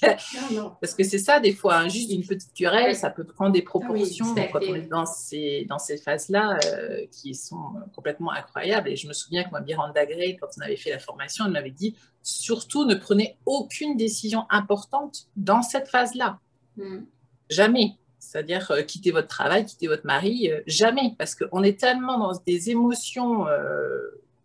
parce 0.00 0.94
que 0.94 1.04
c'est 1.04 1.18
ça 1.18 1.40
des 1.40 1.52
fois, 1.52 1.76
hein, 1.76 1.88
juste 1.88 2.10
une 2.10 2.24
petite 2.24 2.52
querelle, 2.52 2.94
ça 2.94 3.08
peut 3.08 3.24
prendre 3.24 3.52
des 3.52 3.62
proportions 3.62 4.34
quand 4.52 4.60
on 4.68 4.74
est 4.74 4.88
dans 4.88 5.06
ces, 5.06 5.64
dans 5.68 5.78
ces 5.78 5.96
phases-là 5.96 6.58
euh, 6.66 7.06
qui 7.10 7.34
sont 7.34 7.74
complètement 7.94 8.32
incroyables. 8.32 8.90
Et 8.90 8.96
je 8.96 9.08
me 9.08 9.12
souviens 9.12 9.44
que 9.44 9.50
moi, 9.50 9.60
Miranda 9.60 10.04
Gray, 10.04 10.36
quand 10.36 10.48
on 10.58 10.60
avait 10.60 10.76
fait 10.76 10.90
la 10.90 10.98
formation, 10.98 11.46
elle 11.46 11.52
m'avait 11.52 11.70
dit 11.70 11.96
surtout 12.22 12.84
ne 12.84 12.94
prenez 12.94 13.36
aucune 13.46 13.96
décision 13.96 14.44
importante 14.50 15.28
dans 15.36 15.62
cette 15.62 15.88
phase-là. 15.88 16.38
Hmm. 16.76 17.04
Jamais. 17.48 17.96
C'est-à-dire 18.18 18.70
euh, 18.70 18.82
quitter 18.82 19.12
votre 19.12 19.28
travail, 19.28 19.64
quitter 19.64 19.88
votre 19.88 20.06
mari, 20.06 20.50
jamais. 20.66 21.14
Parce 21.18 21.34
qu'on 21.34 21.62
est 21.62 21.80
tellement 21.80 22.18
dans 22.18 22.38
des 22.46 22.70
émotions 22.70 23.46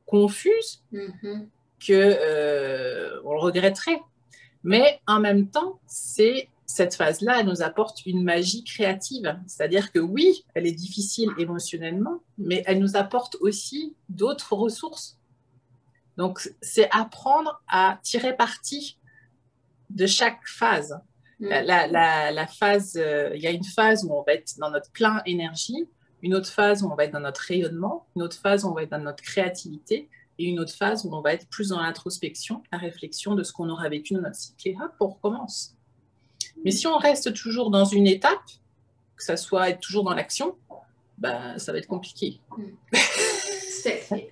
confuses 0.06 0.82
mm-hmm. 0.94 1.48
Que 1.86 3.22
on 3.24 3.34
le 3.34 3.40
regretterait. 3.40 4.02
Mais 4.64 5.00
en 5.08 5.20
même 5.20 5.50
temps, 5.50 5.80
c'est 5.88 6.50
cette 6.68 6.96
phase-là, 6.96 7.40
elle 7.40 7.46
nous 7.46 7.62
apporte 7.62 8.06
une 8.06 8.24
magie 8.24 8.64
créative. 8.64 9.40
C'est-à-dire 9.48 9.92
que 9.92 10.00
oui, 10.00 10.44
elle 10.54 10.68
est 10.68 10.74
difficile 10.74 11.30
émotionnellement, 11.38 12.22
mais 12.38 12.62
elle 12.68 12.80
nous 12.80 12.98
apporte 12.98 13.38
aussi 13.40 13.96
d'autres 14.10 14.54
ressources. 14.54 15.18
Donc, 16.18 16.52
c'est 16.62 16.90
apprendre 16.92 17.64
à 17.70 18.00
tirer 18.04 18.36
parti 18.36 19.00
de 19.90 20.06
chaque 20.06 20.46
phase. 20.46 21.00
Mm. 21.40 21.48
La, 21.50 22.48
phase, 22.48 22.98
euh, 22.98 23.32
il 23.34 23.42
y 23.42 23.48
a 23.48 23.52
une 23.52 23.64
phase 23.64 24.04
où 24.04 24.14
on 24.14 24.24
va 24.24 24.34
être 24.34 24.56
dans 24.58 24.70
notre 24.70 24.92
plein 24.92 25.22
énergie, 25.26 25.88
une 26.22 26.36
autre 26.36 26.50
phase 26.50 26.84
où 26.84 26.92
on 26.92 26.96
va 26.96 27.06
être 27.06 27.14
dans 27.14 27.22
notre 27.22 27.42
rayonnement, 27.42 28.08
une 28.16 28.24
autre 28.24 28.38
phase 28.38 28.66
où 28.66 28.70
on 28.70 28.74
va 28.74 28.84
être 28.84 28.92
dans 28.92 29.00
notre 29.00 29.24
créativité, 29.24 30.10
et 30.40 30.46
une 30.46 30.60
autre 30.60 30.74
phase 30.74 31.06
où 31.06 31.14
on 31.14 31.22
va 31.22 31.34
être 31.34 31.48
plus 31.50 31.70
dans 31.70 31.82
l'introspection, 31.82 32.64
la 32.72 32.78
réflexion 32.78 33.36
de 33.36 33.44
ce 33.44 33.52
qu'on 33.52 33.70
aura 33.70 33.90
vécu 33.90 34.14
dans 34.14 34.22
notre 34.22 34.36
cycle. 34.36 34.70
Et 34.70 34.76
hop, 34.76 34.92
on 35.00 35.08
recommence. 35.08 35.76
Mais 36.64 36.72
si 36.72 36.88
on 36.88 36.98
reste 36.98 37.34
toujours 37.34 37.72
dans 37.72 37.86
une 37.86 38.08
étape, 38.08 38.40
que 39.16 39.24
ça 39.24 39.38
soit 39.38 39.70
être 39.70 39.80
toujours 39.80 40.04
dans 40.04 40.14
l'action, 40.14 40.56
ben, 41.18 41.58
ça 41.58 41.72
va 41.72 41.80
être 41.80 41.88
compliqué. 41.88 42.40
C'est 42.94 44.32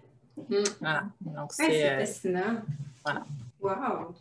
Voilà. 0.80 1.06
Donc, 1.22 1.54
c'est 1.54 1.90
euh, 1.90 2.00
fascinant. 2.00 2.62
voilà. 3.04 3.26
Wow. 3.62 4.16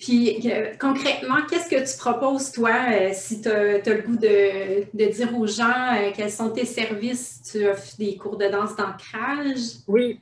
Puis 0.00 0.50
euh, 0.50 0.74
concrètement, 0.78 1.46
qu'est-ce 1.48 1.68
que 1.68 1.90
tu 1.90 1.98
proposes, 1.98 2.52
toi, 2.52 2.74
euh, 2.90 3.10
si 3.12 3.40
tu 3.40 3.48
as, 3.48 3.78
le 3.78 4.02
goût 4.02 4.16
de, 4.16 5.10
dire 5.10 5.38
aux 5.38 5.46
gens 5.46 5.94
euh, 5.94 6.10
quels 6.14 6.30
sont 6.30 6.50
tes 6.50 6.64
services? 6.64 7.42
Tu 7.50 7.68
offres 7.68 7.96
des 7.98 8.16
cours 8.16 8.36
de 8.36 8.46
danse 8.48 8.76
d'ancrage? 8.76 9.78
Oui. 9.86 10.20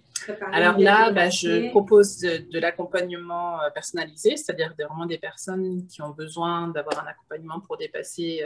Alors 0.53 0.79
là, 0.79 1.11
ben, 1.13 1.31
je 1.31 1.71
propose 1.71 2.19
de, 2.19 2.59
l'accompagnement 2.59 3.59
personnalisé, 3.75 4.37
c'est-à-dire 4.37 4.75
vraiment 4.79 5.07
des 5.07 5.17
personnes 5.17 5.87
qui 5.87 6.03
ont 6.03 6.11
besoin 6.11 6.69
d'avoir 6.69 7.03
un 7.03 7.09
accompagnement 7.09 7.61
pour 7.61 7.79
dépasser 7.79 8.43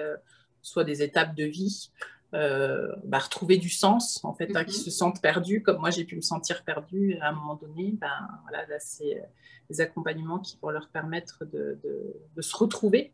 soit 0.62 0.84
des 0.84 1.02
étapes 1.02 1.34
de 1.34 1.44
vie, 1.44 1.90
bah, 2.34 3.18
retrouver 3.18 3.56
du 3.56 3.68
sens, 3.68 4.20
en 4.24 4.34
fait, 4.34 4.54
hein, 4.56 4.64
qui 4.64 4.76
mm-hmm. 4.76 4.84
se 4.84 4.90
sentent 4.90 5.22
perdus, 5.22 5.62
comme 5.62 5.78
moi 5.78 5.90
j'ai 5.90 6.04
pu 6.04 6.16
me 6.16 6.20
sentir 6.20 6.64
perdue 6.64 7.16
à 7.20 7.28
un 7.28 7.32
moment 7.32 7.54
donné. 7.54 7.94
Ben, 8.00 8.28
voilà, 8.44 8.66
là, 8.66 8.76
c'est 8.80 9.22
des 9.70 9.80
accompagnements 9.80 10.38
qui 10.38 10.58
vont 10.60 10.70
leur 10.70 10.88
permettre 10.88 11.44
de, 11.44 11.78
se 12.40 12.56
retrouver. 12.56 13.12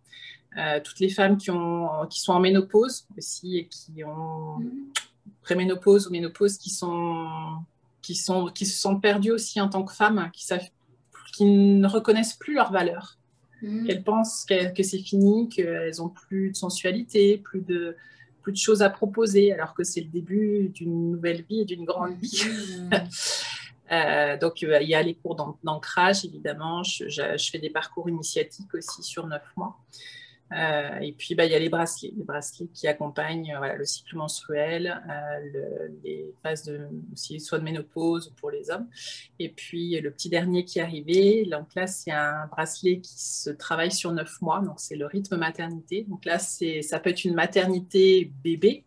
Euh, 0.58 0.80
toutes 0.82 0.98
les 0.98 1.10
femmes 1.10 1.36
qui, 1.36 1.50
ont, 1.50 1.88
qui 2.08 2.20
sont 2.20 2.32
en 2.32 2.40
ménopause 2.40 3.06
aussi 3.16 3.58
et 3.58 3.68
qui 3.68 4.02
ont 4.02 4.58
préménopause 5.42 6.08
ou 6.08 6.10
ménopause 6.10 6.58
qui, 6.58 6.70
sont, 6.70 7.28
qui, 8.02 8.16
sont, 8.16 8.46
qui 8.46 8.66
se 8.66 8.80
sont 8.80 8.98
perdues 8.98 9.30
aussi 9.30 9.60
en 9.60 9.68
tant 9.68 9.84
que 9.84 9.92
femmes, 9.92 10.28
qui, 10.32 10.44
savent, 10.44 10.68
qui 11.34 11.44
ne 11.44 11.86
reconnaissent 11.86 12.34
plus 12.34 12.54
leur 12.54 12.72
valeur. 12.72 13.16
Mmh. 13.62 13.86
Qu'elles 13.86 14.02
pensent 14.02 14.44
que 14.46 14.82
c'est 14.82 14.98
fini, 14.98 15.48
qu'elles 15.48 15.96
n'ont 15.98 16.08
plus 16.08 16.50
de 16.50 16.56
sensualité, 16.56 17.38
plus 17.38 17.60
de, 17.60 17.94
plus 18.42 18.52
de 18.52 18.58
choses 18.58 18.82
à 18.82 18.90
proposer, 18.90 19.52
alors 19.52 19.74
que 19.74 19.84
c'est 19.84 20.00
le 20.00 20.08
début 20.08 20.68
d'une 20.68 21.12
nouvelle 21.12 21.42
vie 21.42 21.60
et 21.60 21.64
d'une 21.64 21.84
grande 21.84 22.16
vie. 22.20 22.44
Euh, 23.92 24.38
donc, 24.38 24.62
il 24.62 24.88
y 24.88 24.94
a 24.94 25.02
les 25.02 25.14
cours 25.14 25.34
d'ancrage, 25.64 26.24
évidemment. 26.24 26.84
Je, 26.84 27.48
fais 27.50 27.58
des 27.58 27.70
parcours 27.70 28.08
initiatiques 28.08 28.72
aussi 28.74 29.02
sur 29.02 29.26
neuf 29.26 29.42
mois. 29.56 29.76
Euh, 30.52 30.98
et 31.00 31.12
puis, 31.12 31.34
bah, 31.34 31.44
il 31.44 31.52
y 31.52 31.54
a 31.54 31.58
les 31.58 31.68
bracelets, 31.68 32.12
les 32.16 32.24
bracelets 32.24 32.68
qui 32.74 32.88
accompagnent 32.88 33.56
le 33.76 33.84
cycle 33.84 34.16
menstruel, 34.16 35.00
euh, 35.08 35.88
les 36.02 36.34
phases 36.42 36.64
de, 36.64 36.88
aussi, 37.12 37.40
soit 37.40 37.58
de 37.58 37.64
ménopause 37.64 38.32
pour 38.36 38.50
les 38.50 38.70
hommes. 38.70 38.88
Et 39.38 39.48
puis, 39.48 40.00
le 40.00 40.10
petit 40.10 40.28
dernier 40.28 40.64
qui 40.64 40.80
est 40.80 40.82
arrivé, 40.82 41.46
donc 41.46 41.74
là, 41.74 41.86
c'est 41.86 42.10
un 42.10 42.46
bracelet 42.50 43.00
qui 43.00 43.20
se 43.20 43.50
travaille 43.50 43.92
sur 43.92 44.12
neuf 44.12 44.40
mois, 44.40 44.60
donc 44.60 44.80
c'est 44.80 44.96
le 44.96 45.06
rythme 45.06 45.36
maternité. 45.36 46.04
Donc 46.08 46.24
là, 46.24 46.38
ça 46.38 46.98
peut 46.98 47.10
être 47.10 47.24
une 47.24 47.34
maternité 47.34 48.32
bébé, 48.42 48.84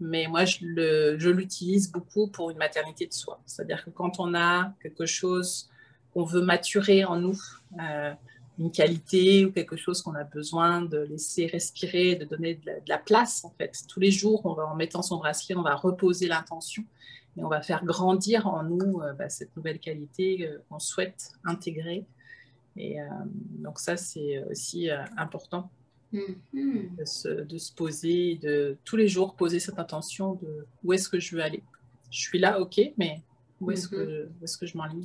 mais 0.00 0.26
moi, 0.26 0.44
je 0.44 1.30
l'utilise 1.30 1.90
beaucoup 1.92 2.28
pour 2.28 2.50
une 2.50 2.58
maternité 2.58 3.06
de 3.06 3.12
soi. 3.12 3.40
C'est-à-dire 3.46 3.84
que 3.84 3.90
quand 3.90 4.20
on 4.20 4.34
a 4.34 4.72
quelque 4.82 5.06
chose 5.06 5.70
qu'on 6.12 6.24
veut 6.24 6.42
maturer 6.42 7.04
en 7.04 7.16
nous, 7.16 7.38
euh, 7.80 8.12
une 8.58 8.70
qualité 8.72 9.44
ou 9.44 9.52
quelque 9.52 9.76
chose 9.76 10.02
qu'on 10.02 10.14
a 10.14 10.24
besoin 10.24 10.82
de 10.82 10.98
laisser 10.98 11.46
respirer, 11.46 12.16
de 12.16 12.24
donner 12.24 12.56
de 12.56 12.72
la, 12.86 12.98
place, 12.98 13.44
en 13.44 13.50
fait. 13.50 13.84
Tous 13.88 14.00
les 14.00 14.10
jours, 14.10 14.44
on 14.44 14.54
va, 14.54 14.66
en 14.66 14.74
mettant 14.74 15.02
son 15.02 15.18
bracelet, 15.18 15.54
on 15.56 15.62
va 15.62 15.76
reposer 15.76 16.26
l'intention 16.26 16.84
et 17.36 17.44
on 17.44 17.48
va 17.48 17.62
faire 17.62 17.84
grandir 17.84 18.48
en 18.48 18.64
nous 18.64 19.00
euh, 19.00 19.12
bah, 19.12 19.28
cette 19.28 19.56
nouvelle 19.56 19.78
qualité 19.78 20.48
euh, 20.48 20.58
qu'on 20.68 20.78
souhaite 20.78 21.32
intégrer. 21.44 22.04
Et 22.76 22.98
donc 23.58 23.80
ça, 23.80 23.96
c'est 23.96 24.40
aussi 24.44 24.88
important 25.16 25.68
Mm-hmm. 26.12 26.96
De, 26.96 27.58
se, 27.58 27.72
poser, 27.74 28.36
de 28.36 28.78
tous 28.84 28.96
les 28.96 29.08
jours 29.08 29.34
poser 29.34 29.60
cette 29.60 29.78
intention 29.78 30.34
de 30.34 30.66
où 30.82 30.94
est-ce 30.94 31.08
que 31.08 31.20
je 31.20 31.36
veux 31.36 31.42
aller. 31.42 31.62
Je 32.10 32.20
suis 32.20 32.38
là, 32.38 32.60
ok, 32.60 32.80
mais 32.96 33.22
où 33.60 33.70
est-ce 33.70 33.88
que, 33.88 33.96
mm-hmm. 33.96 34.44
est 34.44 34.58
que 34.58 34.66
je 34.66 34.76
m'enligne 34.78 35.04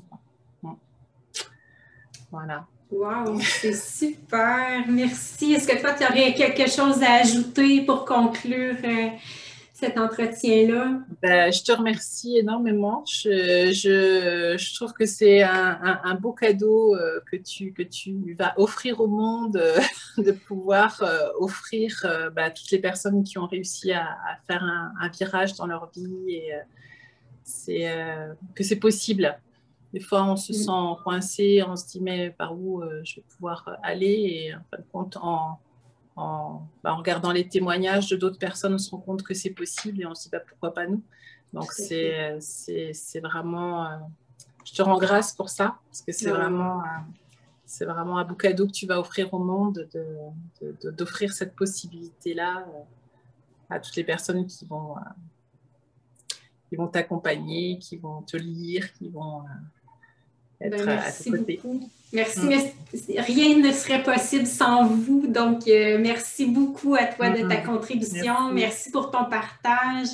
Voilà. 2.31 2.67
Wow, 2.93 3.39
c'est 3.39 3.73
super. 3.73 4.85
Merci. 4.87 5.53
Est-ce 5.53 5.67
que 5.67 5.81
toi, 5.81 5.93
tu 5.93 6.03
aurais 6.03 6.33
quelque 6.35 6.69
chose 6.69 7.01
à 7.01 7.13
ajouter 7.21 7.81
pour 7.81 8.05
conclure 8.05 8.75
euh, 8.83 9.07
cet 9.73 9.97
entretien-là? 9.97 10.99
Ben, 11.19 11.51
je 11.51 11.63
te 11.63 11.71
remercie 11.71 12.37
énormément. 12.37 13.03
Je, 13.07 13.71
je, 13.73 14.75
trouve 14.75 14.93
que 14.93 15.07
c'est 15.07 15.41
un, 15.41 16.15
beau 16.21 16.33
cadeau 16.33 16.95
euh, 16.95 17.19
que, 17.31 17.37
tu, 17.37 17.73
que 17.73 17.81
tu 17.81 18.35
vas 18.37 18.53
offrir 18.57 19.01
au 19.01 19.07
monde, 19.07 19.57
euh, 19.57 19.79
de 20.19 20.31
pouvoir 20.31 21.03
offrir 21.39 22.05
ben, 22.35 22.51
toutes 22.51 22.69
les 22.69 22.79
personnes 22.79 23.23
qui 23.23 23.39
ont 23.39 23.47
réussi 23.47 23.91
à, 23.91 24.03
à 24.03 24.37
faire 24.45 24.63
un, 24.63 24.93
un, 25.01 25.09
virage 25.09 25.55
dans 25.55 25.65
leur 25.65 25.89
vie 25.95 26.35
et 26.35 26.51
c'est 27.43 27.91
que 28.53 28.63
c'est 28.63 28.77
possible. 28.77 29.35
Des 29.93 29.99
fois, 29.99 30.23
on 30.23 30.35
se 30.35 30.51
mm. 30.51 30.55
sent 30.55 31.01
coincé, 31.03 31.63
on 31.65 31.75
se 31.75 31.85
dit, 31.85 32.01
mais 32.01 32.31
par 32.31 32.57
où 32.57 32.81
euh, 32.81 33.01
je 33.03 33.17
vais 33.17 33.21
pouvoir 33.29 33.63
euh, 33.67 33.73
aller 33.83 34.07
Et 34.47 34.55
en 34.55 34.63
fin 34.71 34.77
de 34.77 34.87
compte, 34.91 35.17
en, 35.17 35.59
bah, 36.15 36.93
en, 36.93 36.97
regardant 36.97 37.31
les 37.31 37.47
témoignages 37.47 38.09
de 38.09 38.15
d'autres 38.15 38.39
personnes, 38.39 38.73
on 38.73 38.79
se 38.79 38.89
rend 38.89 38.97
compte 38.97 39.21
que 39.21 39.35
c'est 39.35 39.51
possible 39.51 40.01
et 40.01 40.05
on 40.07 40.15
se 40.15 40.23
dit, 40.23 40.29
bah, 40.31 40.39
pourquoi 40.39 40.73
pas 40.73 40.87
nous? 40.87 41.03
Donc, 41.53 41.71
c'est 41.71 42.39
vraiment. 43.21 43.85
Euh, 43.85 43.97
je 44.65 44.73
te 44.73 44.81
rends 44.81 44.97
grâce 44.97 45.33
pour 45.33 45.49
ça, 45.49 45.77
parce 45.89 46.01
que 46.01 46.11
c'est 46.11 46.31
vraiment. 46.31 46.81
c'est 47.63 47.85
vraiment 47.85 48.17
un 48.17 48.23
beau 48.23 48.33
cadeau 48.33 48.65
que 48.65 48.71
tu 48.71 48.87
vas 48.87 48.99
offrir 48.99 49.31
au 49.31 49.39
monde, 49.39 49.87
d'offrir 50.97 51.29
de, 51.29 51.33
cette 51.35 51.55
possibilité-là 51.55 52.65
à 53.69 53.79
toutes 53.79 53.95
les 53.95 54.03
personnes 54.03 54.47
qui 54.47 54.65
vont, 54.65 54.95
qui 56.69 56.77
vont 56.77 56.87
t'accompagner, 56.87 57.77
qui 57.77 57.97
vont 57.97 58.23
te 58.23 58.37
lire, 58.37 58.91
qui 58.93 59.09
vont 59.09 59.43
ben, 60.69 60.85
merci 60.85 61.31
Beaucoup. 61.31 61.89
Merci, 62.13 62.41
mm. 62.41 63.19
rien 63.19 63.57
ne 63.57 63.71
serait 63.71 64.03
possible 64.03 64.45
sans 64.45 64.85
vous. 64.85 65.25
Donc, 65.27 65.67
euh, 65.67 65.97
merci 65.99 66.45
beaucoup 66.45 66.93
à 66.93 67.05
toi 67.05 67.31
de 67.31 67.47
ta 67.47 67.57
contribution. 67.57 68.51
Merci. 68.53 68.91
pour 68.91 69.09
ton 69.09 69.25
partage, 69.25 70.09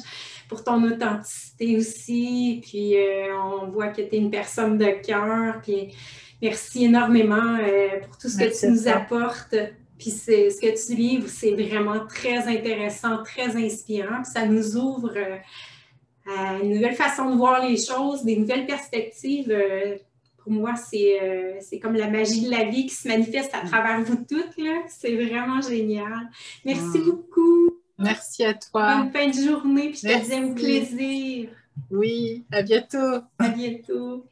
pour 0.47 0.63
ton 0.63 0.81
authenticité 0.83 1.75
aussi. 1.75 2.61
Puis, 2.65 2.95
euh, 2.95 3.35
on 3.37 3.67
voit 3.67 3.89
que 3.89 4.01
tu 4.01 4.15
es 4.15 4.17
une 4.17 4.31
personne 4.31 4.77
de 4.77 4.91
cœur. 5.05 5.59
Puis, 5.61 5.93
merci 6.41 6.85
énormément 6.85 7.57
euh, 7.59 7.99
pour 8.07 8.17
tout 8.17 8.29
ce 8.29 8.37
que 8.37 8.57
tu 8.57 8.71
nous 8.71 8.87
apportes. 8.87 9.55
Puis, 9.97 10.11
ce 10.11 10.61
que 10.61 10.87
tu 10.87 10.95
livres, 10.95 11.27
c'est 11.27 11.51
vraiment 11.51 12.07
très 12.07 12.47
intéressant, 12.47 13.23
très 13.23 13.57
inspirant. 13.57 14.23
ça 14.23 14.45
nous 14.45 14.77
ouvre 14.77 15.11
à 16.25 16.59
une 16.63 16.75
nouvelle 16.75 16.95
façon 16.95 17.31
de 17.31 17.35
voir 17.35 17.67
les 17.67 17.75
choses, 17.75 18.23
des 18.23 18.37
nouvelles 18.37 18.65
perspectives 18.65 19.53
pour 20.49 20.61
moi, 20.61 20.73
euh, 20.95 21.53
c'est 21.61 21.79
comme 21.79 21.93
la 21.93 22.09
magie 22.09 22.41
de 22.41 22.49
la 22.49 22.65
vie 22.65 22.87
qui 22.87 22.95
se 22.95 23.07
manifeste 23.07 23.53
à 23.53 23.67
travers 23.67 24.01
vous 24.01 24.15
toutes. 24.15 24.65
C'est 24.87 25.15
vraiment 25.15 25.61
génial. 25.61 26.29
Merci 26.65 26.99
mm. 26.99 27.05
beaucoup. 27.05 27.69
Merci 27.99 28.45
à 28.45 28.55
toi. 28.55 28.95
Bonne 28.95 29.11
fin 29.11 29.27
de 29.27 29.47
journée, 29.47 29.89
puis 29.89 29.99
je 30.03 30.07
te 30.07 30.25
dis 30.25 30.33
un 30.33 30.53
plaisir. 30.53 31.49
Oui, 31.91 32.45
à 32.51 32.63
bientôt. 32.63 33.21
À 33.37 33.49
bientôt. 33.49 34.25